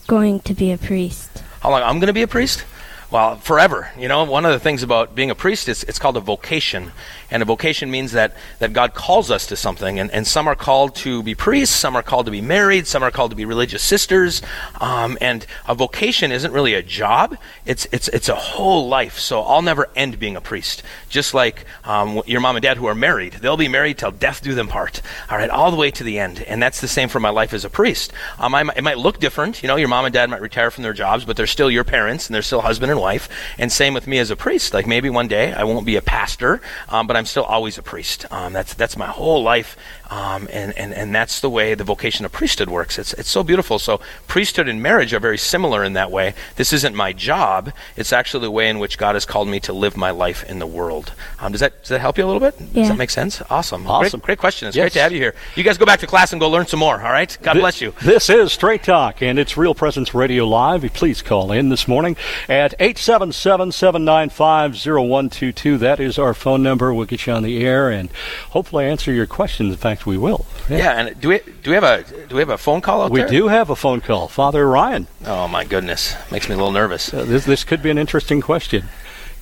going 0.06 0.38
to 0.40 0.54
be 0.54 0.70
a 0.70 0.78
priest. 0.78 1.42
How 1.60 1.70
long 1.70 1.82
I'm 1.82 1.98
going 1.98 2.06
to 2.06 2.12
be 2.12 2.22
a 2.22 2.28
priest? 2.28 2.64
Well, 3.10 3.36
forever. 3.36 3.90
You 3.98 4.06
know, 4.06 4.22
one 4.22 4.44
of 4.44 4.52
the 4.52 4.60
things 4.60 4.84
about 4.84 5.16
being 5.16 5.32
a 5.32 5.34
priest 5.34 5.68
is 5.68 5.82
it's 5.82 5.98
called 5.98 6.16
a 6.16 6.20
vocation. 6.20 6.92
And 7.34 7.42
a 7.42 7.46
vocation 7.46 7.90
means 7.90 8.12
that, 8.12 8.32
that 8.60 8.72
God 8.72 8.94
calls 8.94 9.28
us 9.28 9.48
to 9.48 9.56
something. 9.56 9.98
And, 9.98 10.08
and 10.12 10.24
some 10.24 10.46
are 10.46 10.54
called 10.54 10.94
to 10.96 11.20
be 11.24 11.34
priests, 11.34 11.74
some 11.74 11.96
are 11.96 12.02
called 12.02 12.26
to 12.26 12.30
be 12.30 12.40
married, 12.40 12.86
some 12.86 13.02
are 13.02 13.10
called 13.10 13.32
to 13.32 13.36
be 13.36 13.44
religious 13.44 13.82
sisters. 13.82 14.40
Um, 14.80 15.18
and 15.20 15.44
a 15.66 15.74
vocation 15.74 16.30
isn't 16.30 16.52
really 16.52 16.74
a 16.74 16.82
job, 16.82 17.36
it's, 17.66 17.88
it's, 17.90 18.06
it's 18.06 18.28
a 18.28 18.36
whole 18.36 18.86
life. 18.86 19.18
So 19.18 19.40
I'll 19.42 19.62
never 19.62 19.90
end 19.96 20.20
being 20.20 20.36
a 20.36 20.40
priest. 20.40 20.84
Just 21.08 21.34
like 21.34 21.64
um, 21.82 22.22
your 22.24 22.40
mom 22.40 22.54
and 22.54 22.62
dad 22.62 22.76
who 22.76 22.86
are 22.86 22.94
married, 22.94 23.32
they'll 23.32 23.56
be 23.56 23.66
married 23.66 23.98
till 23.98 24.12
death 24.12 24.40
do 24.40 24.54
them 24.54 24.68
part. 24.68 25.02
All 25.28 25.36
right, 25.36 25.50
all 25.50 25.72
the 25.72 25.76
way 25.76 25.90
to 25.90 26.04
the 26.04 26.20
end. 26.20 26.40
And 26.40 26.62
that's 26.62 26.80
the 26.80 26.86
same 26.86 27.08
for 27.08 27.18
my 27.18 27.30
life 27.30 27.52
as 27.52 27.64
a 27.64 27.68
priest. 27.68 28.12
Um, 28.38 28.54
I, 28.54 28.62
it 28.76 28.84
might 28.84 28.98
look 28.98 29.18
different. 29.18 29.60
You 29.60 29.66
know, 29.66 29.74
your 29.74 29.88
mom 29.88 30.04
and 30.04 30.14
dad 30.14 30.30
might 30.30 30.40
retire 30.40 30.70
from 30.70 30.84
their 30.84 30.92
jobs, 30.92 31.24
but 31.24 31.36
they're 31.36 31.48
still 31.48 31.68
your 31.68 31.82
parents 31.82 32.28
and 32.28 32.34
they're 32.34 32.42
still 32.42 32.60
husband 32.60 32.92
and 32.92 33.00
wife. 33.00 33.28
And 33.58 33.72
same 33.72 33.92
with 33.92 34.06
me 34.06 34.18
as 34.18 34.30
a 34.30 34.36
priest. 34.36 34.72
Like 34.72 34.86
maybe 34.86 35.10
one 35.10 35.26
day 35.26 35.52
I 35.52 35.64
won't 35.64 35.84
be 35.84 35.96
a 35.96 36.02
pastor, 36.02 36.60
um, 36.88 37.08
but 37.08 37.16
I'm 37.16 37.23
still 37.24 37.44
always 37.44 37.78
a 37.78 37.82
priest. 37.82 38.26
Um, 38.30 38.52
that's 38.52 38.74
that's 38.74 38.96
my 38.96 39.06
whole 39.06 39.42
life, 39.42 39.76
um, 40.14 40.48
and, 40.52 40.70
and 40.78 40.92
and 40.94 41.12
that's 41.14 41.40
the 41.40 41.50
way 41.50 41.74
the 41.74 41.82
vocation 41.82 42.24
of 42.24 42.30
priesthood 42.30 42.68
works. 42.68 42.98
It's 43.00 43.12
it's 43.14 43.28
so 43.28 43.42
beautiful. 43.42 43.78
So 43.80 44.00
priesthood 44.28 44.68
and 44.68 44.80
marriage 44.80 45.12
are 45.12 45.18
very 45.18 45.38
similar 45.38 45.82
in 45.82 45.94
that 45.94 46.10
way. 46.10 46.34
This 46.54 46.72
isn't 46.72 46.94
my 46.94 47.12
job. 47.12 47.72
It's 47.96 48.12
actually 48.12 48.42
the 48.42 48.50
way 48.50 48.68
in 48.68 48.78
which 48.78 48.96
God 48.96 49.14
has 49.16 49.24
called 49.26 49.48
me 49.48 49.58
to 49.60 49.72
live 49.72 49.96
my 49.96 50.10
life 50.12 50.44
in 50.48 50.60
the 50.60 50.66
world. 50.66 51.12
Um, 51.40 51.50
does 51.52 51.60
that 51.60 51.80
does 51.80 51.88
that 51.88 52.00
help 52.00 52.16
you 52.18 52.24
a 52.24 52.28
little 52.30 52.40
bit? 52.40 52.56
Does 52.72 52.88
that 52.88 52.96
make 52.96 53.10
sense? 53.10 53.42
Awesome. 53.50 53.86
Awesome. 53.88 54.20
Great, 54.20 54.26
great 54.26 54.38
question. 54.38 54.68
It's 54.68 54.76
Yes. 54.76 54.84
great 54.84 54.92
to 54.92 55.00
have 55.00 55.12
you 55.12 55.18
here. 55.18 55.34
You 55.56 55.64
guys 55.64 55.78
go 55.78 55.86
back 55.86 56.00
to 56.00 56.06
class 56.06 56.32
and 56.32 56.38
go 56.40 56.48
learn 56.48 56.66
some 56.66 56.78
more. 56.80 57.02
All 57.02 57.12
right. 57.12 57.36
God 57.42 57.54
Thi- 57.54 57.60
bless 57.60 57.80
you. 57.80 57.92
This 58.02 58.30
is 58.30 58.52
Straight 58.52 58.84
Talk, 58.84 59.20
and 59.22 59.38
it's 59.38 59.56
Real 59.56 59.74
Presence 59.74 60.14
Radio 60.14 60.46
Live. 60.46 60.82
Please 60.94 61.22
call 61.22 61.50
in 61.50 61.70
this 61.70 61.88
morning 61.88 62.16
at 62.48 62.74
877 62.78 63.72
795 63.72 64.76
0122. 64.76 65.78
That 65.78 65.98
is 65.98 66.18
our 66.18 66.34
phone 66.34 66.62
number. 66.62 66.92
We'll 66.94 67.06
get 67.06 67.26
you 67.26 67.32
on 67.32 67.42
the 67.42 67.64
air 67.64 67.90
and 67.90 68.10
hopefully 68.50 68.84
answer 68.86 69.12
your 69.12 69.26
questions. 69.26 69.72
In 69.72 69.78
fact, 69.78 70.03
we 70.06 70.18
will. 70.18 70.46
Yeah, 70.68 70.92
and 70.92 71.20
do 71.20 71.28
we 71.28 71.40
do 71.62 71.70
we 71.70 71.74
have 71.74 71.84
a 71.84 72.04
do 72.28 72.36
we 72.36 72.40
have 72.40 72.50
a 72.50 72.58
phone 72.58 72.80
call 72.80 73.02
out 73.02 73.08
there? 73.08 73.12
We 73.12 73.20
there? 73.20 73.28
do 73.28 73.48
have 73.48 73.70
a 73.70 73.76
phone 73.76 74.00
call. 74.00 74.28
Father 74.28 74.68
Ryan. 74.68 75.06
Oh 75.26 75.48
my 75.48 75.64
goodness, 75.64 76.14
makes 76.30 76.48
me 76.48 76.54
a 76.54 76.58
little 76.58 76.72
nervous. 76.72 77.12
Uh, 77.12 77.24
this, 77.24 77.44
this 77.44 77.64
could 77.64 77.82
be 77.82 77.90
an 77.90 77.98
interesting 77.98 78.40
question. 78.40 78.88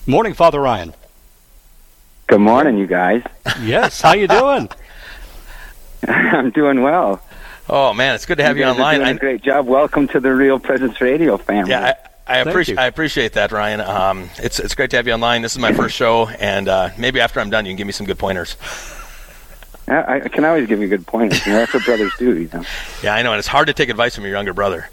Morning, 0.06 0.34
Father 0.34 0.60
Ryan. 0.60 0.94
Good 2.26 2.40
morning, 2.40 2.78
you 2.78 2.86
guys. 2.86 3.22
Yes, 3.60 4.00
how 4.00 4.14
you 4.14 4.26
doing? 4.28 4.68
I'm 6.08 6.50
doing 6.50 6.82
well. 6.82 7.22
Oh 7.68 7.92
man, 7.92 8.14
it's 8.14 8.26
good 8.26 8.38
to 8.38 8.44
have 8.44 8.56
you, 8.56 8.64
guys 8.64 8.76
are 8.76 8.80
online. 8.80 9.00
Doing 9.00 9.16
a 9.16 9.20
great 9.20 9.42
job. 9.42 9.66
Welcome 9.66 10.08
to 10.08 10.20
the 10.20 10.34
Real 10.34 10.58
Presence 10.58 11.00
Radio 11.00 11.36
family. 11.36 11.70
Yeah, 11.70 11.94
I, 12.26 12.38
I 12.38 12.38
appreciate. 12.38 12.78
I 12.78 12.86
appreciate 12.86 13.34
that, 13.34 13.52
Ryan. 13.52 13.80
Um, 13.80 14.30
it's 14.38 14.58
it's 14.58 14.74
great 14.74 14.90
to 14.90 14.96
have 14.96 15.06
you 15.06 15.12
online. 15.12 15.42
This 15.42 15.52
is 15.52 15.58
my 15.58 15.72
first 15.72 15.94
show, 15.94 16.28
and 16.28 16.68
uh, 16.68 16.90
maybe 16.98 17.20
after 17.20 17.38
I'm 17.38 17.50
done, 17.50 17.64
you 17.64 17.70
can 17.70 17.76
give 17.76 17.86
me 17.86 17.92
some 17.92 18.06
good 18.06 18.18
pointers. 18.18 18.56
I, 19.88 20.16
I 20.24 20.28
can 20.28 20.44
always 20.44 20.68
give 20.68 20.80
you 20.80 20.88
good 20.88 21.06
pointers. 21.06 21.44
You 21.44 21.52
know, 21.52 21.58
that's 21.58 21.74
what 21.74 21.84
brothers 21.84 22.12
do. 22.18 22.38
You 22.38 22.48
know. 22.52 22.64
Yeah, 23.02 23.14
I 23.14 23.22
know, 23.22 23.32
and 23.32 23.38
it's 23.38 23.48
hard 23.48 23.66
to 23.66 23.72
take 23.72 23.88
advice 23.88 24.14
from 24.14 24.24
your 24.24 24.32
younger 24.32 24.52
brother. 24.52 24.88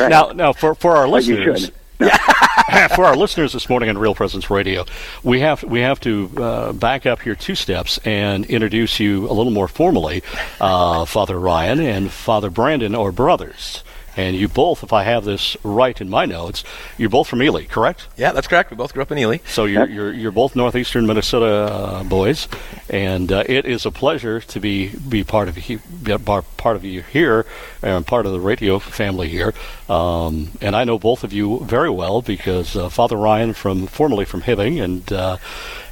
Now, 0.00 0.30
now 0.32 0.52
for, 0.52 0.74
for 0.74 0.96
our 0.96 1.08
Like 1.08 1.26
you 1.26 1.36
listeners, 1.36 1.70
for 2.94 3.04
our 3.04 3.16
listeners 3.16 3.52
this 3.52 3.68
morning 3.68 3.88
on 3.88 3.98
Real 3.98 4.14
Presence 4.14 4.50
Radio, 4.50 4.84
we 5.22 5.40
have 5.40 5.62
we 5.64 5.80
have 5.80 6.00
to 6.00 6.30
uh, 6.36 6.72
back 6.72 7.06
up 7.06 7.20
here 7.22 7.34
two 7.34 7.54
steps 7.54 7.98
and 7.98 8.44
introduce 8.46 8.98
you 9.00 9.28
a 9.28 9.32
little 9.32 9.52
more 9.52 9.68
formally. 9.68 10.22
Uh, 10.60 11.04
Father 11.04 11.38
Ryan 11.38 11.80
and 11.80 12.10
Father 12.10 12.50
Brandon 12.50 12.94
are 12.94 13.12
brothers, 13.12 13.82
and 14.16 14.36
you 14.36 14.48
both, 14.48 14.82
if 14.82 14.92
I 14.92 15.02
have 15.04 15.24
this 15.24 15.56
right 15.64 16.00
in 16.00 16.08
my 16.08 16.24
notes, 16.26 16.64
you're 16.98 17.10
both 17.10 17.28
from 17.28 17.42
Ely, 17.42 17.64
correct? 17.64 18.08
Yeah, 18.16 18.32
that's 18.32 18.46
correct. 18.46 18.70
We 18.70 18.76
both 18.76 18.92
grew 18.92 19.02
up 19.02 19.10
in 19.12 19.18
Ely. 19.18 19.38
So 19.46 19.64
you're 19.64 19.88
you're, 19.88 20.12
you're 20.12 20.32
both 20.32 20.54
northeastern 20.56 21.06
Minnesota 21.06 21.46
uh, 21.46 22.04
boys, 22.04 22.48
and 22.88 23.30
uh, 23.32 23.44
it 23.46 23.64
is 23.66 23.86
a 23.86 23.90
pleasure 23.90 24.40
to 24.40 24.60
be 24.60 24.88
be 25.08 25.24
part 25.24 25.48
of 25.48 25.68
you, 25.68 25.80
be 26.02 26.16
part 26.18 26.76
of 26.76 26.84
you 26.84 27.02
here, 27.02 27.46
and 27.82 28.06
part 28.06 28.26
of 28.26 28.32
the 28.32 28.40
radio 28.40 28.78
family 28.78 29.28
here. 29.28 29.52
Um, 29.88 30.52
and 30.60 30.74
I 30.74 30.84
know 30.84 30.98
both 30.98 31.24
of 31.24 31.32
you 31.32 31.60
very 31.64 31.90
well 31.90 32.22
because 32.22 32.76
uh, 32.76 32.88
Father 32.88 33.16
Ryan 33.16 33.52
from 33.52 33.86
formerly 33.86 34.24
from 34.24 34.42
Hibbing, 34.42 34.82
and 34.82 35.12
uh, 35.12 35.36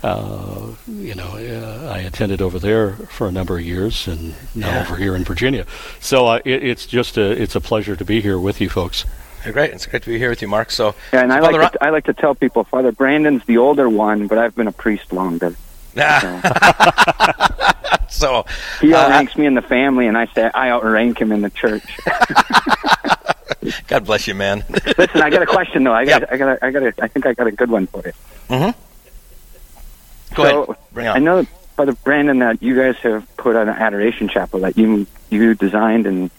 uh, 0.03 0.71
you 0.89 1.15
know 1.15 1.37
uh, 1.37 1.93
I 1.93 1.99
attended 2.01 2.41
over 2.43 2.59
there 2.59 2.93
for 2.93 3.29
a 3.29 3.33
number 3.33 3.59
of 3.59 3.65
years, 3.65 4.09
and 4.09 4.35
now 4.55 4.69
Yeah. 4.73 4.81
over 4.83 4.97
here 4.97 5.15
in 5.15 5.25
Virginia. 5.25 5.67
So 6.01 6.27
uh, 6.27 6.41
it, 6.45 6.63
it's 6.65 6.87
just 6.87 7.17
a 7.19 7.31
it's 7.31 7.55
a 7.55 7.61
pleasure 7.61 7.95
to 7.97 8.05
be 8.05 8.12
here 8.21 8.39
with 8.39 8.61
you 8.61 8.69
folks. 8.69 9.05
Great. 9.51 9.73
It's 9.73 9.87
great 9.87 10.05
to 10.05 10.11
be 10.11 10.19
here 10.19 10.31
with 10.31 10.41
you, 10.41 10.49
Mark. 10.49 10.71
So, 10.71 10.95
Yeah, 11.13 11.23
and 11.23 11.33
I 11.33 11.41
Father 11.41 11.59
like 11.59 11.73
to, 11.73 11.85
I 11.85 11.91
like 11.91 12.05
to 12.05 12.15
tell 12.15 12.35
people, 12.35 12.65
Father 12.65 12.93
Brandon's 12.93 13.45
the 13.45 13.59
older 13.59 13.89
one, 13.89 14.29
but 14.29 14.39
I've 14.39 14.55
been 14.55 14.69
a 14.69 14.73
priest 14.73 15.13
longer. 15.13 15.57
so 18.09 18.47
He 18.81 18.95
uh, 18.95 18.99
outranks 18.99 19.37
me 19.37 19.47
in 19.47 19.55
the 19.55 19.63
family, 19.63 20.07
and 20.07 20.17
I 20.17 20.27
say 20.27 20.51
I 20.55 20.71
outrank 20.71 21.21
him 21.21 21.33
in 21.33 21.43
the 21.43 21.51
church. 21.51 21.85
God 23.89 24.07
bless 24.07 24.27
you, 24.27 24.35
man. 24.35 24.65
Listen, 24.97 25.23
I 25.23 25.31
got 25.31 25.43
a 25.43 25.47
question 25.47 25.85
though. 25.85 25.93
I 25.93 26.05
got, 26.05 26.33
I 26.33 26.37
got, 26.37 26.49
a, 26.49 26.65
I 26.65 26.71
got, 26.71 26.83
a, 26.83 26.95
I 27.01 27.09
think 27.09 27.27
I 27.27 27.35
got 27.35 27.47
a 27.47 27.53
good 27.53 27.71
one 27.71 27.87
for 27.87 28.03
you. 28.05 28.13
Mm-hmm. 28.49 30.35
Go 30.35 30.45
so, 30.45 30.63
ahead. 30.65 30.77
Bring 30.93 31.07
on. 31.09 31.17
I 31.17 31.19
know, 31.19 31.45
Father 31.77 31.93
Brandon, 31.93 32.39
that 32.39 32.63
you 32.63 32.77
guys 32.77 32.97
have 32.99 33.37
put 33.37 33.57
on 33.57 33.69
an 33.69 33.75
adoration 33.75 34.29
chapel 34.29 34.61
that 34.61 34.79
you 34.79 35.07
you 35.31 35.55
designed 35.55 36.07
and 36.07 36.31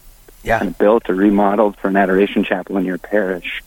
yeah. 0.43 0.63
of 0.63 0.77
built 0.77 1.09
or 1.09 1.15
remodeled 1.15 1.77
for 1.77 1.87
an 1.87 1.95
adoration 1.95 2.43
chapel 2.43 2.77
in 2.77 2.85
your 2.85 2.97
parish, 2.97 3.63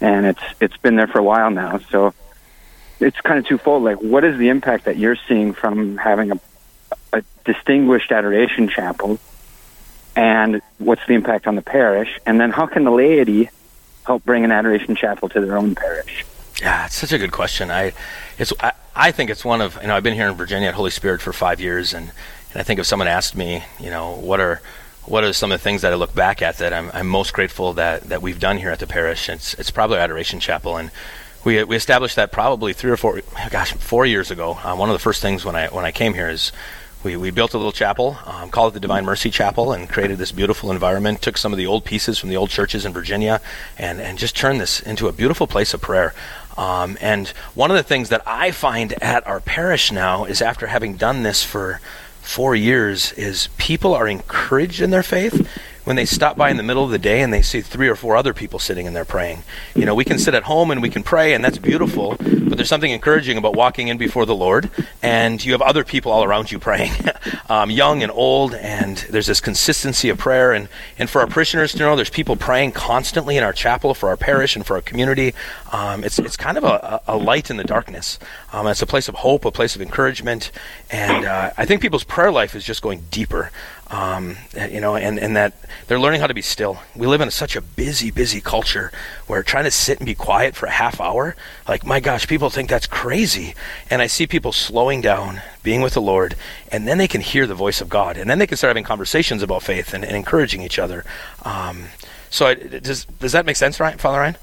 and 0.00 0.26
it's 0.26 0.42
it's 0.60 0.76
been 0.78 0.96
there 0.96 1.06
for 1.06 1.18
a 1.18 1.24
while 1.24 1.50
now. 1.50 1.78
So 1.90 2.14
it's 3.00 3.20
kind 3.20 3.38
of 3.38 3.46
twofold. 3.46 3.84
Like, 3.84 3.98
what 3.98 4.24
is 4.24 4.38
the 4.38 4.48
impact 4.48 4.84
that 4.84 4.96
you're 4.96 5.16
seeing 5.28 5.52
from 5.52 5.96
having 5.96 6.32
a 6.32 6.40
a 7.12 7.22
distinguished 7.44 8.12
adoration 8.12 8.68
chapel, 8.68 9.18
and 10.14 10.60
what's 10.78 11.04
the 11.06 11.14
impact 11.14 11.46
on 11.46 11.56
the 11.56 11.62
parish? 11.62 12.18
And 12.26 12.40
then 12.40 12.50
how 12.50 12.66
can 12.66 12.84
the 12.84 12.90
laity 12.90 13.50
help 14.04 14.24
bring 14.24 14.44
an 14.44 14.52
adoration 14.52 14.94
chapel 14.94 15.28
to 15.30 15.40
their 15.40 15.56
own 15.56 15.74
parish? 15.74 16.24
Yeah, 16.60 16.86
it's 16.86 16.96
such 16.96 17.12
a 17.12 17.18
good 17.18 17.32
question. 17.32 17.70
I, 17.70 17.92
it's 18.38 18.52
I, 18.60 18.72
I 18.94 19.12
think 19.12 19.30
it's 19.30 19.44
one 19.44 19.60
of 19.60 19.78
you 19.80 19.88
know 19.88 19.96
I've 19.96 20.02
been 20.02 20.14
here 20.14 20.28
in 20.28 20.34
Virginia 20.34 20.68
at 20.68 20.74
Holy 20.74 20.90
Spirit 20.90 21.20
for 21.20 21.32
five 21.32 21.60
years, 21.60 21.92
and 21.92 22.10
and 22.52 22.60
I 22.60 22.62
think 22.62 22.80
if 22.80 22.86
someone 22.86 23.08
asked 23.08 23.36
me, 23.36 23.64
you 23.78 23.90
know, 23.90 24.12
what 24.12 24.40
are 24.40 24.60
what 25.06 25.24
are 25.24 25.32
some 25.32 25.52
of 25.52 25.60
the 25.60 25.62
things 25.62 25.82
that 25.82 25.92
I 25.92 25.96
look 25.96 26.14
back 26.14 26.42
at 26.42 26.58
that 26.58 26.72
I'm, 26.72 26.90
I'm 26.92 27.06
most 27.06 27.32
grateful 27.32 27.72
that, 27.74 28.02
that 28.04 28.22
we've 28.22 28.40
done 28.40 28.58
here 28.58 28.70
at 28.70 28.78
the 28.78 28.86
parish? 28.86 29.28
It's 29.28 29.54
it's 29.54 29.70
probably 29.70 29.98
our 29.98 30.04
adoration 30.04 30.40
chapel, 30.40 30.76
and 30.76 30.90
we 31.44 31.62
we 31.64 31.76
established 31.76 32.16
that 32.16 32.32
probably 32.32 32.72
three 32.72 32.90
or 32.90 32.96
four 32.96 33.20
gosh 33.50 33.72
four 33.74 34.04
years 34.06 34.30
ago. 34.30 34.58
Uh, 34.62 34.74
one 34.76 34.88
of 34.88 34.94
the 34.94 35.00
first 35.00 35.22
things 35.22 35.44
when 35.44 35.56
I 35.56 35.68
when 35.68 35.84
I 35.84 35.92
came 35.92 36.14
here 36.14 36.28
is 36.28 36.52
we, 37.04 37.16
we 37.16 37.30
built 37.30 37.54
a 37.54 37.56
little 37.56 37.72
chapel, 37.72 38.18
um, 38.24 38.50
called 38.50 38.72
it 38.72 38.74
the 38.74 38.80
Divine 38.80 39.04
Mercy 39.04 39.30
Chapel, 39.30 39.72
and 39.72 39.88
created 39.88 40.18
this 40.18 40.32
beautiful 40.32 40.72
environment. 40.72 41.22
Took 41.22 41.36
some 41.36 41.52
of 41.52 41.56
the 41.56 41.66
old 41.66 41.84
pieces 41.84 42.18
from 42.18 42.30
the 42.30 42.36
old 42.36 42.50
churches 42.50 42.84
in 42.84 42.92
Virginia, 42.92 43.40
and 43.78 44.00
and 44.00 44.18
just 44.18 44.36
turned 44.36 44.60
this 44.60 44.80
into 44.80 45.06
a 45.06 45.12
beautiful 45.12 45.46
place 45.46 45.72
of 45.72 45.80
prayer. 45.80 46.14
Um, 46.58 46.96
and 47.00 47.28
one 47.54 47.70
of 47.70 47.76
the 47.76 47.82
things 47.82 48.08
that 48.08 48.22
I 48.26 48.50
find 48.50 48.94
at 49.02 49.26
our 49.26 49.40
parish 49.40 49.92
now 49.92 50.24
is 50.24 50.42
after 50.42 50.66
having 50.66 50.96
done 50.96 51.22
this 51.22 51.44
for 51.44 51.80
four 52.26 52.56
years, 52.56 53.12
is 53.12 53.48
people 53.56 53.94
are 53.94 54.08
encouraged 54.08 54.82
in 54.82 54.90
their 54.90 55.02
faith 55.02 55.48
when 55.86 55.94
they 55.94 56.04
stop 56.04 56.36
by 56.36 56.50
in 56.50 56.56
the 56.56 56.64
middle 56.64 56.82
of 56.82 56.90
the 56.90 56.98
day 56.98 57.22
and 57.22 57.32
they 57.32 57.40
see 57.40 57.60
three 57.60 57.88
or 57.88 57.94
four 57.94 58.16
other 58.16 58.34
people 58.34 58.58
sitting 58.58 58.86
in 58.86 58.92
there 58.92 59.04
praying. 59.04 59.44
You 59.76 59.84
know, 59.84 59.94
we 59.94 60.04
can 60.04 60.18
sit 60.18 60.34
at 60.34 60.42
home 60.42 60.72
and 60.72 60.82
we 60.82 60.90
can 60.90 61.04
pray, 61.04 61.32
and 61.32 61.44
that's 61.44 61.58
beautiful, 61.58 62.16
but 62.18 62.56
there's 62.56 62.68
something 62.68 62.90
encouraging 62.90 63.38
about 63.38 63.54
walking 63.54 63.86
in 63.86 63.96
before 63.96 64.26
the 64.26 64.34
Lord, 64.34 64.68
and 65.00 65.42
you 65.44 65.52
have 65.52 65.62
other 65.62 65.84
people 65.84 66.10
all 66.10 66.24
around 66.24 66.50
you 66.50 66.58
praying, 66.58 66.90
um, 67.48 67.70
young 67.70 68.02
and 68.02 68.10
old, 68.10 68.52
and 68.54 68.96
there's 69.10 69.28
this 69.28 69.40
consistency 69.40 70.08
of 70.08 70.18
prayer. 70.18 70.52
And, 70.52 70.68
and 70.98 71.08
for 71.08 71.20
our 71.20 71.28
parishioners 71.28 71.70
to 71.74 71.78
know 71.78 71.94
there's 71.94 72.10
people 72.10 72.34
praying 72.34 72.72
constantly 72.72 73.36
in 73.36 73.44
our 73.44 73.52
chapel 73.52 73.94
for 73.94 74.08
our 74.08 74.16
parish 74.16 74.56
and 74.56 74.66
for 74.66 74.74
our 74.74 74.82
community, 74.82 75.34
um, 75.70 76.02
it's, 76.02 76.18
it's 76.18 76.36
kind 76.36 76.58
of 76.58 76.64
a, 76.64 77.00
a 77.06 77.16
light 77.16 77.48
in 77.48 77.58
the 77.58 77.64
darkness. 77.64 78.18
Um, 78.52 78.66
it's 78.66 78.82
a 78.82 78.86
place 78.86 79.06
of 79.06 79.14
hope, 79.14 79.44
a 79.44 79.52
place 79.52 79.76
of 79.76 79.82
encouragement, 79.82 80.50
and 80.90 81.24
uh, 81.26 81.52
I 81.56 81.64
think 81.64 81.80
people's 81.80 82.02
prayer 82.02 82.32
life 82.32 82.56
is 82.56 82.64
just 82.64 82.82
going 82.82 83.04
deeper 83.12 83.52
um, 83.88 84.36
you 84.70 84.80
know, 84.80 84.96
and, 84.96 85.18
and 85.18 85.36
that 85.36 85.54
they're 85.86 85.98
learning 85.98 86.20
how 86.20 86.26
to 86.26 86.34
be 86.34 86.42
still. 86.42 86.78
We 86.96 87.06
live 87.06 87.20
in 87.20 87.30
such 87.30 87.54
a 87.54 87.60
busy, 87.60 88.10
busy 88.10 88.40
culture 88.40 88.90
where 89.26 89.42
trying 89.42 89.64
to 89.64 89.70
sit 89.70 89.98
and 89.98 90.06
be 90.06 90.14
quiet 90.14 90.56
for 90.56 90.66
a 90.66 90.70
half 90.70 91.00
hour, 91.00 91.36
like, 91.68 91.86
my 91.86 92.00
gosh, 92.00 92.26
people 92.26 92.50
think 92.50 92.68
that's 92.68 92.86
crazy. 92.86 93.54
And 93.88 94.02
I 94.02 94.08
see 94.08 94.26
people 94.26 94.52
slowing 94.52 95.00
down, 95.00 95.40
being 95.62 95.82
with 95.82 95.94
the 95.94 96.00
Lord, 96.00 96.34
and 96.72 96.88
then 96.88 96.98
they 96.98 97.08
can 97.08 97.20
hear 97.20 97.46
the 97.46 97.54
voice 97.54 97.80
of 97.80 97.88
God. 97.88 98.16
And 98.16 98.28
then 98.28 98.38
they 98.38 98.46
can 98.46 98.56
start 98.56 98.70
having 98.70 98.84
conversations 98.84 99.42
about 99.42 99.62
faith 99.62 99.94
and, 99.94 100.04
and 100.04 100.16
encouraging 100.16 100.62
each 100.62 100.78
other. 100.78 101.04
Um, 101.44 101.84
so, 102.28 102.48
it, 102.48 102.82
does, 102.82 103.04
does 103.04 103.32
that 103.32 103.46
make 103.46 103.56
sense, 103.56 103.78
Ryan, 103.78 103.98
Father 103.98 104.18
Ryan? 104.18 104.36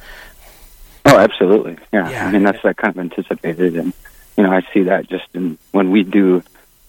Oh, 1.06 1.18
absolutely. 1.18 1.78
Yeah. 1.92 2.10
Yeah. 2.10 2.28
I 2.28 2.32
mean, 2.32 2.44
that's 2.44 2.64
like 2.64 2.78
kind 2.78 2.96
of 2.96 3.00
anticipated, 3.00 3.76
and 3.76 3.94
you 4.38 4.44
know, 4.44 4.52
I 4.52 4.62
see 4.74 4.84
that 4.84 5.08
just 5.10 5.26
in 5.34 5.58
when 5.72 5.92
we 5.92 6.04
do 6.04 6.44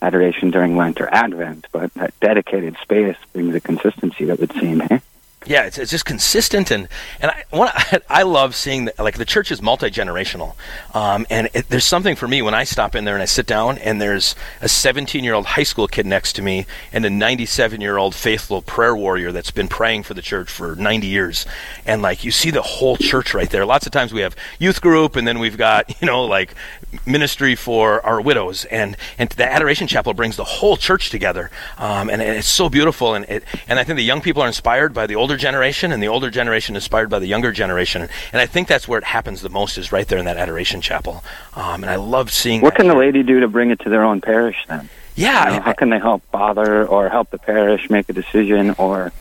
adoration 0.04 0.50
during 0.50 0.76
Lent 0.76 1.00
or 1.00 1.12
Advent, 1.12 1.66
but 1.72 1.92
that 1.94 2.18
dedicated 2.20 2.76
space 2.82 3.16
brings 3.32 3.54
a 3.54 3.60
consistency 3.60 4.26
that 4.26 4.38
would 4.38 4.52
seem. 4.52 4.82
Eh? 4.82 4.98
Yeah, 5.46 5.64
it's, 5.64 5.76
it's 5.76 5.90
just 5.90 6.06
consistent, 6.06 6.70
and 6.70 6.88
and 7.20 7.30
I 7.30 8.00
I 8.08 8.22
love 8.22 8.54
seeing 8.54 8.86
that 8.86 8.98
like 8.98 9.18
the 9.18 9.26
church 9.26 9.52
is 9.52 9.60
multi 9.60 9.90
generational, 9.90 10.54
um, 10.94 11.26
and 11.28 11.50
it, 11.52 11.68
there's 11.68 11.84
something 11.84 12.16
for 12.16 12.26
me 12.26 12.40
when 12.40 12.54
I 12.54 12.64
stop 12.64 12.94
in 12.94 13.04
there 13.04 13.14
and 13.14 13.22
I 13.22 13.26
sit 13.26 13.46
down 13.46 13.76
and 13.78 14.00
there's 14.00 14.34
a 14.62 14.68
17 14.68 15.22
year 15.22 15.34
old 15.34 15.44
high 15.44 15.62
school 15.62 15.86
kid 15.86 16.06
next 16.06 16.34
to 16.34 16.42
me 16.42 16.66
and 16.92 17.04
a 17.04 17.10
97 17.10 17.80
year 17.80 17.98
old 17.98 18.14
faithful 18.14 18.62
prayer 18.62 18.96
warrior 18.96 19.32
that's 19.32 19.50
been 19.50 19.68
praying 19.68 20.04
for 20.04 20.14
the 20.14 20.22
church 20.22 20.50
for 20.50 20.76
90 20.76 21.06
years, 21.06 21.44
and 21.84 22.00
like 22.00 22.24
you 22.24 22.30
see 22.30 22.50
the 22.50 22.62
whole 22.62 22.96
church 22.96 23.34
right 23.34 23.50
there. 23.50 23.66
Lots 23.66 23.84
of 23.84 23.92
times 23.92 24.14
we 24.14 24.22
have 24.22 24.34
youth 24.58 24.80
group, 24.80 25.14
and 25.14 25.28
then 25.28 25.38
we've 25.38 25.58
got 25.58 25.94
you 26.00 26.06
know 26.06 26.24
like 26.24 26.54
ministry 27.06 27.54
for 27.54 28.04
our 28.04 28.20
widows, 28.20 28.64
and 28.66 28.96
and 29.18 29.28
the 29.30 29.50
adoration 29.50 29.86
chapel 29.86 30.14
brings 30.14 30.36
the 30.36 30.44
whole 30.44 30.76
church 30.76 31.10
together, 31.10 31.50
um, 31.78 32.10
and, 32.10 32.22
it's 32.22 32.46
so 32.46 32.68
beautiful, 32.68 33.14
and 33.14 33.24
it 33.26 33.44
and 33.68 33.78
I 33.78 33.84
think 33.84 33.96
the 33.96 34.04
young 34.04 34.20
people 34.20 34.42
are 34.42 34.46
inspired 34.46 34.94
by 34.94 35.06
the 35.06 35.14
older 35.16 35.36
generation, 35.36 35.92
and 35.92 36.02
the 36.02 36.08
older 36.08 36.30
generation 36.30 36.74
inspired 36.74 37.10
by 37.10 37.18
the 37.18 37.26
younger 37.26 37.52
generation, 37.52 38.08
and 38.32 38.40
I 38.40 38.46
think 38.46 38.68
that's 38.68 38.88
where 38.88 38.98
it 38.98 39.04
happens 39.04 39.42
the 39.42 39.48
most 39.48 39.78
is 39.78 39.92
right 39.92 40.06
there 40.06 40.18
in 40.18 40.24
that 40.24 40.36
adoration 40.36 40.80
chapel, 40.80 41.24
um, 41.54 41.82
and 41.82 41.90
I 41.90 41.96
love 41.96 42.30
seeing. 42.30 42.60
What 42.60 42.74
can 42.74 42.88
the 42.88 42.94
laity 42.94 43.22
do 43.22 43.40
to 43.40 43.48
bring 43.48 43.70
it 43.70 43.80
to 43.80 43.88
their 43.88 44.04
own 44.04 44.20
parish 44.20 44.64
then? 44.68 44.88
Yeah, 45.16 45.50
You 45.50 45.56
know, 45.56 45.62
how 45.62 45.72
can 45.74 45.90
they 45.90 45.98
help 45.98 46.22
father 46.32 46.86
or 46.86 47.08
help 47.08 47.30
the 47.30 47.38
parish 47.38 47.88
make 47.88 48.08
a 48.08 48.12
decision 48.12 48.74
or 48.78 49.12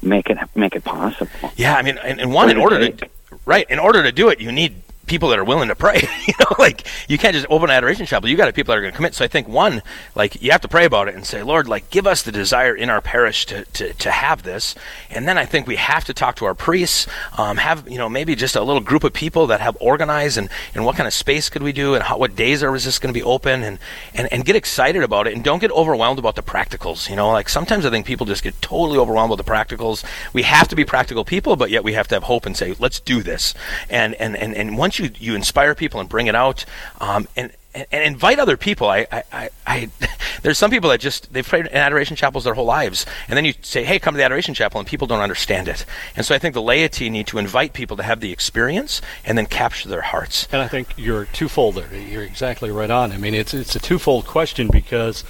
make 0.00 0.30
it 0.30 0.38
make 0.54 0.74
it 0.74 0.84
possible? 0.84 1.52
Yeah, 1.56 1.76
I 1.76 1.82
mean, 1.82 1.98
and, 1.98 2.20
and 2.20 2.32
one 2.32 2.50
in 2.50 2.56
order 2.56 2.80
it 2.80 2.98
to 2.98 3.08
right 3.44 3.66
in 3.68 3.78
order 3.78 4.02
to 4.02 4.12
do 4.12 4.28
it, 4.28 4.40
you 4.40 4.52
need 4.52 4.81
people 5.06 5.28
that 5.30 5.38
are 5.38 5.44
willing 5.44 5.68
to 5.68 5.74
pray. 5.74 6.00
you 6.26 6.34
know, 6.38 6.56
like 6.58 6.86
you 7.08 7.18
can't 7.18 7.34
just 7.34 7.46
open 7.50 7.70
an 7.70 7.76
adoration 7.76 8.06
chapel. 8.06 8.28
You 8.28 8.36
got 8.36 8.46
to 8.46 8.52
people 8.52 8.72
that 8.72 8.78
are 8.78 8.82
going 8.82 8.92
to 8.92 8.96
commit. 8.96 9.14
So 9.14 9.24
I 9.24 9.28
think 9.28 9.48
one, 9.48 9.82
like 10.14 10.42
you 10.42 10.50
have 10.52 10.60
to 10.62 10.68
pray 10.68 10.84
about 10.84 11.08
it 11.08 11.14
and 11.14 11.26
say, 11.26 11.42
Lord, 11.42 11.68
like 11.68 11.90
give 11.90 12.06
us 12.06 12.22
the 12.22 12.32
desire 12.32 12.74
in 12.74 12.90
our 12.90 13.00
parish 13.00 13.46
to 13.46 13.64
to, 13.64 13.92
to 13.94 14.10
have 14.10 14.42
this. 14.42 14.74
And 15.10 15.26
then 15.26 15.38
I 15.38 15.44
think 15.44 15.66
we 15.66 15.76
have 15.76 16.04
to 16.04 16.14
talk 16.14 16.36
to 16.36 16.44
our 16.44 16.54
priests, 16.54 17.06
um, 17.36 17.56
have 17.56 17.88
you 17.88 17.98
know 17.98 18.08
maybe 18.08 18.34
just 18.34 18.56
a 18.56 18.62
little 18.62 18.80
group 18.80 19.04
of 19.04 19.12
people 19.12 19.46
that 19.48 19.60
have 19.60 19.76
organized 19.80 20.38
and 20.38 20.48
and 20.74 20.84
what 20.84 20.96
kind 20.96 21.06
of 21.06 21.12
space 21.12 21.48
could 21.48 21.62
we 21.62 21.72
do 21.72 21.94
and 21.94 22.02
how, 22.02 22.18
what 22.18 22.36
days 22.36 22.62
are 22.62 22.72
this 22.72 22.98
going 22.98 23.12
to 23.12 23.18
be 23.18 23.24
open 23.24 23.62
and, 23.62 23.78
and 24.14 24.32
and 24.32 24.44
get 24.44 24.56
excited 24.56 25.02
about 25.02 25.26
it 25.26 25.34
and 25.34 25.44
don't 25.44 25.58
get 25.58 25.70
overwhelmed 25.72 26.18
about 26.18 26.36
the 26.36 26.42
practicals. 26.42 27.10
You 27.10 27.16
know, 27.16 27.30
like 27.30 27.48
sometimes 27.48 27.84
I 27.84 27.90
think 27.90 28.06
people 28.06 28.26
just 28.26 28.42
get 28.42 28.60
totally 28.62 28.98
overwhelmed 28.98 29.30
with 29.30 29.44
the 29.44 29.50
practicals. 29.50 30.04
We 30.32 30.42
have 30.42 30.68
to 30.68 30.76
be 30.76 30.84
practical 30.84 31.24
people, 31.24 31.56
but 31.56 31.70
yet 31.70 31.84
we 31.84 31.92
have 31.94 32.08
to 32.08 32.14
have 32.14 32.24
hope 32.24 32.46
and 32.46 32.56
say, 32.56 32.74
let's 32.78 33.00
do 33.00 33.22
this. 33.22 33.54
And 33.90 34.14
and 34.14 34.36
and, 34.36 34.54
and 34.54 34.78
once 34.78 34.91
you 34.98 35.10
you 35.18 35.34
inspire 35.34 35.74
people 35.74 36.00
and 36.00 36.08
bring 36.08 36.26
it 36.26 36.34
out, 36.34 36.64
um, 37.00 37.28
and 37.36 37.52
and, 37.74 37.86
invite 37.92 38.38
other 38.38 38.56
people. 38.56 38.88
I, 38.88 39.06
I, 39.10 39.22
I, 39.32 39.50
I, 39.66 39.90
there's 40.42 40.58
some 40.58 40.70
people 40.70 40.90
that 40.90 41.00
just 41.00 41.32
they've 41.32 41.46
prayed 41.46 41.66
in 41.66 41.74
adoration 41.74 42.16
chapels 42.16 42.44
their 42.44 42.54
whole 42.54 42.64
lives, 42.64 43.06
and 43.28 43.36
then 43.36 43.44
you 43.44 43.54
say, 43.62 43.84
"Hey, 43.84 43.98
come 43.98 44.14
to 44.14 44.18
the 44.18 44.24
adoration 44.24 44.54
chapel," 44.54 44.78
and 44.78 44.88
people 44.88 45.06
don't 45.06 45.20
understand 45.20 45.68
it. 45.68 45.84
And 46.16 46.24
so 46.24 46.34
I 46.34 46.38
think 46.38 46.54
the 46.54 46.62
laity 46.62 47.10
need 47.10 47.26
to 47.28 47.38
invite 47.38 47.72
people 47.72 47.96
to 47.96 48.02
have 48.02 48.20
the 48.20 48.32
experience 48.32 49.00
and 49.24 49.38
then 49.38 49.46
capture 49.46 49.88
their 49.88 50.02
hearts. 50.02 50.48
And 50.52 50.60
I 50.60 50.68
think 50.68 50.88
you're 50.96 51.26
twofold 51.26 51.76
there. 51.76 51.94
You're 51.94 52.24
exactly 52.24 52.70
right 52.70 52.90
on. 52.90 53.12
I 53.12 53.16
mean, 53.16 53.34
it's 53.34 53.54
it's 53.54 53.76
a 53.76 53.80
twofold 53.80 54.26
question 54.26 54.68
because 54.68 55.24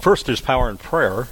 first 0.00 0.26
there's 0.26 0.40
power 0.40 0.70
in 0.70 0.78
prayer, 0.78 1.28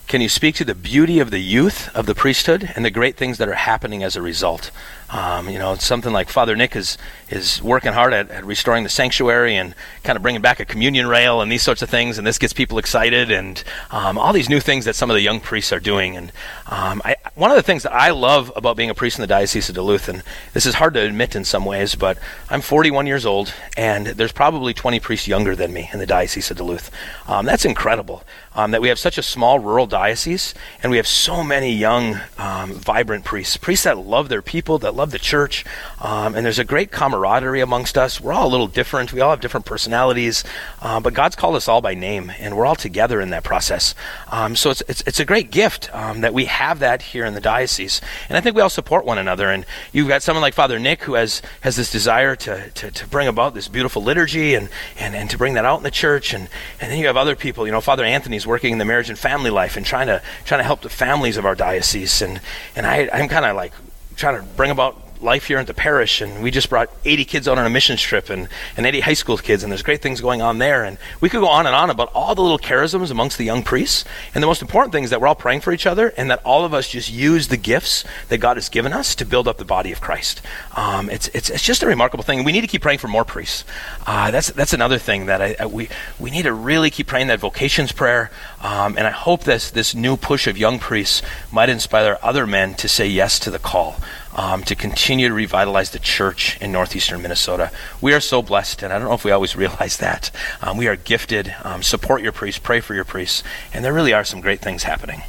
Can 0.08 0.20
you 0.20 0.30
speak 0.30 0.56
to 0.56 0.66
the 0.66 0.76
beauty 0.76 1.20
of 1.20 1.32
the 1.32 1.39
youth 1.39 1.89
of 1.95 2.06
the 2.06 2.14
priesthood 2.14 2.70
and 2.76 2.84
the 2.84 2.91
great 2.91 3.16
things 3.16 3.38
that 3.38 3.47
are 3.47 3.54
happening 3.54 4.04
as 4.04 4.18
a 4.18 4.22
result? 4.22 4.70
Um, 5.12 5.49
you 5.49 5.59
know, 5.59 5.76
something 5.76 6.14
like 6.14 6.30
Father 6.30 6.55
Nick 6.55 6.76
is 6.76 6.97
is 7.30 7.62
working 7.62 7.93
hard 7.93 8.14
at, 8.14 8.30
at, 8.30 8.45
restoring 8.45 8.84
the 8.84 8.89
sanctuary 8.89 9.55
and 9.55 9.74
kind 10.03 10.16
of 10.18 10.22
bringing 10.22 10.41
back 10.41 10.59
a 10.59 10.66
communion 10.66 11.07
rail 11.07 11.41
and 11.41 11.51
these 11.51 11.62
sorts 11.62 11.82
of 11.82 11.89
things, 11.89 12.18
and 12.18 12.26
this 12.26 12.38
gets 12.38 12.53
people 12.53 12.78
excited 12.78 13.32
and 13.32 13.64
um, 13.91 14.18
all 14.18 14.34
these 14.34 14.49
new 14.49 14.59
things 14.59 14.86
that 14.86 14.95
some 14.95 15.09
of 15.09 15.16
the 15.16 15.22
young 15.22 15.39
priests 15.39 15.72
are 15.72 15.80
doing. 15.80 16.18
And 16.18 16.32
um, 16.68 17.01
I, 17.05 17.16
one 17.36 17.51
of 17.51 17.57
the 17.57 17.64
things 17.64 17.84
that 17.84 17.93
I 17.93 18.12
love 18.12 18.51
about 18.55 18.78
being 18.78 18.89
a 18.89 18.93
priest 18.93 19.18
in 19.18 19.22
the 19.22 19.28
Diocese 19.28 19.70
of 19.70 19.76
Duluth, 19.76 20.09
and 20.09 20.24
this 20.53 20.66
is 20.66 20.76
hard 20.76 20.93
to 20.95 21.01
admit 21.01 21.36
in 21.36 21.45
some 21.45 21.66
ways, 21.66 21.95
but 21.95 22.18
I'm 22.49 22.62
41 22.62 23.07
years 23.07 23.26
old, 23.26 23.53
and 23.78 24.07
there's 24.07 24.32
probably 24.34 24.74
20 24.74 24.99
priests 24.99 25.28
younger 25.28 25.55
than 25.55 25.74
me 25.74 25.89
in 25.93 25.99
the 25.99 26.05
Diocese 26.05 26.51
of 26.51 26.57
Duluth. 26.57 26.91
Um, 27.28 27.45
that's 27.45 27.66
incredible 27.66 28.24
um, 28.55 28.72
that 28.72 28.82
we 28.82 28.89
have 28.89 28.99
such 28.99 29.18
a 29.18 29.24
small 29.24 29.59
rural 29.59 29.88
diocese, 29.88 30.53
and 30.84 30.91
we 30.91 30.97
have 30.97 31.07
so 31.07 31.43
many 31.43 31.72
young, 31.72 32.20
um, 32.38 32.74
vibrant 32.74 33.24
priests, 33.24 33.57
priests 33.57 33.86
that 33.86 33.97
love 33.97 34.30
their 34.30 34.41
people, 34.41 34.78
that 34.80 34.95
love 35.02 35.10
the 35.10 35.20
church, 35.20 35.66
um, 35.99 36.36
and 36.36 36.45
there's 36.45 36.60
a 36.60 36.64
great 36.64 36.91
camaraderie 36.91 37.60
amongst 37.60 37.97
us. 37.97 38.22
We're 38.22 38.34
all 38.34 38.47
a 38.47 38.54
little 38.56 38.68
different. 38.68 39.12
We 39.12 39.20
all 39.20 39.32
have 39.32 39.41
different 39.41 39.66
personalities, 39.66 40.43
uh, 40.80 40.99
but 40.99 41.16
God's 41.16 41.36
called 41.36 41.56
us 41.56 41.68
all 41.68 41.82
by 41.82 41.95
name, 41.95 42.32
and 42.38 42.56
we're 42.56 42.68
all 42.68 42.76
together 42.76 43.20
in 43.20 43.32
that 43.32 43.43
process. 43.43 43.95
Um, 44.28 44.56
so 44.56 44.70
it's, 44.70 44.84
it's, 44.88 45.02
it's 45.08 45.20
a 45.20 45.26
great 45.26 45.49
gift 45.49 45.89
um, 45.91 46.22
that 46.22 46.36
we 46.36 46.45
have 46.45 46.78
that 46.80 47.02
here 47.02 47.26
in 47.26 47.34
the 47.34 47.41
diocese, 47.41 47.99
and 48.30 48.38
I 48.38 48.41
think 48.41 48.56
we 48.56 48.62
all 48.62 48.70
support 48.70 49.04
one 49.04 49.18
another. 49.18 49.49
And 49.49 49.66
you've 49.91 50.08
got 50.08 50.22
someone 50.22 50.43
like 50.43 50.54
Father 50.54 50.78
Nick 50.78 51.02
who 51.02 51.16
has 51.16 51.41
has 51.62 51.76
this 51.76 51.91
desire 51.91 52.36
to, 52.36 52.70
to, 52.70 52.91
to 52.91 53.08
bring 53.08 53.28
about 53.28 53.56
this 53.56 53.68
beautiful 53.68 54.04
liturgy 54.04 54.54
and, 54.54 54.70
and, 54.99 55.16
and 55.16 55.32
to 55.32 55.38
bring 55.39 55.56
that 55.56 55.66
out 55.66 55.78
in 55.78 55.84
the 55.84 55.89
church, 55.89 56.32
and, 56.32 56.47
and 56.80 56.91
then 56.91 56.99
you 56.99 57.08
have 57.08 57.18
other 57.18 57.36
people. 57.36 57.66
You 57.66 57.72
know, 57.72 57.82
Father 57.82 58.06
Anthony's 58.06 58.45
working 58.45 58.74
in 58.74 58.78
the 58.78 58.86
marriage 58.86 59.10
and 59.10 59.18
family 59.18 59.49
life 59.49 59.78
and 59.78 59.84
trying 59.84 60.08
to 60.08 60.22
trying 60.45 60.60
to 60.60 60.64
help 60.66 60.82
the 60.82 60.89
families 60.89 61.38
of 61.38 61.45
our 61.47 61.56
diocese. 61.56 62.22
And 62.22 62.39
and 62.76 62.86
I 62.86 63.10
I'm 63.12 63.28
kind 63.28 63.45
of 63.45 63.56
like 63.56 63.74
trying 64.22 64.39
to 64.39 64.43
bring 64.55 64.69
about 64.69 64.95
life 65.24 65.45
here 65.45 65.57
at 65.57 65.67
the 65.67 65.74
parish, 65.74 66.22
and 66.22 66.41
we 66.43 66.51
just 66.51 66.69
brought 66.69 66.89
80 67.05 67.26
kids 67.26 67.47
out 67.47 67.57
on 67.57 67.65
a 67.65 67.69
missions 67.69 68.01
trip 68.01 68.30
and, 68.30 68.47
and 68.78 68.86
80 68.86 69.01
high 69.01 69.13
school 69.13 69.38
kids, 69.38 69.63
and 69.63 69.72
there's 69.72 69.84
great 69.84 70.01
things 70.01 70.22
going 70.22 70.41
on 70.41 70.57
there. 70.57 70.84
And 70.84 70.97
we 71.19 71.30
could 71.30 71.41
go 71.41 71.47
on 71.47 71.65
and 71.65 71.76
on 71.76 71.89
about 71.89 72.11
all 72.13 72.36
the 72.36 72.41
little 72.41 72.59
charisms 72.59 73.11
amongst 73.11 73.38
the 73.38 73.43
young 73.43 73.63
priests. 73.63 74.05
And 74.34 74.41
the 74.41 74.47
most 74.47 74.61
important 74.61 74.93
thing 74.93 75.03
is 75.03 75.09
that 75.09 75.22
we're 75.22 75.28
all 75.28 75.36
praying 75.36 75.61
for 75.61 75.72
each 75.72 75.86
other, 75.86 76.13
and 76.17 76.30
that 76.32 76.41
all 76.43 76.65
of 76.65 76.74
us 76.74 76.89
just 76.89 77.11
use 77.11 77.47
the 77.47 77.57
gifts 77.57 78.03
that 78.30 78.39
God 78.39 78.57
has 78.57 78.69
given 78.69 78.93
us 78.93 79.15
to 79.15 79.26
build 79.26 79.47
up 79.47 79.57
the 79.57 79.65
body 79.65 79.91
of 79.91 80.01
Christ. 80.01 80.41
Um, 80.76 81.09
it's, 81.09 81.28
it's, 81.30 81.49
it's 81.49 81.63
just 81.63 81.84
a 81.84 81.88
remarkable 81.88 82.24
thing. 82.24 82.43
We 82.43 82.51
need 82.51 82.61
to 82.61 82.67
keep 82.67 82.82
praying 82.82 82.99
for 82.99 83.07
more 83.07 83.26
priests. 83.26 83.63
Uh, 84.05 84.32
that's, 84.32 84.51
that's 84.51 84.74
another 84.74 84.97
thing 84.97 85.28
that 85.28 85.41
I, 85.41 85.55
I, 85.59 85.65
we, 85.65 85.89
we 86.19 86.32
need 86.32 86.43
to 86.43 86.53
really 86.53 86.89
keep 86.89 87.07
praying 87.07 87.28
that 87.28 87.39
vocations 87.39 87.91
prayer. 87.91 88.32
Um, 88.61 88.97
and 88.97 89.07
I 89.07 89.11
hope 89.11 89.43
this, 89.43 89.72
this 89.72 89.95
new 89.95 90.17
push 90.17 90.47
of 90.47 90.57
young 90.57 90.80
priests 90.80 91.22
might 91.51 91.69
inspire 91.69 92.17
other 92.22 92.47
men 92.47 92.74
to 92.76 92.88
say 92.88 93.07
yes 93.07 93.39
to 93.39 93.51
the 93.51 93.59
call 93.59 93.97
um, 94.36 94.63
to 94.63 94.75
continue 94.75 95.27
to 95.27 95.34
revitalize 95.34 95.91
the 95.91 95.99
church 95.99 96.59
in 96.61 96.71
northeastern 96.71 97.21
Minnesota. 97.21 97.71
We 97.99 98.13
are 98.13 98.19
so 98.19 98.41
blessed, 98.41 98.84
and 98.84 98.93
I 98.93 98.99
don't 98.99 99.07
know 99.07 99.13
if 99.13 99.25
we 99.25 99.32
always 99.32 99.55
realize 99.61 99.97
that. 99.97 100.32
Um, 100.61 100.77
we 100.77 100.88
are 100.88 100.95
gifted. 100.95 101.53
Um, 101.63 101.84
support 101.84 102.21
your 102.21 102.32
priests, 102.32 102.59
pray 102.59 102.79
for 102.79 102.93
your 102.93 103.03
priests, 103.03 103.43
and 103.73 103.84
there 103.84 103.93
really 103.93 104.13
are 104.13 104.23
some 104.23 104.41
great 104.41 104.61
things 104.61 104.84
happening. 104.84 105.23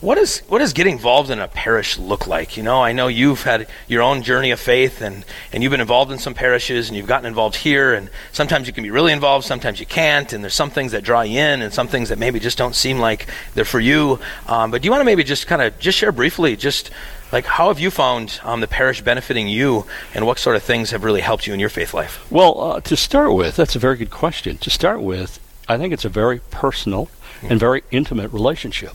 what 0.00 0.18
is 0.18 0.40
what 0.48 0.58
does 0.58 0.72
getting 0.72 0.94
involved 0.94 1.30
in 1.30 1.38
a 1.38 1.48
parish 1.48 1.98
look 1.98 2.26
like? 2.26 2.56
You 2.56 2.62
know, 2.62 2.82
I 2.82 2.92
know 2.92 3.08
you've 3.08 3.42
had 3.42 3.66
your 3.88 4.02
own 4.02 4.22
journey 4.22 4.50
of 4.50 4.60
faith, 4.60 5.00
and 5.00 5.24
and 5.52 5.62
you've 5.62 5.70
been 5.70 5.80
involved 5.80 6.12
in 6.12 6.18
some 6.18 6.34
parishes, 6.34 6.88
and 6.88 6.96
you've 6.96 7.06
gotten 7.06 7.26
involved 7.26 7.56
here, 7.56 7.94
and 7.94 8.10
sometimes 8.32 8.66
you 8.66 8.72
can 8.72 8.82
be 8.82 8.90
really 8.90 9.12
involved, 9.12 9.46
sometimes 9.46 9.80
you 9.80 9.86
can't, 9.86 10.32
and 10.32 10.44
there's 10.44 10.54
some 10.54 10.70
things 10.70 10.92
that 10.92 11.04
draw 11.04 11.22
you 11.22 11.40
in, 11.40 11.62
and 11.62 11.72
some 11.72 11.88
things 11.88 12.10
that 12.10 12.18
maybe 12.18 12.38
just 12.38 12.58
don't 12.58 12.74
seem 12.74 12.98
like 12.98 13.26
they're 13.54 13.64
for 13.64 13.80
you. 13.80 14.18
Um, 14.46 14.70
but 14.70 14.82
do 14.82 14.86
you 14.86 14.90
want 14.90 15.00
to 15.00 15.06
maybe 15.06 15.24
just 15.24 15.46
kind 15.46 15.62
of 15.62 15.78
just 15.78 15.98
share 15.98 16.12
briefly, 16.12 16.56
just 16.56 16.90
like 17.32 17.46
how 17.46 17.68
have 17.68 17.80
you 17.80 17.90
found 17.90 18.40
um, 18.44 18.60
the 18.60 18.68
parish 18.68 19.00
benefiting 19.00 19.48
you, 19.48 19.86
and 20.14 20.26
what 20.26 20.38
sort 20.38 20.56
of 20.56 20.62
things 20.62 20.90
have 20.90 21.02
really 21.04 21.22
helped 21.22 21.46
you 21.46 21.54
in 21.54 21.60
your 21.60 21.70
faith 21.70 21.94
life? 21.94 22.30
Well, 22.30 22.60
uh, 22.60 22.80
to 22.80 22.96
start 22.96 23.32
with, 23.32 23.56
that's 23.56 23.74
a 23.74 23.78
very 23.78 23.96
good 23.96 24.10
question. 24.10 24.58
To 24.58 24.70
start 24.70 25.00
with, 25.00 25.40
I 25.68 25.78
think 25.78 25.92
it's 25.92 26.04
a 26.04 26.10
very 26.10 26.40
personal 26.50 27.08
and 27.50 27.60
very 27.60 27.82
intimate 27.90 28.32
relationship. 28.32 28.92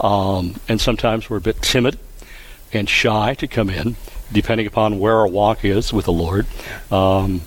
Um, 0.00 0.56
and 0.68 0.80
sometimes 0.80 1.28
we're 1.30 1.38
a 1.38 1.40
bit 1.40 1.62
timid 1.62 1.98
and 2.72 2.88
shy 2.88 3.34
to 3.34 3.46
come 3.46 3.70
in, 3.70 3.96
depending 4.32 4.66
upon 4.66 4.98
where 4.98 5.16
our 5.18 5.28
walk 5.28 5.64
is 5.64 5.92
with 5.92 6.06
the 6.06 6.12
Lord. 6.12 6.46
Um, 6.90 7.42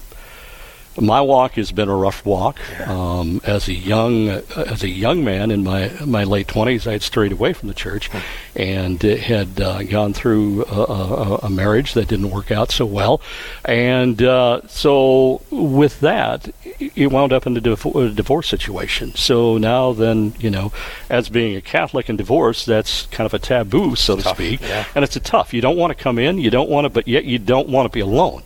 my 0.99 1.21
walk 1.21 1.53
has 1.53 1.71
been 1.71 1.89
a 1.89 1.95
rough 1.95 2.25
walk. 2.25 2.59
Um, 2.87 3.41
as 3.43 3.67
a 3.67 3.73
young 3.73 4.29
uh, 4.29 4.41
as 4.55 4.83
a 4.83 4.89
young 4.89 5.23
man 5.23 5.51
in 5.51 5.63
my 5.63 5.91
my 6.05 6.23
late 6.23 6.47
twenties, 6.47 6.87
I 6.87 6.93
had 6.93 7.01
strayed 7.01 7.31
away 7.31 7.53
from 7.53 7.67
the 7.67 7.73
church, 7.73 8.09
and 8.55 9.01
had 9.01 9.59
uh, 9.61 9.83
gone 9.83 10.13
through 10.13 10.65
a, 10.65 10.83
a, 10.83 11.35
a, 11.43 11.49
marriage 11.49 11.93
that 11.93 12.07
didn't 12.07 12.31
work 12.31 12.51
out 12.51 12.71
so 12.71 12.85
well, 12.85 13.21
and 13.65 14.21
uh, 14.21 14.61
so 14.67 15.41
with 15.51 15.99
that, 16.01 16.49
it 16.63 17.11
wound 17.11 17.33
up 17.33 17.47
in 17.47 17.55
a, 17.57 17.71
a, 17.71 18.09
divorce 18.09 18.47
situation. 18.47 19.13
So 19.15 19.57
now, 19.57 19.93
then, 19.93 20.33
you 20.39 20.49
know, 20.49 20.71
as 21.09 21.29
being 21.29 21.55
a 21.55 21.61
Catholic 21.61 22.09
and 22.09 22.17
divorced, 22.17 22.65
that's 22.65 23.05
kind 23.07 23.25
of 23.25 23.33
a 23.33 23.39
taboo, 23.39 23.95
so 23.95 24.13
it's 24.13 24.23
to 24.23 24.29
tough, 24.29 24.37
speak, 24.37 24.61
yeah. 24.61 24.85
and 24.95 25.03
it's 25.03 25.15
a 25.15 25.19
tough. 25.19 25.53
You 25.53 25.61
don't 25.61 25.77
want 25.77 25.95
to 25.95 26.03
come 26.03 26.19
in, 26.19 26.37
you 26.39 26.49
don't 26.49 26.69
want 26.69 26.85
to, 26.85 26.89
but 26.89 27.07
yet 27.07 27.25
you 27.25 27.39
don't 27.39 27.69
want 27.69 27.91
to 27.91 27.95
be 27.95 28.01
alone 28.01 28.43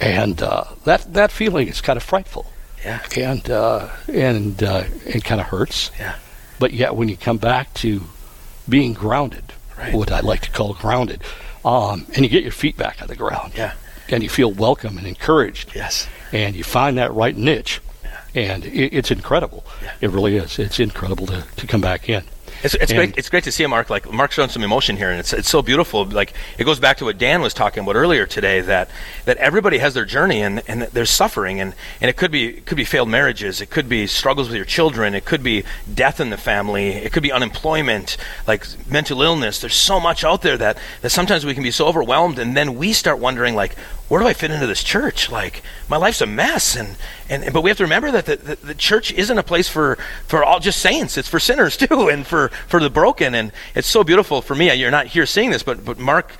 and 0.00 0.42
uh, 0.42 0.64
that 0.84 1.12
that 1.14 1.30
feeling 1.30 1.68
is 1.68 1.80
kind 1.80 1.96
of 1.96 2.02
frightful. 2.02 2.46
Yeah. 2.84 3.02
And 3.16 3.50
uh, 3.50 3.88
and 4.12 4.62
uh, 4.62 4.84
it 5.04 5.24
kind 5.24 5.40
of 5.40 5.48
hurts. 5.48 5.90
Yeah. 5.98 6.16
But 6.58 6.72
yet, 6.72 6.96
when 6.96 7.08
you 7.08 7.16
come 7.16 7.38
back 7.38 7.72
to 7.74 8.02
being 8.68 8.94
grounded, 8.94 9.52
right. 9.78 9.94
what 9.94 10.10
I 10.10 10.20
like 10.20 10.40
to 10.42 10.50
call 10.50 10.74
grounded, 10.74 11.22
um, 11.64 12.06
and 12.14 12.18
you 12.18 12.28
get 12.28 12.42
your 12.42 12.52
feet 12.52 12.76
back 12.76 13.02
on 13.02 13.08
the 13.08 13.16
ground, 13.16 13.52
yeah, 13.54 13.74
and 14.08 14.22
you 14.22 14.28
feel 14.28 14.50
welcome 14.50 14.96
and 14.98 15.06
encouraged, 15.06 15.74
yes, 15.74 16.08
and 16.32 16.56
you 16.56 16.64
find 16.64 16.96
that 16.96 17.12
right 17.12 17.36
niche, 17.36 17.80
yeah. 18.02 18.20
and 18.34 18.64
it, 18.64 18.94
it's 18.94 19.10
incredible. 19.10 19.64
Yeah. 19.82 19.92
It 20.00 20.10
really 20.10 20.36
is. 20.36 20.58
It's 20.58 20.80
incredible 20.80 21.26
to, 21.26 21.44
to 21.56 21.66
come 21.66 21.80
back 21.82 22.08
in. 22.08 22.24
It's, 22.62 22.74
it's 22.74 22.90
And- 22.92 22.98
great. 22.98 23.18
It's 23.18 23.28
great 23.28 23.44
to 23.44 23.52
see 23.52 23.66
Mark. 23.66 23.90
Like 23.90 24.10
Mark's 24.10 24.34
showing 24.34 24.48
some 24.48 24.62
emotion 24.62 24.96
here, 24.96 25.10
and 25.10 25.20
it's 25.20 25.32
it's 25.32 25.48
so 25.48 25.62
beautiful. 25.62 26.04
Like 26.04 26.32
it 26.58 26.64
goes 26.64 26.80
back 26.80 26.96
to 26.98 27.04
what 27.04 27.18
Dan 27.18 27.40
was 27.42 27.54
talking 27.54 27.82
about 27.82 27.96
earlier 27.96 28.26
today. 28.26 28.60
That 28.60 28.90
that 29.24 29.36
everybody 29.38 29.78
has 29.78 29.94
their 29.94 30.04
journey, 30.04 30.42
and, 30.42 30.62
and 30.66 30.82
there's 30.82 31.10
suffering, 31.10 31.60
and, 31.60 31.74
and 32.00 32.08
it 32.08 32.16
could 32.16 32.30
be 32.30 32.48
it 32.58 32.66
could 32.66 32.76
be 32.76 32.84
failed 32.84 33.08
marriages, 33.08 33.60
it 33.60 33.70
could 33.70 33.88
be 33.88 34.06
struggles 34.06 34.48
with 34.48 34.56
your 34.56 34.64
children, 34.64 35.14
it 35.14 35.24
could 35.24 35.42
be 35.42 35.64
death 35.92 36.20
in 36.20 36.30
the 36.30 36.36
family, 36.36 36.88
it 36.88 37.12
could 37.12 37.22
be 37.22 37.32
unemployment, 37.32 38.16
like 38.46 38.66
mental 38.90 39.22
illness. 39.22 39.60
There's 39.60 39.74
so 39.74 40.00
much 40.00 40.24
out 40.24 40.42
there 40.42 40.56
that 40.56 40.78
that 41.02 41.10
sometimes 41.10 41.44
we 41.44 41.54
can 41.54 41.62
be 41.62 41.70
so 41.70 41.86
overwhelmed, 41.86 42.38
and 42.38 42.56
then 42.56 42.76
we 42.76 42.92
start 42.92 43.18
wondering 43.18 43.54
like, 43.54 43.76
where 44.08 44.20
do 44.20 44.26
I 44.28 44.34
fit 44.34 44.50
into 44.50 44.66
this 44.66 44.84
church? 44.84 45.30
Like 45.30 45.62
my 45.88 45.96
life's 45.96 46.20
a 46.20 46.26
mess, 46.26 46.76
and 46.76 46.96
and 47.28 47.52
but 47.52 47.62
we 47.62 47.70
have 47.70 47.76
to 47.78 47.84
remember 47.84 48.10
that 48.12 48.26
the, 48.26 48.36
the, 48.36 48.56
the 48.56 48.74
church 48.74 49.12
isn't 49.12 49.36
a 49.36 49.42
place 49.42 49.68
for 49.68 49.98
for 50.26 50.44
all 50.44 50.60
just 50.60 50.80
saints. 50.80 51.18
It's 51.18 51.28
for 51.28 51.40
sinners 51.40 51.76
too, 51.76 52.08
and 52.08 52.26
for 52.26 52.48
for 52.68 52.80
the 52.80 52.90
broken. 52.90 53.34
And 53.34 53.52
it's 53.74 53.88
so 53.88 54.04
beautiful 54.04 54.42
for 54.42 54.54
me. 54.54 54.72
You're 54.74 54.90
not 54.90 55.06
here 55.08 55.26
seeing 55.26 55.50
this, 55.50 55.62
but 55.62 55.84
but 55.84 55.98
Mark, 55.98 56.32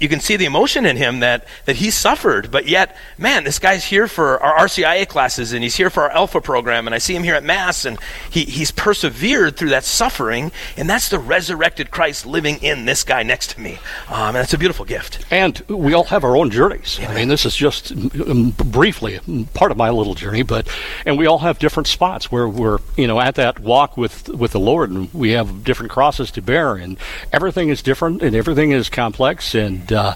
you 0.00 0.08
can 0.08 0.20
see 0.20 0.36
the 0.36 0.44
emotion 0.44 0.86
in 0.86 0.96
him 0.96 1.20
that 1.20 1.46
that 1.64 1.76
he 1.76 1.90
suffered. 1.90 2.50
But 2.50 2.66
yet, 2.66 2.96
man, 3.18 3.44
this 3.44 3.58
guy's 3.58 3.84
here 3.84 4.08
for 4.08 4.42
our 4.42 4.66
RCIA 4.66 5.08
classes, 5.08 5.52
and 5.52 5.62
he's 5.62 5.76
here 5.76 5.90
for 5.90 6.04
our 6.04 6.10
Alpha 6.10 6.40
program, 6.40 6.86
and 6.86 6.94
I 6.94 6.98
see 6.98 7.14
him 7.14 7.22
here 7.22 7.34
at 7.34 7.44
Mass, 7.44 7.84
and 7.84 7.98
he 8.30 8.44
he's 8.44 8.70
persevered 8.70 9.56
through 9.56 9.70
that 9.70 9.84
suffering, 9.84 10.52
and 10.76 10.88
that's 10.88 11.08
the 11.08 11.18
resurrected 11.18 11.90
Christ 11.90 12.26
living 12.26 12.62
in 12.62 12.84
this 12.84 13.04
guy 13.04 13.22
next 13.22 13.50
to 13.50 13.60
me. 13.60 13.78
Um, 14.08 14.36
and 14.36 14.38
it's 14.38 14.54
a 14.54 14.58
beautiful 14.58 14.84
gift. 14.84 15.24
And 15.30 15.58
we 15.68 15.94
all 15.94 16.04
have 16.04 16.24
our 16.24 16.36
own 16.36 16.50
journeys. 16.50 16.98
I 17.00 17.14
mean, 17.14 17.28
this 17.28 17.44
is 17.44 17.56
just 17.56 17.92
um, 17.92 18.50
briefly 18.50 19.20
part 19.54 19.70
of 19.70 19.76
my 19.76 19.90
little 19.90 20.14
journey, 20.14 20.42
but 20.42 20.68
and 21.06 21.18
we 21.18 21.26
all 21.26 21.38
have 21.38 21.58
different 21.58 21.86
spots 21.86 22.30
where 22.30 22.48
we're 22.48 22.78
you 22.96 23.06
know 23.06 23.20
at 23.20 23.34
that 23.36 23.60
walk 23.60 23.96
with 23.96 24.28
with 24.28 24.52
the 24.52 24.60
Lord, 24.60 24.90
and 24.90 25.12
we 25.12 25.30
have 25.32 25.64
different 25.64 25.90
crosses 25.92 26.30
to 26.32 26.42
bear, 26.42 26.74
and 26.74 26.96
everything 27.32 27.68
is 27.68 27.82
different, 27.82 28.22
and 28.22 28.34
everything 28.34 28.72
is 28.72 28.88
complex, 28.88 29.54
and 29.54 29.81
uh, 29.90 30.14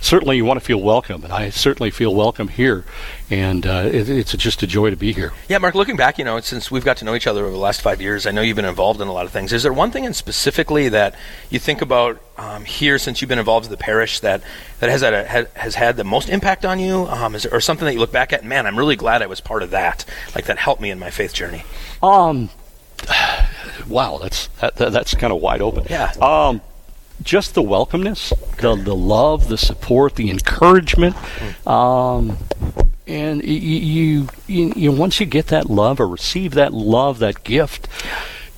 certainly 0.00 0.36
you 0.36 0.44
want 0.44 0.58
to 0.58 0.64
feel 0.64 0.80
welcome, 0.80 1.22
and 1.22 1.32
I 1.32 1.50
certainly 1.50 1.90
feel 1.90 2.14
welcome 2.14 2.48
here, 2.48 2.84
and 3.30 3.64
uh, 3.66 3.88
it, 3.90 4.08
it's 4.08 4.32
just 4.32 4.62
a 4.62 4.66
joy 4.66 4.90
to 4.90 4.96
be 4.96 5.12
here. 5.12 5.32
Yeah, 5.48 5.58
Mark, 5.58 5.74
looking 5.74 5.96
back, 5.96 6.18
you 6.18 6.24
know, 6.24 6.40
since 6.40 6.70
we've 6.70 6.84
got 6.84 6.96
to 6.98 7.04
know 7.04 7.14
each 7.14 7.26
other 7.26 7.42
over 7.42 7.52
the 7.52 7.56
last 7.58 7.80
five 7.80 8.00
years, 8.00 8.26
I 8.26 8.32
know 8.32 8.42
you've 8.42 8.56
been 8.56 8.64
involved 8.64 9.00
in 9.00 9.08
a 9.08 9.12
lot 9.12 9.26
of 9.26 9.32
things. 9.32 9.52
Is 9.52 9.62
there 9.62 9.72
one 9.72 9.90
thing 9.90 10.04
in 10.04 10.12
specifically 10.12 10.88
that 10.88 11.14
you 11.48 11.58
think 11.58 11.80
about 11.80 12.20
um, 12.36 12.64
here 12.64 12.98
since 12.98 13.20
you've 13.20 13.28
been 13.28 13.38
involved 13.38 13.66
in 13.66 13.70
the 13.70 13.76
parish 13.76 14.20
that, 14.20 14.42
that 14.80 14.90
has, 14.90 15.02
had 15.02 15.14
a, 15.14 15.28
ha- 15.28 15.50
has 15.54 15.76
had 15.76 15.96
the 15.96 16.04
most 16.04 16.28
impact 16.28 16.64
on 16.64 16.78
you? 16.78 17.06
Um, 17.06 17.34
is 17.34 17.46
or 17.46 17.60
something 17.60 17.86
that 17.86 17.94
you 17.94 18.00
look 18.00 18.12
back 18.12 18.32
at, 18.32 18.44
man, 18.44 18.66
I'm 18.66 18.78
really 18.78 18.96
glad 18.96 19.22
I 19.22 19.26
was 19.26 19.40
part 19.40 19.62
of 19.62 19.70
that. 19.70 20.04
Like 20.34 20.46
that 20.46 20.58
helped 20.58 20.80
me 20.82 20.90
in 20.90 20.98
my 20.98 21.10
faith 21.10 21.32
journey. 21.32 21.64
Um, 22.02 22.50
wow, 23.88 24.18
that's 24.18 24.48
that, 24.60 24.76
that, 24.76 24.92
that's 24.92 25.14
kind 25.14 25.32
of 25.32 25.40
wide 25.40 25.62
open. 25.62 25.86
Yeah. 25.88 26.12
Um, 26.20 26.60
just 27.22 27.54
the 27.54 27.62
welcomeness, 27.62 28.32
the 28.58 28.74
the 28.76 28.94
love, 28.94 29.48
the 29.48 29.58
support, 29.58 30.14
the 30.16 30.30
encouragement, 30.30 31.16
um, 31.66 32.36
and 33.06 33.42
you, 33.44 34.28
you 34.46 34.72
you 34.76 34.92
once 34.92 35.20
you 35.20 35.26
get 35.26 35.48
that 35.48 35.68
love 35.70 36.00
or 36.00 36.08
receive 36.08 36.54
that 36.54 36.72
love, 36.72 37.18
that 37.20 37.44
gift. 37.44 37.88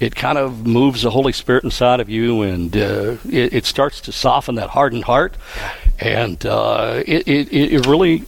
It 0.00 0.14
kind 0.14 0.38
of 0.38 0.64
moves 0.64 1.02
the 1.02 1.10
Holy 1.10 1.32
Spirit 1.32 1.64
inside 1.64 1.98
of 1.98 2.08
you, 2.08 2.42
and 2.42 2.76
uh, 2.76 3.16
it, 3.28 3.52
it 3.52 3.66
starts 3.66 4.00
to 4.02 4.12
soften 4.12 4.54
that 4.54 4.70
hardened 4.70 5.04
heart, 5.04 5.34
and 5.98 6.44
uh, 6.46 7.02
it, 7.04 7.26
it 7.26 7.52
it 7.52 7.86
really 7.86 8.24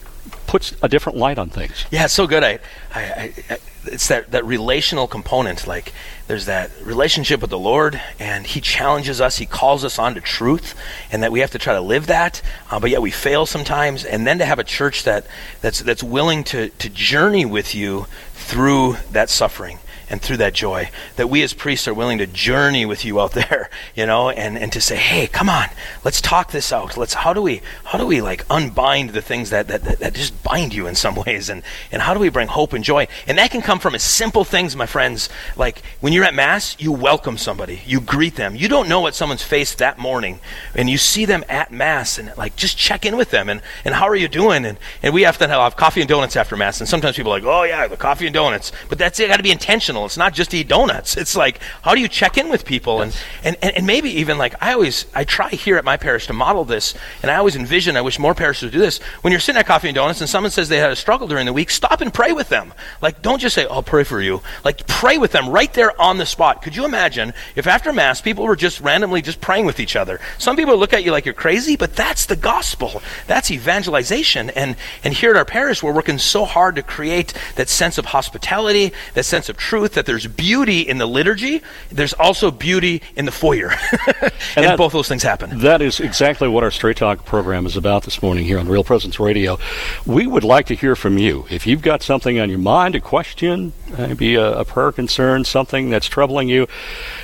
puts 0.47 0.75
a 0.81 0.89
different 0.89 1.17
light 1.17 1.39
on 1.39 1.49
things. 1.49 1.85
Yeah, 1.89 2.03
it's 2.03 2.13
so 2.13 2.27
good. 2.27 2.43
I, 2.43 2.59
I, 2.93 3.33
I 3.49 3.57
it's 3.85 4.07
that, 4.09 4.31
that 4.31 4.45
relational 4.45 5.07
component. 5.07 5.67
Like 5.67 5.93
there's 6.31 6.45
that 6.45 6.71
relationship 6.85 7.41
with 7.41 7.49
the 7.49 7.59
Lord, 7.59 7.99
and 8.17 8.47
He 8.47 8.61
challenges 8.61 9.19
us. 9.19 9.37
He 9.37 9.45
calls 9.45 9.83
us 9.83 9.99
on 9.99 10.15
to 10.15 10.21
truth, 10.21 10.75
and 11.11 11.23
that 11.23 11.31
we 11.33 11.41
have 11.41 11.51
to 11.51 11.59
try 11.59 11.73
to 11.73 11.81
live 11.81 12.07
that. 12.07 12.41
Uh, 12.69 12.79
but 12.79 12.89
yet 12.89 13.01
we 13.01 13.11
fail 13.11 13.45
sometimes. 13.45 14.05
And 14.05 14.25
then 14.25 14.39
to 14.39 14.45
have 14.45 14.57
a 14.57 14.63
church 14.63 15.03
that 15.03 15.25
that's 15.59 15.79
that's 15.79 16.01
willing 16.01 16.45
to 16.45 16.69
to 16.69 16.89
journey 16.89 17.43
with 17.43 17.75
you 17.75 18.05
through 18.33 18.95
that 19.11 19.29
suffering 19.29 19.79
and 20.11 20.21
through 20.21 20.37
that 20.37 20.53
joy 20.53 20.89
that 21.15 21.27
we 21.27 21.41
as 21.41 21.53
priests 21.53 21.87
are 21.87 21.93
willing 21.93 22.19
to 22.19 22.27
journey 22.27 22.85
with 22.85 23.03
you 23.03 23.19
out 23.19 23.31
there 23.41 23.69
you 23.95 24.05
know 24.05 24.29
and, 24.29 24.57
and 24.57 24.71
to 24.71 24.79
say 24.79 24.95
hey 24.95 25.25
come 25.25 25.49
on 25.49 25.67
let's 26.03 26.21
talk 26.21 26.51
this 26.51 26.71
out. 26.71 26.97
Let's 26.97 27.13
how 27.13 27.33
do 27.33 27.41
we 27.41 27.61
how 27.85 27.97
do 27.97 28.05
we 28.05 28.21
like 28.21 28.45
unbind 28.49 29.11
the 29.11 29.21
things 29.21 29.49
that 29.49 29.67
that, 29.67 29.83
that, 29.83 29.99
that 29.99 30.13
just 30.13 30.41
bind 30.43 30.73
you 30.73 30.87
in 30.87 30.95
some 30.95 31.15
ways? 31.25 31.49
And 31.49 31.63
and 31.91 32.01
how 32.01 32.13
do 32.13 32.19
we 32.19 32.29
bring 32.29 32.47
hope 32.47 32.73
and 32.73 32.83
joy? 32.83 33.07
And 33.27 33.37
that 33.37 33.51
can 33.51 33.61
come 33.61 33.79
from 33.79 33.95
as 33.95 34.03
simple 34.03 34.43
things 34.43 34.75
my 34.75 34.85
friends. 34.85 35.29
Like 35.55 35.81
when 35.99 36.13
you're 36.13 36.23
at 36.23 36.33
mass 36.33 36.75
you 36.79 36.91
welcome 36.91 37.37
somebody. 37.37 37.81
You 37.85 38.01
greet 38.01 38.35
them. 38.35 38.55
You 38.55 38.67
don't 38.67 38.89
know 38.89 39.01
what 39.01 39.15
someone's 39.15 39.43
faced 39.43 39.77
that 39.79 39.97
morning 39.97 40.39
and 40.75 40.89
you 40.89 40.97
see 40.97 41.25
them 41.25 41.43
at 41.49 41.71
mass 41.71 42.17
and 42.17 42.33
like 42.37 42.55
just 42.55 42.77
check 42.77 43.05
in 43.05 43.17
with 43.17 43.31
them 43.31 43.49
and 43.49 43.61
and 43.85 43.95
how 43.95 44.07
are 44.07 44.15
you 44.15 44.27
doing? 44.27 44.65
And 44.65 44.77
and 45.03 45.13
we 45.13 45.23
have 45.23 45.37
to 45.39 45.47
have 45.47 45.75
coffee 45.75 46.01
and 46.01 46.09
donuts 46.09 46.35
after 46.35 46.57
mass 46.57 46.79
and 46.79 46.87
sometimes 46.87 47.15
people 47.15 47.31
are 47.31 47.39
like 47.39 47.45
oh 47.47 47.63
yeah 47.63 47.87
the 47.87 47.97
coffee 47.97 48.25
and 48.25 48.33
donuts. 48.33 48.71
But 48.89 48.97
that's 48.97 49.19
it 49.19 49.27
got 49.27 49.37
to 49.37 49.43
be 49.43 49.51
intentional 49.51 50.00
relational. 50.01 50.05
It's 50.05 50.17
not 50.17 50.33
just 50.33 50.53
eat 50.53 50.67
donuts. 50.67 51.17
It's 51.17 51.35
like 51.35 51.59
how 51.81 51.95
do 51.95 52.01
you 52.01 52.07
check 52.07 52.37
in 52.37 52.49
with 52.49 52.65
people 52.65 53.01
and, 53.01 53.15
and, 53.43 53.57
and, 53.61 53.75
and 53.77 53.87
maybe 53.87 54.09
even 54.19 54.37
like 54.37 54.55
I 54.61 54.73
always 54.73 55.05
I 55.13 55.23
try 55.23 55.49
here 55.49 55.77
at 55.77 55.85
my 55.85 55.97
parish 55.97 56.27
to 56.27 56.33
model 56.33 56.65
this 56.65 56.93
and 57.21 57.31
I 57.31 57.35
always 57.35 57.55
envision 57.55 57.97
I 57.97 58.01
wish 58.01 58.19
more 58.19 58.35
parishes 58.35 58.63
would 58.63 58.73
do 58.73 58.79
this. 58.79 58.99
When 59.21 59.31
you're 59.31 59.39
sitting 59.39 59.59
at 59.59 59.65
coffee 59.67 59.89
and 59.89 59.95
donuts 59.95 60.21
and 60.21 60.29
someone 60.29 60.51
says 60.51 60.69
they 60.69 60.77
had 60.77 60.91
a 60.91 60.95
struggle 60.95 61.27
during 61.27 61.45
the 61.45 61.53
week, 61.53 61.69
stop 61.69 62.01
and 62.01 62.13
pray 62.13 62.33
with 62.33 62.49
them. 62.49 62.73
Like 63.01 63.21
don't 63.21 63.39
just 63.39 63.55
say, 63.55 63.65
I'll 63.67 63.83
pray 63.83 64.03
for 64.03 64.21
you. 64.21 64.41
Like 64.63 64.85
pray 64.87 65.17
with 65.17 65.31
them 65.31 65.49
right 65.49 65.71
there 65.73 65.99
on 65.99 66.17
the 66.17 66.25
spot. 66.25 66.61
Could 66.61 66.75
you 66.75 66.85
imagine 66.85 67.33
if 67.55 67.67
after 67.67 67.93
Mass 67.93 68.21
people 68.21 68.45
were 68.45 68.55
just 68.55 68.81
randomly 68.81 69.21
just 69.21 69.41
praying 69.41 69.65
with 69.65 69.79
each 69.79 69.95
other? 69.95 70.19
Some 70.37 70.55
people 70.55 70.77
look 70.77 70.93
at 70.93 71.03
you 71.03 71.11
like 71.11 71.25
you're 71.25 71.33
crazy, 71.33 71.75
but 71.75 71.95
that's 71.95 72.25
the 72.25 72.35
gospel. 72.35 73.01
That's 73.27 73.51
evangelization. 73.51 74.49
And 74.51 74.75
and 75.03 75.13
here 75.13 75.31
at 75.31 75.37
our 75.37 75.45
parish 75.45 75.83
we're 75.83 75.93
working 75.93 76.17
so 76.17 76.45
hard 76.45 76.75
to 76.75 76.83
create 76.83 77.33
that 77.55 77.69
sense 77.69 77.97
of 77.97 78.05
hospitality, 78.05 78.93
that 79.13 79.23
sense 79.23 79.49
of 79.49 79.57
truth, 79.57 79.90
that 79.93 80.05
there's 80.05 80.27
beauty 80.27 80.81
in 80.81 80.97
the 80.97 81.05
liturgy, 81.05 81.61
there's 81.89 82.13
also 82.13 82.51
beauty 82.51 83.01
in 83.15 83.25
the 83.25 83.31
foyer. 83.31 83.71
and, 84.21 84.31
and 84.55 84.65
that, 84.65 84.77
both 84.77 84.93
those 84.93 85.07
things 85.07 85.23
happen. 85.23 85.59
That 85.59 85.81
is 85.81 85.99
exactly 85.99 86.47
what 86.47 86.63
our 86.63 86.71
Straight 86.71 86.97
Talk 86.97 87.25
program 87.25 87.65
is 87.65 87.77
about 87.77 88.03
this 88.03 88.21
morning 88.21 88.45
here 88.45 88.59
on 88.59 88.67
Real 88.67 88.83
Presence 88.83 89.19
Radio. 89.19 89.57
We 90.05 90.27
would 90.27 90.43
like 90.43 90.67
to 90.67 90.75
hear 90.75 90.95
from 90.95 91.17
you. 91.17 91.45
If 91.49 91.67
you've 91.67 91.81
got 91.81 92.01
something 92.03 92.39
on 92.39 92.49
your 92.49 92.59
mind, 92.59 92.95
a 92.95 92.99
question, 92.99 93.73
maybe 93.97 94.35
a, 94.35 94.59
a 94.59 94.65
prayer 94.65 94.91
concern, 94.91 95.43
something 95.43 95.89
that's 95.89 96.07
troubling 96.07 96.49
you, 96.49 96.67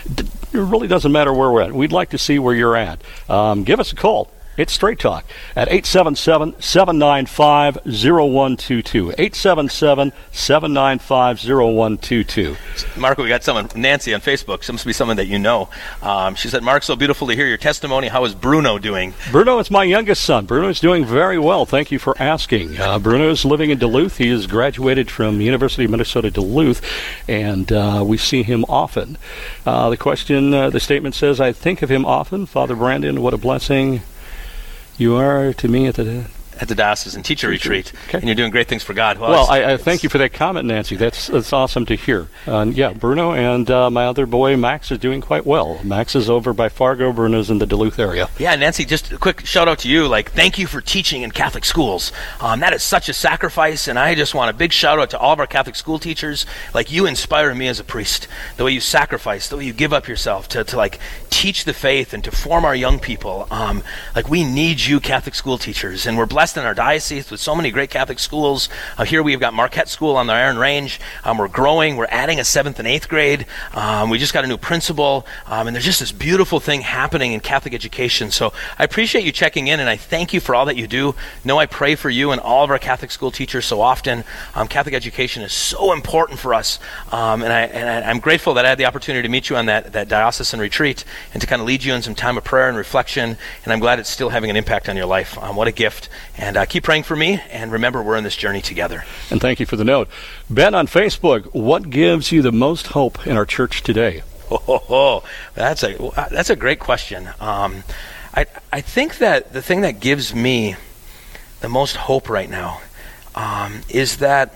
it 0.05 0.25
really 0.53 0.87
doesn't 0.87 1.11
matter 1.11 1.33
where 1.33 1.51
we're 1.51 1.61
at. 1.61 1.73
We'd 1.73 1.91
like 1.91 2.09
to 2.11 2.17
see 2.17 2.39
where 2.39 2.55
you're 2.55 2.75
at. 2.75 3.01
Um, 3.29 3.63
give 3.63 3.79
us 3.79 3.91
a 3.91 3.95
call. 3.95 4.31
It's 4.57 4.73
Straight 4.73 4.97
Talk 4.97 5.23
at 5.55 5.67
877 5.67 6.59
795 6.59 7.75
0122. 7.85 9.11
877 9.11 10.11
795 10.31 11.37
0122. 11.45 12.55
Marco, 12.99 13.21
we 13.21 13.29
got 13.29 13.43
someone, 13.43 13.69
Nancy 13.75 14.15
on 14.15 14.21
Facebook. 14.21 14.61
This 14.61 14.71
must 14.71 14.87
be 14.87 14.93
someone 14.93 15.17
that 15.17 15.27
you 15.27 15.37
know. 15.37 15.69
Um, 16.01 16.33
she 16.33 16.47
said, 16.47 16.63
Mark, 16.63 16.81
so 16.81 16.95
beautiful 16.95 17.27
to 17.27 17.35
hear 17.35 17.45
your 17.45 17.59
testimony. 17.59 18.07
How 18.07 18.25
is 18.25 18.33
Bruno 18.33 18.79
doing? 18.79 19.13
Bruno 19.31 19.59
is 19.59 19.69
my 19.69 19.83
youngest 19.83 20.23
son. 20.23 20.47
Bruno 20.47 20.69
is 20.69 20.79
doing 20.79 21.05
very 21.05 21.37
well. 21.37 21.67
Thank 21.67 21.91
you 21.91 21.99
for 21.99 22.19
asking. 22.19 22.79
Uh, 22.79 22.97
Bruno 22.97 23.29
is 23.29 23.45
living 23.45 23.69
in 23.69 23.77
Duluth. 23.77 24.17
He 24.17 24.29
has 24.29 24.47
graduated 24.47 25.11
from 25.11 25.39
University 25.39 25.85
of 25.85 25.91
Minnesota 25.91 26.31
Duluth, 26.31 26.81
and 27.27 27.71
uh, 27.71 28.03
we 28.03 28.17
see 28.17 28.41
him 28.41 28.65
often. 28.67 29.19
Uh, 29.67 29.91
the 29.91 29.97
question, 29.97 30.51
uh, 30.51 30.71
the 30.71 30.79
statement 30.79 31.13
says, 31.13 31.39
I 31.39 31.51
think 31.51 31.83
of 31.83 31.91
him 31.91 32.07
often. 32.07 32.47
Father 32.47 32.75
Brandon, 32.75 33.21
what 33.21 33.35
a 33.35 33.37
blessing 33.37 34.01
you 34.97 35.15
are 35.15 35.53
to 35.53 35.67
me 35.67 35.85
at 35.85 35.95
the 35.95 36.25
at 36.59 36.67
the 36.67 36.75
diocesan 36.75 37.23
teacher, 37.23 37.51
teacher. 37.51 37.69
retreat, 37.69 37.93
okay. 38.07 38.17
and 38.17 38.27
you're 38.27 38.35
doing 38.35 38.51
great 38.51 38.67
things 38.67 38.83
for 38.83 38.93
God. 38.93 39.17
Well, 39.17 39.31
well 39.31 39.49
I, 39.49 39.73
I, 39.73 39.77
thank 39.77 40.03
you 40.03 40.09
for 40.09 40.17
that 40.17 40.33
comment, 40.33 40.67
Nancy. 40.67 40.95
That's 40.95 41.27
that's 41.27 41.53
awesome 41.53 41.85
to 41.87 41.95
hear. 41.95 42.27
Uh, 42.45 42.65
yeah, 42.73 42.93
Bruno 42.93 43.33
and 43.33 43.69
uh, 43.69 43.89
my 43.89 44.05
other 44.05 44.25
boy 44.25 44.57
Max 44.57 44.91
is 44.91 44.99
doing 44.99 45.21
quite 45.21 45.45
well. 45.45 45.79
Max 45.83 46.15
is 46.15 46.29
over 46.29 46.53
by 46.53 46.69
Fargo. 46.69 47.11
Bruno's 47.11 47.49
in 47.49 47.59
the 47.59 47.65
Duluth 47.65 47.99
area. 47.99 48.29
Yeah, 48.37 48.55
Nancy. 48.55 48.85
Just 48.85 49.11
a 49.11 49.17
quick 49.17 49.45
shout 49.45 49.67
out 49.67 49.79
to 49.79 49.89
you. 49.89 50.07
Like, 50.07 50.31
thank 50.31 50.57
you 50.57 50.67
for 50.67 50.81
teaching 50.81 51.21
in 51.23 51.31
Catholic 51.31 51.65
schools. 51.65 52.11
Um, 52.39 52.59
that 52.61 52.73
is 52.73 52.83
such 52.83 53.09
a 53.09 53.13
sacrifice, 53.13 53.87
and 53.87 53.99
I 53.99 54.15
just 54.15 54.33
want 54.33 54.49
a 54.49 54.53
big 54.53 54.71
shout 54.71 54.99
out 54.99 55.09
to 55.11 55.19
all 55.19 55.33
of 55.33 55.39
our 55.39 55.47
Catholic 55.47 55.75
school 55.75 55.99
teachers. 55.99 56.45
Like, 56.73 56.91
you 56.91 57.05
inspire 57.05 57.53
me 57.53 57.67
as 57.67 57.79
a 57.79 57.83
priest. 57.83 58.27
The 58.57 58.63
way 58.63 58.71
you 58.71 58.79
sacrifice, 58.79 59.49
the 59.49 59.57
way 59.57 59.65
you 59.65 59.73
give 59.73 59.93
up 59.93 60.07
yourself 60.07 60.47
to, 60.49 60.63
to 60.63 60.77
like 60.77 60.99
teach 61.29 61.65
the 61.65 61.73
faith 61.73 62.13
and 62.13 62.23
to 62.23 62.31
form 62.31 62.65
our 62.65 62.75
young 62.75 62.99
people. 62.99 63.47
Um, 63.51 63.83
like, 64.15 64.29
we 64.29 64.43
need 64.43 64.79
you, 64.79 64.99
Catholic 64.99 65.35
school 65.35 65.57
teachers, 65.57 66.05
and 66.05 66.17
we're 66.17 66.25
blessed 66.25 66.46
in 66.55 66.63
our 66.63 66.75
diocese 66.75 67.29
with 67.31 67.41
so 67.41 67.55
many 67.55 67.71
great 67.71 67.89
Catholic 67.89 68.19
schools. 68.19 68.69
Uh, 68.97 69.03
here 69.03 69.21
we've 69.23 69.39
got 69.39 69.53
Marquette 69.53 69.89
School 69.89 70.15
on 70.15 70.27
the 70.27 70.33
Iron 70.33 70.57
Range. 70.57 70.99
Um, 71.23 71.39
we're 71.39 71.47
growing. 71.47 71.97
We're 71.97 72.07
adding 72.09 72.39
a 72.39 72.45
seventh 72.45 72.79
and 72.79 72.87
eighth 72.87 73.09
grade. 73.09 73.45
Um, 73.73 74.09
we 74.09 74.19
just 74.19 74.33
got 74.33 74.45
a 74.45 74.47
new 74.47 74.57
principal, 74.57 75.25
um, 75.47 75.67
and 75.67 75.75
there's 75.75 75.85
just 75.85 75.99
this 75.99 76.11
beautiful 76.11 76.59
thing 76.59 76.81
happening 76.81 77.33
in 77.33 77.39
Catholic 77.39 77.73
education. 77.73 78.31
So 78.31 78.53
I 78.79 78.83
appreciate 78.83 79.25
you 79.25 79.31
checking 79.31 79.67
in, 79.67 79.79
and 79.79 79.89
I 79.89 79.97
thank 79.97 80.31
you 80.31 80.39
for 80.39 80.53
all 80.53 80.65
that 80.65 80.77
you 80.77 80.87
do. 80.87 81.15
Know 81.43 81.57
I 81.57 81.65
pray 81.65 81.95
for 81.95 82.09
you 82.09 82.31
and 82.31 82.39
all 82.39 82.63
of 82.63 82.69
our 82.69 82.79
Catholic 82.79 83.11
school 83.11 83.31
teachers 83.31 83.65
so 83.65 83.81
often. 83.81 84.23
Um, 84.53 84.67
Catholic 84.67 84.93
education 84.93 85.41
is 85.41 85.51
so 85.51 85.91
important 85.91 86.39
for 86.39 86.53
us, 86.53 86.79
um, 87.11 87.41
and 87.41 87.51
I, 87.51 87.63
am 88.09 88.19
grateful 88.19 88.53
that 88.53 88.65
I 88.65 88.69
had 88.69 88.77
the 88.77 88.85
opportunity 88.85 89.27
to 89.27 89.31
meet 89.31 89.49
you 89.49 89.55
on 89.55 89.65
that, 89.65 89.93
that 89.93 90.07
diocesan 90.07 90.59
retreat 90.59 91.03
and 91.33 91.41
to 91.41 91.47
kind 91.47 91.61
of 91.61 91.67
lead 91.67 91.83
you 91.83 91.93
in 91.93 92.01
some 92.01 92.15
time 92.15 92.37
of 92.37 92.43
prayer 92.43 92.69
and 92.69 92.77
reflection. 92.77 93.37
And 93.63 93.73
I'm 93.73 93.79
glad 93.79 93.99
it's 93.99 94.09
still 94.09 94.29
having 94.29 94.49
an 94.49 94.55
impact 94.55 94.89
on 94.89 94.95
your 94.95 95.05
life. 95.05 95.37
Um, 95.37 95.55
what 95.55 95.67
a 95.67 95.71
gift! 95.71 96.09
And 96.37 96.55
uh, 96.55 96.65
keep 96.65 96.83
praying 96.83 97.03
for 97.03 97.15
me, 97.15 97.41
and 97.49 97.71
remember, 97.71 98.03
we're 98.03 98.15
in 98.15 98.23
this 98.23 98.35
journey 98.35 98.61
together. 98.61 99.03
And 99.31 99.41
thank 99.41 99.59
you 99.59 99.65
for 99.65 99.75
the 99.75 99.83
note. 99.83 100.07
Ben 100.49 100.75
on 100.75 100.85
Facebook, 100.85 101.45
what 101.53 101.89
gives 101.89 102.31
you 102.31 102.43
the 102.43 102.51
most 102.51 102.87
hope 102.87 103.25
in 103.25 103.35
our 103.35 103.45
church 103.45 103.83
today? 103.83 104.23
Oh, 104.49 104.81
oh, 104.89 105.23
that's 105.55 105.83
a 105.83 105.97
that's 106.31 106.49
a 106.49 106.55
great 106.55 106.79
question. 106.79 107.27
Um, 107.41 107.83
I 108.33 108.45
I 108.71 108.79
think 108.79 109.17
that 109.17 109.51
the 109.51 109.61
thing 109.61 109.81
that 109.81 109.99
gives 109.99 110.33
me 110.33 110.77
the 111.59 111.67
most 111.67 111.97
hope 111.97 112.29
right 112.29 112.49
now 112.49 112.79
um, 113.35 113.81
is 113.89 114.17
that, 114.17 114.53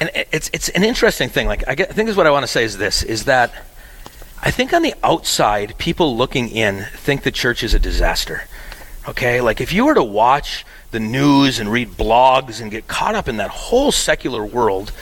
and 0.00 0.10
it's 0.14 0.50
it's 0.52 0.68
an 0.70 0.82
interesting 0.82 1.28
thing. 1.28 1.46
Like 1.46 1.62
I, 1.68 1.76
get, 1.76 1.90
I 1.90 1.92
think 1.92 2.08
is 2.08 2.16
what 2.16 2.26
I 2.26 2.32
want 2.32 2.42
to 2.42 2.48
say 2.48 2.64
is 2.64 2.78
this: 2.78 3.04
is 3.04 3.26
that 3.26 3.52
I 4.42 4.50
think 4.50 4.72
on 4.72 4.82
the 4.82 4.94
outside, 5.02 5.76
people 5.78 6.16
looking 6.16 6.48
in 6.48 6.86
think 6.96 7.22
the 7.22 7.30
church 7.30 7.62
is 7.62 7.74
a 7.74 7.78
disaster. 7.78 8.44
Okay? 9.08 9.40
Like 9.40 9.60
if 9.60 9.72
you 9.72 9.86
were 9.86 9.94
to 9.94 10.02
watch 10.02 10.64
the 10.90 11.00
news 11.00 11.58
and 11.58 11.70
read 11.70 11.90
blogs 11.90 12.60
and 12.60 12.70
get 12.70 12.86
caught 12.88 13.14
up 13.14 13.28
in 13.28 13.38
that 13.38 13.50
whole 13.50 13.92
secular 13.92 14.44
world, 14.44 14.92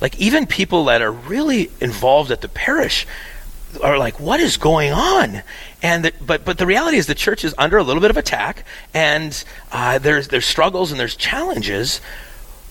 like 0.00 0.18
even 0.18 0.46
people 0.46 0.84
that 0.86 1.02
are 1.02 1.12
really 1.12 1.70
involved 1.80 2.30
at 2.30 2.40
the 2.40 2.48
parish 2.48 3.06
are 3.82 3.98
like, 3.98 4.18
what 4.18 4.40
is 4.40 4.56
going 4.56 4.92
on? 4.92 5.42
And 5.82 6.04
the, 6.04 6.12
but 6.24 6.44
but 6.44 6.58
the 6.58 6.66
reality 6.66 6.96
is 6.96 7.06
the 7.06 7.14
church 7.14 7.44
is 7.44 7.54
under 7.58 7.76
a 7.76 7.82
little 7.82 8.00
bit 8.00 8.10
of 8.10 8.16
attack, 8.16 8.64
and 8.94 9.44
uh, 9.70 9.98
there's 9.98 10.28
there's 10.28 10.46
struggles 10.46 10.90
and 10.90 10.98
there's 10.98 11.16
challenges. 11.16 12.00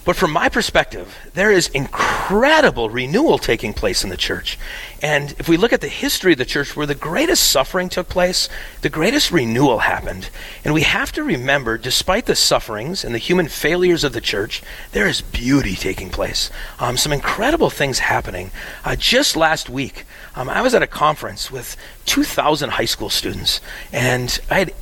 But 0.08 0.16
from 0.16 0.32
my 0.32 0.48
perspective, 0.48 1.14
there 1.34 1.52
is 1.52 1.68
incredible 1.68 2.90
renewal 2.90 3.38
taking 3.38 3.74
place 3.74 4.06
in 4.06 4.10
the 4.10 4.16
church. 4.16 4.58
And 5.02 5.36
if 5.38 5.50
we 5.50 5.58
look 5.58 5.74
at 5.74 5.82
the 5.82 5.90
history 5.90 6.32
of 6.32 6.38
the 6.38 6.46
church 6.46 6.78
where 6.78 6.86
the 6.86 6.96
greatest 6.96 7.50
suffering 7.50 7.90
took 7.90 8.08
place, 8.08 8.48
the 8.84 8.90
greatest 8.90 9.32
renewal 9.32 9.80
happened. 9.80 10.30
And 10.64 10.74
we 10.74 10.84
have 10.84 11.12
to 11.12 11.24
remember, 11.24 11.78
despite 11.78 12.26
the 12.26 12.38
sufferings 12.38 13.04
and 13.04 13.14
the 13.14 13.20
human 13.20 13.50
failures 13.50 14.06
of 14.06 14.14
the 14.14 14.22
church, 14.22 14.64
there 14.94 15.10
is 15.10 15.20
beauty 15.20 15.76
taking 15.76 16.10
place. 16.10 16.52
Um, 16.80 16.96
some 16.96 17.12
incredible 17.12 17.70
things 17.70 18.00
happening. 18.00 18.52
Uh, 18.86 18.96
just 18.96 19.36
last 19.36 19.70
week, 19.70 20.06
um, 20.38 20.48
I 20.48 20.62
was 20.62 20.74
at 20.74 20.82
a 20.82 20.88
conference 20.88 21.52
with 21.52 21.76
2,000 22.06 22.70
high 22.70 22.86
school 22.86 23.10
students, 23.10 23.60
and 23.92 24.40
I 24.50 24.60
had 24.60 24.74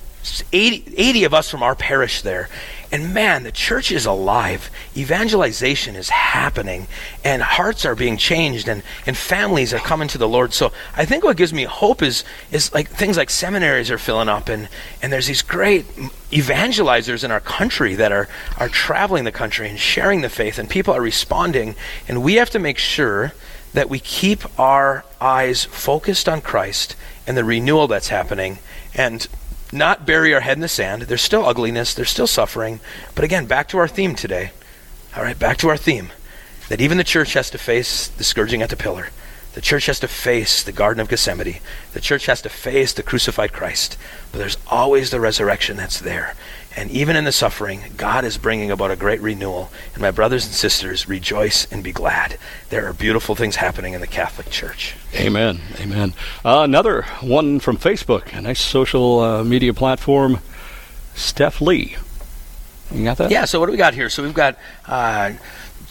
80, 0.54 0.94
80 0.98 1.24
of 1.24 1.34
us 1.34 1.50
from 1.50 1.64
our 1.64 1.76
parish 1.76 2.22
there. 2.22 2.50
And 2.96 3.14
man, 3.14 3.44
the 3.44 3.52
church 3.52 3.92
is 3.92 4.06
alive. 4.06 4.72
Evangelization 4.96 5.98
is 5.98 6.08
happening, 6.08 6.88
and 7.26 7.42
hearts 7.42 7.84
are 7.84 7.94
being 7.94 8.16
changed, 8.16 8.70
and, 8.70 8.84
and 9.06 9.18
families 9.18 9.74
are 9.74 9.80
coming 9.80 10.08
to 10.08 10.18
the 10.18 10.30
Lord. 10.30 10.54
So 10.54 10.72
I 10.96 11.04
think 11.04 11.26
what 11.26 11.36
gives 11.36 11.52
me 11.52 11.64
hope 11.66 12.02
is 12.02 12.24
is 12.54 12.74
like 12.74 12.88
things 12.88 13.18
like 13.18 13.30
seminaries 13.30 13.92
are 13.92 13.98
filling 13.98 14.30
up, 14.30 14.48
and, 14.48 14.70
and 15.02 15.12
there's 15.12 15.28
these 15.28 15.42
great 15.42 15.86
evangelizers 16.32 17.26
in 17.26 17.32
our 17.32 17.42
country 17.42 17.96
that 17.96 18.14
are, 18.14 18.30
are 18.60 18.70
traveling 18.70 19.26
the 19.26 19.32
country 19.34 19.68
and 19.68 19.78
sharing 19.78 20.22
the 20.22 20.30
faith, 20.30 20.58
and 20.58 20.70
people 20.70 20.94
are 20.94 21.02
responding. 21.02 21.76
And 22.08 22.24
we 22.24 22.36
have 22.36 22.52
to 22.52 22.60
make 22.60 22.78
sure 22.78 23.34
that 23.74 23.90
we 23.90 24.00
keep 24.00 24.40
our 24.58 25.04
eyes 25.20 25.66
focused 25.66 26.30
on 26.30 26.40
Christ 26.40 26.96
and 27.28 27.36
the 27.36 27.44
renewal 27.44 27.88
that's 27.90 28.08
happening. 28.08 28.60
And 28.94 29.28
not 29.72 30.06
bury 30.06 30.34
our 30.34 30.42
head 30.42 30.58
in 30.58 30.62
the 30.62 30.68
sand. 30.68 31.04
There's 31.04 31.22
still 31.22 31.46
ugliness, 31.46 31.94
there's 31.94 32.10
still 32.10 32.28
suffering. 32.28 32.80
But 33.14 33.24
again, 33.24 33.46
back 33.46 33.68
to 33.70 33.78
our 33.78 33.88
theme 33.88 34.16
today. 34.16 34.52
All 35.16 35.24
right, 35.24 35.38
back 35.38 35.58
to 35.58 35.70
our 35.70 35.78
theme 35.78 36.12
that 36.70 36.82
even 36.82 36.98
the 36.98 37.04
church 37.04 37.34
has 37.34 37.50
to 37.52 37.58
face 37.58 38.08
the 38.08 38.24
scourging 38.24 38.62
at 38.62 38.70
the 38.70 38.76
pillar. 38.76 39.10
The 39.54 39.62
church 39.62 39.86
has 39.86 40.02
to 40.02 40.08
face 40.08 40.64
the 40.64 40.74
Garden 40.74 41.00
of 41.00 41.08
Gethsemane. 41.08 41.60
The 41.94 42.02
church 42.02 42.26
has 42.26 42.42
to 42.42 42.50
face 42.50 42.92
the 42.92 43.04
crucified 43.04 43.54
Christ. 43.54 43.98
But 44.32 44.40
there's 44.40 44.58
always 44.68 45.12
the 45.12 45.22
resurrection 45.22 45.78
that's 45.78 46.00
there. 46.00 46.36
And 46.78 46.92
even 46.92 47.16
in 47.16 47.24
the 47.24 47.32
suffering, 47.32 47.82
God 47.96 48.26
is 48.26 48.38
bringing 48.38 48.70
about 48.70 48.92
a 48.92 48.98
great 48.98 49.22
renewal. 49.22 49.72
And 49.94 50.02
my 50.02 50.12
brothers 50.12 50.46
and 50.46 50.54
sisters, 50.54 51.08
rejoice 51.08 51.72
and 51.72 51.84
be 51.84 51.94
glad. 51.94 52.38
There 52.70 52.86
are 52.88 52.94
beautiful 52.94 53.34
things 53.34 53.56
happening 53.56 53.94
in 53.94 54.02
the 54.02 54.08
Catholic 54.08 54.50
Church. 54.50 54.96
Amen. 55.14 55.62
Amen. 55.80 56.14
Uh, 56.44 56.62
another 56.64 57.04
one 57.22 57.60
from 57.62 57.78
Facebook, 57.78 58.38
a 58.38 58.42
nice 58.42 58.60
social 58.60 59.20
uh, 59.22 59.44
media 59.44 59.74
platform. 59.74 60.40
Steph 61.14 61.62
Lee. 61.62 61.96
You 62.92 63.04
got 63.06 63.18
that? 63.18 63.32
Yeah, 63.32 63.46
so 63.46 63.60
what 63.60 63.68
do 63.68 63.72
we 63.72 63.78
got 63.78 63.94
here? 63.94 64.10
So 64.10 64.22
we've 64.22 64.34
got. 64.34 64.58
Uh, 64.86 65.32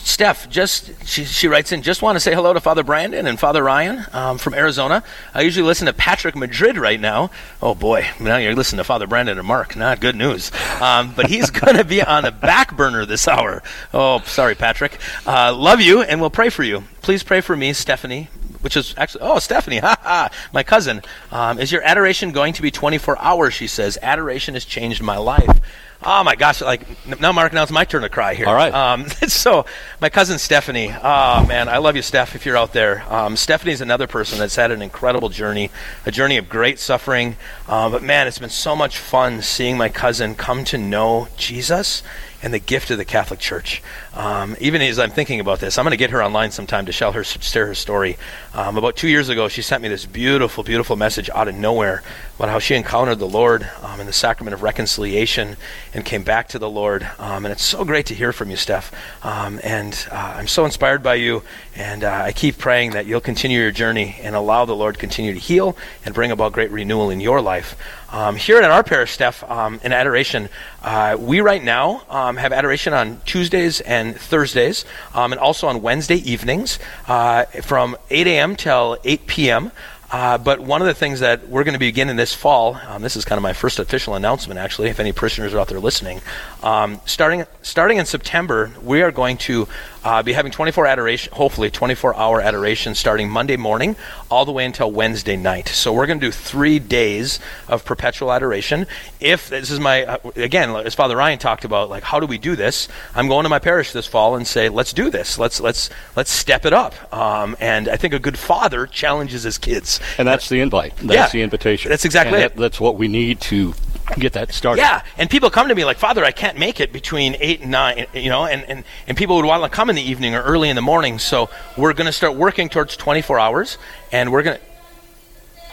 Steph, 0.04 0.50
just 0.50 0.90
she, 1.06 1.24
she 1.24 1.48
writes 1.48 1.72
in, 1.72 1.80
just 1.80 2.02
want 2.02 2.14
to 2.16 2.20
say 2.20 2.34
hello 2.34 2.52
to 2.52 2.60
Father 2.60 2.82
Brandon 2.82 3.26
and 3.26 3.40
Father 3.40 3.62
Ryan 3.62 4.04
um, 4.12 4.36
from 4.36 4.52
Arizona. 4.52 5.02
I 5.32 5.40
usually 5.40 5.66
listen 5.66 5.86
to 5.86 5.94
Patrick 5.94 6.36
Madrid 6.36 6.76
right 6.76 7.00
now. 7.00 7.30
Oh 7.62 7.74
boy, 7.74 8.06
now 8.20 8.36
you're 8.36 8.54
listening 8.54 8.78
to 8.78 8.84
Father 8.84 9.06
Brandon 9.06 9.38
and 9.38 9.48
Mark. 9.48 9.76
Not 9.76 10.00
good 10.00 10.14
news. 10.14 10.52
Um, 10.78 11.14
but 11.16 11.28
he's 11.28 11.48
going 11.50 11.78
to 11.78 11.84
be 11.84 12.02
on 12.02 12.24
the 12.24 12.30
back 12.30 12.76
burner 12.76 13.06
this 13.06 13.26
hour. 13.26 13.62
Oh, 13.94 14.20
sorry, 14.20 14.54
Patrick. 14.54 14.98
Uh, 15.26 15.54
love 15.56 15.80
you, 15.80 16.02
and 16.02 16.20
we'll 16.20 16.28
pray 16.28 16.50
for 16.50 16.64
you. 16.64 16.84
Please 17.00 17.22
pray 17.22 17.40
for 17.40 17.56
me, 17.56 17.72
Stephanie, 17.72 18.28
which 18.60 18.76
is 18.76 18.94
actually, 18.98 19.22
oh, 19.22 19.38
Stephanie, 19.38 19.78
ha 19.80 19.96
ha, 20.02 20.30
my 20.52 20.62
cousin. 20.62 21.00
Um, 21.32 21.58
is 21.58 21.72
your 21.72 21.82
adoration 21.82 22.30
going 22.32 22.52
to 22.52 22.62
be 22.62 22.70
24 22.70 23.18
hours? 23.18 23.54
She 23.54 23.66
says, 23.66 23.96
adoration 24.02 24.52
has 24.52 24.66
changed 24.66 25.02
my 25.02 25.16
life. 25.16 25.60
Oh 26.02 26.22
my 26.22 26.36
gosh! 26.36 26.60
Like 26.60 26.82
now, 27.20 27.32
Mark. 27.32 27.52
Now 27.52 27.62
it's 27.62 27.72
my 27.72 27.84
turn 27.84 28.02
to 28.02 28.08
cry 28.08 28.34
here. 28.34 28.46
All 28.46 28.54
right. 28.54 28.72
Um, 28.72 29.08
so 29.28 29.64
my 30.00 30.10
cousin 30.10 30.38
Stephanie. 30.38 30.90
Oh 30.92 31.46
man, 31.46 31.68
I 31.68 31.78
love 31.78 31.96
you, 31.96 32.02
Steph. 32.02 32.34
If 32.34 32.44
you're 32.44 32.56
out 32.56 32.72
there, 32.72 33.04
um, 33.12 33.36
Stephanie's 33.36 33.80
another 33.80 34.06
person 34.06 34.38
that's 34.38 34.56
had 34.56 34.70
an 34.70 34.82
incredible 34.82 35.28
journey, 35.28 35.70
a 36.04 36.10
journey 36.10 36.36
of 36.36 36.48
great 36.48 36.78
suffering. 36.78 37.36
Uh, 37.68 37.88
but 37.88 38.02
man, 38.02 38.26
it's 38.26 38.38
been 38.38 38.50
so 38.50 38.76
much 38.76 38.98
fun 38.98 39.40
seeing 39.40 39.78
my 39.78 39.88
cousin 39.88 40.34
come 40.34 40.64
to 40.64 40.78
know 40.78 41.28
Jesus 41.36 42.02
and 42.42 42.52
the 42.52 42.58
gift 42.58 42.90
of 42.90 42.98
the 42.98 43.06
Catholic 43.06 43.40
Church. 43.40 43.82
Um, 44.14 44.54
even 44.60 44.80
as 44.80 45.00
I'm 45.00 45.10
thinking 45.10 45.40
about 45.40 45.58
this, 45.58 45.76
I'm 45.76 45.84
going 45.84 45.90
to 45.90 45.96
get 45.96 46.10
her 46.10 46.22
online 46.22 46.52
sometime 46.52 46.86
to 46.86 46.92
share 46.92 47.10
her, 47.10 47.24
share 47.24 47.66
her 47.66 47.74
story. 47.74 48.16
Um, 48.54 48.76
about 48.78 48.94
two 48.94 49.08
years 49.08 49.28
ago, 49.28 49.48
she 49.48 49.60
sent 49.60 49.82
me 49.82 49.88
this 49.88 50.06
beautiful, 50.06 50.62
beautiful 50.62 50.94
message 50.94 51.28
out 51.30 51.48
of 51.48 51.56
nowhere 51.56 52.02
about 52.36 52.48
how 52.48 52.60
she 52.60 52.76
encountered 52.76 53.18
the 53.18 53.28
Lord 53.28 53.68
um, 53.82 53.98
in 54.00 54.06
the 54.06 54.12
sacrament 54.12 54.54
of 54.54 54.62
reconciliation 54.62 55.56
and 55.92 56.04
came 56.04 56.22
back 56.22 56.48
to 56.48 56.60
the 56.60 56.70
Lord. 56.70 57.08
Um, 57.18 57.44
and 57.44 57.50
it's 57.52 57.64
so 57.64 57.84
great 57.84 58.06
to 58.06 58.14
hear 58.14 58.32
from 58.32 58.50
you, 58.50 58.56
Steph. 58.56 58.92
Um, 59.24 59.60
and 59.64 60.06
uh, 60.12 60.34
I'm 60.36 60.46
so 60.46 60.64
inspired 60.64 61.02
by 61.02 61.14
you, 61.16 61.42
and 61.74 62.04
uh, 62.04 62.10
I 62.10 62.32
keep 62.32 62.56
praying 62.58 62.92
that 62.92 63.06
you'll 63.06 63.20
continue 63.20 63.60
your 63.60 63.72
journey 63.72 64.16
and 64.22 64.36
allow 64.36 64.64
the 64.64 64.76
Lord 64.76 64.98
continue 64.98 65.34
to 65.34 65.40
heal 65.40 65.76
and 66.04 66.14
bring 66.14 66.30
about 66.30 66.52
great 66.52 66.70
renewal 66.70 67.10
in 67.10 67.20
your 67.20 67.40
life. 67.40 67.76
Um, 68.12 68.36
here 68.36 68.58
at 68.58 68.70
our 68.70 68.84
parish, 68.84 69.10
Steph, 69.10 69.42
in 69.42 69.92
adoration, 69.92 70.48
uh, 70.82 71.16
we 71.18 71.40
right 71.40 71.62
now 71.62 72.04
have 72.36 72.52
adoration 72.52 72.92
on 72.92 73.20
Tuesdays 73.24 73.80
and 73.80 74.03
Thursdays, 74.12 74.84
um, 75.14 75.32
and 75.32 75.40
also 75.40 75.66
on 75.66 75.80
Wednesday 75.80 76.16
evenings 76.16 76.78
uh, 77.08 77.44
from 77.62 77.96
8 78.10 78.26
a.m. 78.26 78.56
till 78.56 78.98
8 79.04 79.26
p.m. 79.26 79.72
Uh, 80.10 80.38
but 80.38 80.60
one 80.60 80.80
of 80.80 80.86
the 80.86 80.94
things 80.94 81.20
that 81.20 81.48
we're 81.48 81.64
going 81.64 81.72
to 81.72 81.78
be 81.78 81.88
beginning 81.88 82.14
this 82.14 82.32
fall, 82.32 82.76
um, 82.86 83.02
this 83.02 83.16
is 83.16 83.24
kind 83.24 83.36
of 83.36 83.42
my 83.42 83.52
first 83.52 83.80
official 83.80 84.14
announcement, 84.14 84.60
actually, 84.60 84.88
if 84.88 85.00
any 85.00 85.12
parishioners 85.12 85.52
are 85.52 85.58
out 85.58 85.66
there 85.66 85.80
listening. 85.80 86.20
Um, 86.62 87.00
starting 87.04 87.46
starting 87.62 87.98
in 87.98 88.06
September, 88.06 88.70
we 88.80 89.02
are 89.02 89.10
going 89.10 89.38
to 89.38 89.66
uh, 90.04 90.22
be 90.22 90.32
having 90.34 90.52
24 90.52 90.86
adoration, 90.86 91.32
hopefully 91.34 91.70
24 91.70 92.14
hour 92.16 92.40
adoration, 92.40 92.94
starting 92.94 93.28
Monday 93.28 93.56
morning 93.56 93.96
all 94.30 94.44
the 94.44 94.52
way 94.52 94.64
until 94.64 94.92
Wednesday 94.92 95.36
night. 95.36 95.68
So 95.68 95.92
we're 95.92 96.06
going 96.06 96.20
to 96.20 96.26
do 96.26 96.30
three 96.32 96.78
days 96.78 97.40
of 97.68 97.84
perpetual 97.84 98.30
adoration. 98.32 98.86
If 99.20 99.48
this 99.48 99.70
is 99.70 99.80
my 99.80 100.04
uh, 100.04 100.18
again, 100.36 100.70
as 100.76 100.94
Father 100.94 101.16
Ryan 101.16 101.38
talked 101.38 101.64
about, 101.64 101.88
like 101.88 102.02
how 102.02 102.20
do 102.20 102.26
we 102.26 102.38
do 102.38 102.54
this? 102.54 102.88
I'm 103.14 103.28
going 103.28 103.44
to 103.44 103.48
my 103.48 103.58
parish 103.58 103.92
this 103.92 104.06
fall 104.06 104.36
and 104.36 104.46
say, 104.46 104.68
let's 104.68 104.92
do 104.92 105.10
this. 105.10 105.38
Let's 105.38 105.60
let's 105.60 105.90
let's 106.16 106.30
step 106.30 106.66
it 106.66 106.72
up. 106.72 106.94
Um, 107.12 107.56
and 107.60 107.88
I 107.88 107.96
think 107.96 108.12
a 108.14 108.18
good 108.18 108.38
father 108.38 108.86
challenges 108.86 109.42
his 109.44 109.58
kids. 109.58 110.00
And 110.18 110.28
that's 110.28 110.48
the 110.48 110.60
invite. 110.60 110.96
That's 110.96 111.14
Yeah. 111.14 111.28
the 111.28 111.42
invitation. 111.42 111.88
That's 111.90 112.04
exactly 112.04 112.38
that- 112.40 112.56
that's 112.56 112.78
what 112.80 112.96
we 112.96 113.08
need 113.08 113.40
to 113.42 113.74
get 114.18 114.34
that 114.34 114.52
started. 114.52 114.80
Yeah, 114.82 115.02
and 115.18 115.30
people 115.30 115.50
come 115.50 115.68
to 115.68 115.74
me 115.74 115.84
like, 115.84 115.98
Father, 115.98 116.24
I 116.24 116.32
can't 116.32 116.58
make 116.58 116.80
it 116.80 116.92
between 116.92 117.36
eight 117.40 117.62
and 117.62 117.70
nine, 117.70 118.06
you 118.12 118.28
know, 118.28 118.44
and, 118.46 118.64
and, 118.68 118.84
and 119.06 119.16
people 119.16 119.36
would 119.36 119.44
want 119.44 119.62
to 119.62 119.68
come 119.68 119.90
in 119.90 119.96
the 119.96 120.02
evening 120.02 120.34
or 120.34 120.42
early 120.42 120.68
in 120.68 120.76
the 120.76 120.82
morning. 120.82 121.18
So 121.18 121.50
we're 121.76 121.92
going 121.92 122.06
to 122.06 122.12
start 122.12 122.34
working 122.34 122.68
towards 122.68 122.96
24 122.96 123.38
hours, 123.38 123.78
and 124.12 124.32
we're 124.32 124.42
going 124.42 124.58
to 124.58 124.64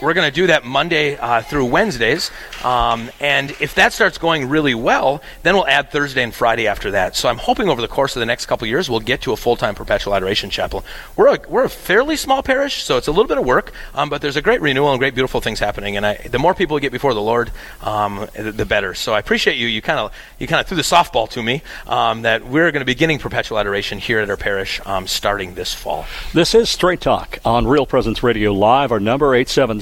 we're 0.02 0.14
going 0.14 0.30
to 0.30 0.34
do 0.34 0.47
that 0.47 0.66
Monday 0.66 1.18
uh, 1.18 1.41
through 1.41 1.66
Wednesdays. 1.66 2.32
Um, 2.64 3.10
and 3.20 3.52
if 3.60 3.76
that 3.76 3.93
starts 3.93 4.18
going 4.18 4.49
really 4.49 4.76
well, 4.76 5.22
then 5.43 5.56
we'll 5.56 5.68
add 5.68 5.91
Thursday 5.91 6.24
and 6.24 6.34
Friday 6.34 6.68
after 6.68 6.91
that. 6.91 7.16
So 7.16 7.30
I'm 7.30 7.38
hoping 7.38 7.70
over 7.70 7.82
the 7.82 7.88
course 7.88 8.16
of 8.16 8.20
the 8.20 8.26
next 8.26 8.45
couple 8.45 8.68
years, 8.68 8.89
we'll 8.89 8.99
get 8.99 9.22
to 9.24 9.32
a 9.32 9.38
full 9.38 9.56
time 9.56 9.76
perpetual 9.76 10.16
adoration 10.16 10.49
chapel. 10.49 10.84
We're 11.16 11.36
a, 11.36 11.39
we're 11.47 11.64
a 11.64 11.70
fairly 11.70 12.16
small 12.16 12.43
parish, 12.43 12.84
so 12.84 12.97
it's 12.97 13.08
a 13.08 13.12
little 13.12 13.28
bit 13.28 13.38
of 13.38 13.45
work, 13.45 13.74
um, 13.95 14.10
but 14.10 14.22
there's 14.22 14.36
a 14.38 14.41
great 14.41 14.62
renewal 14.62 14.91
and 14.91 14.99
great, 14.99 15.14
beautiful 15.14 15.41
things 15.41 15.60
happening. 15.60 15.97
And 15.97 16.06
I, 16.06 16.16
the 16.16 16.39
more 16.39 16.54
people 16.54 16.78
get 16.80 16.91
before 16.91 17.14
the 17.14 17.22
Lord, 17.22 17.52
um, 17.82 18.28
the, 18.36 18.52
the 18.52 18.66
better. 18.66 18.93
So 18.93 19.14
I 19.14 19.20
appreciate 19.20 19.58
you. 19.58 19.68
You 19.68 19.82
kind 19.82 19.99
of 19.99 20.12
you 20.39 20.47
kind 20.47 20.60
of 20.60 20.68
threw 20.68 20.78
the 20.78 20.84
softball 20.84 21.30
to 21.30 21.41
me 21.41 21.62
um, 21.88 22.24
that 22.24 22.45
we're 22.45 22.72
going 22.72 22.82
to 22.82 22.86
be 22.86 22.91
beginning 22.91 23.20
perpetual 23.20 23.58
adoration 23.58 23.99
here 23.99 24.20
at 24.20 24.30
our 24.30 24.36
parish 24.36 24.82
um, 24.86 25.08
starting 25.08 25.56
this 25.56 25.74
fall. 25.74 26.06
This 26.34 26.54
is 26.54 26.70
Straight 26.70 26.99
Talk 26.99 27.39
on 27.45 27.66
Real 27.66 27.86
Presence 27.86 28.22
Radio 28.22 28.52
Live. 28.52 28.91
Our 28.91 28.99
number 28.99 29.34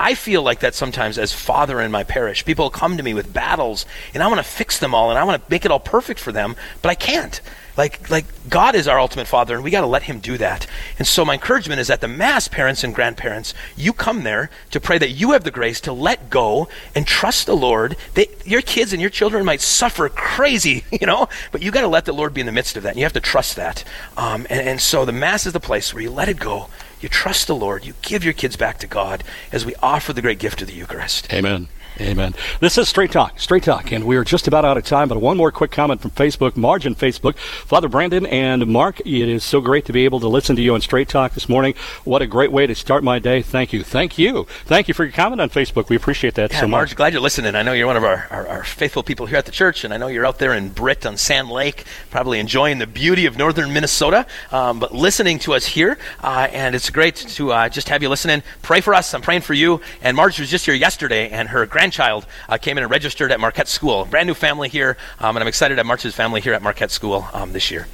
I 0.00 0.14
feel 0.14 0.42
like 0.42 0.60
that 0.60 0.74
sometimes 0.74 1.18
as 1.18 1.34
father 1.34 1.78
in 1.78 1.90
my 1.90 2.04
parish. 2.04 2.46
People 2.46 2.70
come 2.70 2.96
to 2.96 3.02
me 3.02 3.12
with 3.12 3.34
battles 3.34 3.84
and 4.14 4.22
I 4.22 4.28
want 4.28 4.38
to 4.38 4.44
fix 4.44 4.78
them 4.78 4.94
all 4.94 5.10
and 5.10 5.18
I 5.18 5.24
want 5.24 5.44
to 5.44 5.50
make 5.50 5.66
it 5.66 5.70
all 5.70 5.78
perfect 5.78 6.18
for 6.18 6.32
them, 6.32 6.56
but 6.80 6.88
I 6.88 6.94
can't. 6.94 7.38
Like, 7.76 8.08
like 8.08 8.24
God 8.48 8.74
is 8.74 8.88
our 8.88 8.98
ultimate 8.98 9.26
father 9.26 9.54
and 9.54 9.62
we 9.62 9.70
got 9.70 9.82
to 9.82 9.86
let 9.86 10.04
him 10.04 10.18
do 10.18 10.38
that. 10.38 10.66
And 10.98 11.06
so 11.06 11.22
my 11.22 11.34
encouragement 11.34 11.80
is 11.80 11.88
that 11.88 12.00
the 12.00 12.08
mass 12.08 12.48
parents 12.48 12.82
and 12.82 12.94
grandparents, 12.94 13.52
you 13.76 13.92
come 13.92 14.22
there 14.22 14.48
to 14.70 14.80
pray 14.80 14.96
that 14.96 15.10
you 15.10 15.32
have 15.32 15.44
the 15.44 15.50
grace 15.50 15.82
to 15.82 15.92
let 15.92 16.30
go 16.30 16.68
and 16.94 17.06
trust 17.06 17.44
the 17.44 17.56
Lord. 17.56 17.94
They, 18.14 18.28
your 18.46 18.62
kids 18.62 18.94
and 18.94 19.02
your 19.02 19.10
children 19.10 19.44
might 19.44 19.60
suffer 19.60 20.08
crazy, 20.08 20.82
you 20.90 21.06
know, 21.06 21.28
but 21.52 21.60
you 21.60 21.70
got 21.70 21.82
to 21.82 21.88
let 21.88 22.06
the 22.06 22.14
Lord 22.14 22.32
be 22.32 22.40
in 22.40 22.46
the 22.46 22.52
midst 22.52 22.78
of 22.78 22.84
that. 22.84 22.90
And 22.90 22.98
you 22.98 23.04
have 23.04 23.12
to 23.12 23.20
trust 23.20 23.56
that. 23.56 23.84
Um, 24.16 24.46
and, 24.48 24.66
and 24.66 24.80
so 24.80 25.04
the 25.04 25.12
mass 25.12 25.44
is 25.44 25.52
the 25.52 25.60
place 25.60 25.92
where 25.92 26.02
you 26.02 26.10
let 26.10 26.30
it 26.30 26.38
go. 26.38 26.68
You 27.00 27.08
trust 27.08 27.46
the 27.46 27.54
Lord. 27.54 27.84
You 27.84 27.94
give 28.02 28.24
your 28.24 28.34
kids 28.34 28.56
back 28.56 28.78
to 28.78 28.86
God 28.86 29.24
as 29.52 29.64
we 29.64 29.74
offer 29.76 30.12
the 30.12 30.22
great 30.22 30.38
gift 30.38 30.60
of 30.60 30.68
the 30.68 30.74
Eucharist. 30.74 31.32
Amen. 31.32 31.68
Amen. 32.00 32.34
This 32.60 32.78
is 32.78 32.88
Straight 32.88 33.12
Talk, 33.12 33.38
Straight 33.38 33.62
Talk, 33.62 33.92
and 33.92 34.04
we 34.04 34.16
are 34.16 34.24
just 34.24 34.48
about 34.48 34.64
out 34.64 34.78
of 34.78 34.84
time, 34.84 35.06
but 35.08 35.20
one 35.20 35.36
more 35.36 35.52
quick 35.52 35.70
comment 35.70 36.00
from 36.00 36.10
Facebook, 36.12 36.56
Margin 36.56 36.94
Facebook. 36.94 37.36
Father 37.36 37.88
Brandon 37.88 38.24
and 38.24 38.66
Mark, 38.66 39.00
it 39.00 39.28
is 39.28 39.44
so 39.44 39.60
great 39.60 39.84
to 39.84 39.92
be 39.92 40.06
able 40.06 40.18
to 40.20 40.28
listen 40.28 40.56
to 40.56 40.62
you 40.62 40.72
on 40.72 40.80
Straight 40.80 41.10
Talk 41.10 41.34
this 41.34 41.46
morning. 41.46 41.74
What 42.04 42.22
a 42.22 42.26
great 42.26 42.52
way 42.52 42.66
to 42.66 42.74
start 42.74 43.04
my 43.04 43.18
day. 43.18 43.42
Thank 43.42 43.74
you. 43.74 43.82
Thank 43.82 44.16
you. 44.16 44.46
Thank 44.64 44.88
you 44.88 44.94
for 44.94 45.04
your 45.04 45.12
comment 45.12 45.42
on 45.42 45.50
Facebook. 45.50 45.90
We 45.90 45.96
appreciate 45.96 46.36
that 46.36 46.52
yeah, 46.52 46.60
so 46.60 46.68
Marge, 46.68 46.90
much. 46.90 46.96
glad 46.96 47.12
you're 47.12 47.20
listening. 47.20 47.54
I 47.54 47.62
know 47.62 47.74
you're 47.74 47.86
one 47.86 47.98
of 47.98 48.04
our, 48.04 48.26
our, 48.30 48.48
our, 48.48 48.64
faithful 48.64 49.02
people 49.02 49.26
here 49.26 49.36
at 49.36 49.44
the 49.44 49.52
church, 49.52 49.84
and 49.84 49.92
I 49.92 49.98
know 49.98 50.06
you're 50.06 50.24
out 50.24 50.38
there 50.38 50.54
in 50.54 50.70
Britt 50.70 51.04
on 51.04 51.18
Sand 51.18 51.50
Lake, 51.50 51.84
probably 52.10 52.38
enjoying 52.38 52.78
the 52.78 52.86
beauty 52.86 53.26
of 53.26 53.36
northern 53.36 53.74
Minnesota, 53.74 54.26
um, 54.52 54.80
but 54.80 54.94
listening 54.94 55.38
to 55.40 55.52
us 55.52 55.66
here, 55.66 55.98
uh, 56.22 56.48
and 56.50 56.74
it's 56.74 56.88
great 56.88 57.16
to 57.16 57.52
uh, 57.52 57.68
just 57.68 57.90
have 57.90 58.02
you 58.02 58.08
listening. 58.08 58.42
Pray 58.62 58.80
for 58.80 58.94
us. 58.94 59.12
I'm 59.12 59.20
praying 59.20 59.42
for 59.42 59.52
you. 59.52 59.82
And 60.00 60.16
Marge 60.16 60.40
was 60.40 60.48
just 60.48 60.64
here 60.64 60.74
yesterday, 60.74 61.28
and 61.28 61.50
her 61.50 61.66
grandchild 61.90 62.24
uh, 62.48 62.56
came 62.56 62.78
in 62.78 62.84
and 62.84 62.90
registered 62.90 63.32
at 63.32 63.40
Marquette 63.40 63.66
School. 63.66 64.04
Brand 64.04 64.28
new 64.28 64.34
family 64.34 64.68
here, 64.68 64.96
um, 65.18 65.36
and 65.36 65.42
I'm 65.42 65.48
excited 65.48 65.74
to 65.74 65.80
have 65.80 65.86
Marge's 65.86 66.14
family 66.14 66.40
here 66.40 66.54
at 66.54 66.62
Marquette 66.62 66.92
School 66.92 67.26
um, 67.32 67.52
this 67.52 67.70
year. 67.70 67.88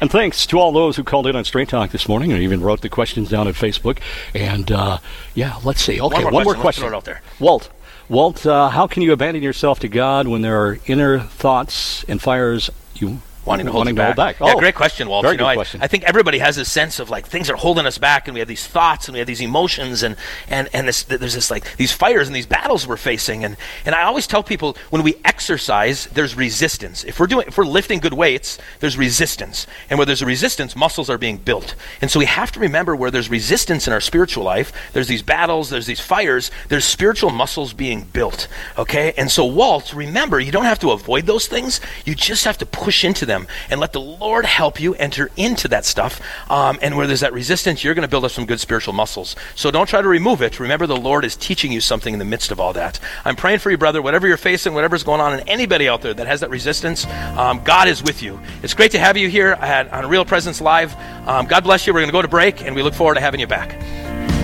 And 0.00 0.10
thanks 0.10 0.46
to 0.46 0.58
all 0.58 0.72
those 0.72 0.96
who 0.96 1.04
called 1.04 1.26
in 1.26 1.36
on 1.36 1.44
Straight 1.44 1.68
Talk 1.68 1.90
this 1.90 2.08
morning 2.08 2.32
and 2.32 2.42
even 2.42 2.62
wrote 2.62 2.80
the 2.80 2.88
questions 2.88 3.28
down 3.28 3.46
at 3.46 3.54
Facebook. 3.54 3.98
And 4.34 4.72
uh, 4.72 4.98
yeah, 5.34 5.58
let's 5.64 5.82
see. 5.82 6.00
Okay, 6.00 6.24
one 6.24 6.32
more 6.32 6.44
one 6.44 6.44
question. 6.44 6.54
more 6.54 6.62
question. 6.62 6.94
Out 6.94 7.04
there. 7.04 7.20
Walt, 7.38 7.70
Walt, 8.08 8.46
uh, 8.46 8.70
how 8.70 8.86
can 8.86 9.02
you 9.02 9.12
abandon 9.12 9.42
yourself 9.42 9.80
to 9.80 9.88
God 9.88 10.28
when 10.28 10.40
there 10.40 10.58
are 10.62 10.78
inner 10.86 11.20
thoughts 11.20 12.04
and 12.04 12.20
fires 12.20 12.70
you 12.94 13.20
wanting 13.46 13.66
to 13.66 13.72
hold, 13.72 13.80
wanting 13.80 13.96
to 13.96 14.04
hold 14.04 14.16
back? 14.16 14.40
Yeah, 14.40 14.52
oh, 14.54 14.58
great 14.58 14.74
question, 14.74 15.08
Walt. 15.08 15.22
Very 15.22 15.34
you 15.34 15.38
know, 15.38 15.44
good 15.44 15.50
I, 15.50 15.54
question. 15.54 15.82
I 15.82 15.86
think 15.86 16.04
everybody 16.04 16.38
has 16.38 16.56
this 16.56 16.70
sense 16.70 16.98
of 16.98 17.10
like 17.10 17.26
things 17.26 17.48
are 17.48 17.56
holding 17.56 17.86
us 17.86 17.98
back, 17.98 18.28
and 18.28 18.34
we 18.34 18.40
have 18.40 18.48
these 18.48 18.66
thoughts, 18.66 19.08
and 19.08 19.14
we 19.14 19.18
have 19.20 19.26
these 19.26 19.40
emotions, 19.40 20.02
and 20.02 20.16
and 20.48 20.68
and 20.72 20.88
this, 20.88 21.04
there's 21.04 21.34
this 21.34 21.50
like 21.50 21.76
these 21.76 21.92
fires 21.92 22.26
and 22.26 22.36
these 22.36 22.46
battles 22.46 22.86
we're 22.86 22.96
facing, 22.96 23.44
and 23.44 23.56
and 23.84 23.94
I 23.94 24.02
always 24.02 24.26
tell 24.26 24.42
people 24.42 24.76
when 24.90 25.02
we 25.02 25.16
exercise, 25.24 26.06
there's 26.06 26.34
resistance. 26.34 27.04
If 27.04 27.20
we're 27.20 27.26
doing, 27.26 27.46
if 27.46 27.56
we're 27.56 27.64
lifting 27.64 28.00
good 28.00 28.14
weights, 28.14 28.58
there's 28.80 28.98
resistance, 28.98 29.66
and 29.88 29.98
where 29.98 30.06
there's 30.06 30.22
a 30.22 30.26
resistance, 30.26 30.74
muscles 30.74 31.08
are 31.08 31.18
being 31.18 31.36
built, 31.38 31.74
and 32.00 32.10
so 32.10 32.18
we 32.18 32.26
have 32.26 32.52
to 32.52 32.60
remember 32.60 32.96
where 32.96 33.10
there's 33.10 33.30
resistance 33.30 33.86
in 33.86 33.92
our 33.92 34.00
spiritual 34.00 34.44
life, 34.44 34.72
there's 34.92 35.08
these 35.08 35.22
battles, 35.22 35.70
there's 35.70 35.86
these 35.86 36.00
fires, 36.00 36.50
there's 36.68 36.84
spiritual 36.84 37.30
muscles 37.30 37.72
being 37.72 38.02
built. 38.02 38.48
Okay, 38.78 39.12
and 39.16 39.30
so 39.30 39.44
Walt, 39.44 39.92
remember, 39.92 40.40
you 40.40 40.52
don't 40.52 40.64
have 40.64 40.78
to 40.80 40.90
avoid 40.90 41.26
those 41.26 41.46
things, 41.46 41.80
you 42.04 42.14
just 42.14 42.44
have 42.44 42.58
to 42.58 42.66
push 42.66 43.04
into 43.04 43.26
them 43.36 43.46
and 43.70 43.80
let 43.80 43.92
the 43.92 44.00
Lord 44.00 44.44
help 44.44 44.80
you 44.80 44.94
enter 44.94 45.30
into 45.36 45.68
that 45.68 45.84
stuff. 45.84 46.20
Um, 46.50 46.78
and 46.82 46.96
where 46.96 47.06
there's 47.06 47.20
that 47.20 47.32
resistance, 47.32 47.84
you're 47.84 47.94
going 47.94 48.02
to 48.02 48.08
build 48.08 48.24
up 48.24 48.30
some 48.30 48.46
good 48.46 48.60
spiritual 48.60 48.94
muscles. 48.94 49.36
So 49.54 49.70
don't 49.70 49.88
try 49.88 50.02
to 50.02 50.08
remove 50.08 50.42
it. 50.42 50.58
Remember, 50.60 50.86
the 50.86 50.96
Lord 50.96 51.24
is 51.24 51.36
teaching 51.36 51.72
you 51.72 51.80
something 51.80 52.12
in 52.12 52.18
the 52.18 52.24
midst 52.24 52.50
of 52.50 52.60
all 52.60 52.72
that. 52.72 52.98
I'm 53.24 53.36
praying 53.36 53.60
for 53.60 53.70
you, 53.70 53.78
brother. 53.78 54.02
Whatever 54.02 54.26
you're 54.26 54.36
facing, 54.36 54.74
whatever's 54.74 55.04
going 55.04 55.20
on, 55.20 55.32
and 55.34 55.48
anybody 55.48 55.88
out 55.88 56.02
there 56.02 56.14
that 56.14 56.26
has 56.26 56.40
that 56.40 56.50
resistance, 56.50 57.06
um, 57.36 57.62
God 57.64 57.88
is 57.88 58.02
with 58.02 58.22
you. 58.22 58.40
It's 58.62 58.74
great 58.74 58.92
to 58.92 58.98
have 58.98 59.16
you 59.16 59.28
here 59.28 59.52
at, 59.52 59.92
on 59.92 60.08
Real 60.08 60.24
Presence 60.24 60.60
Live. 60.60 60.94
Um, 61.28 61.46
God 61.46 61.64
bless 61.64 61.86
you. 61.86 61.92
We're 61.92 62.00
going 62.00 62.08
to 62.08 62.12
go 62.12 62.22
to 62.22 62.28
break, 62.28 62.62
and 62.62 62.74
we 62.74 62.82
look 62.82 62.94
forward 62.94 63.14
to 63.14 63.20
having 63.20 63.40
you 63.40 63.46
back. 63.46 64.35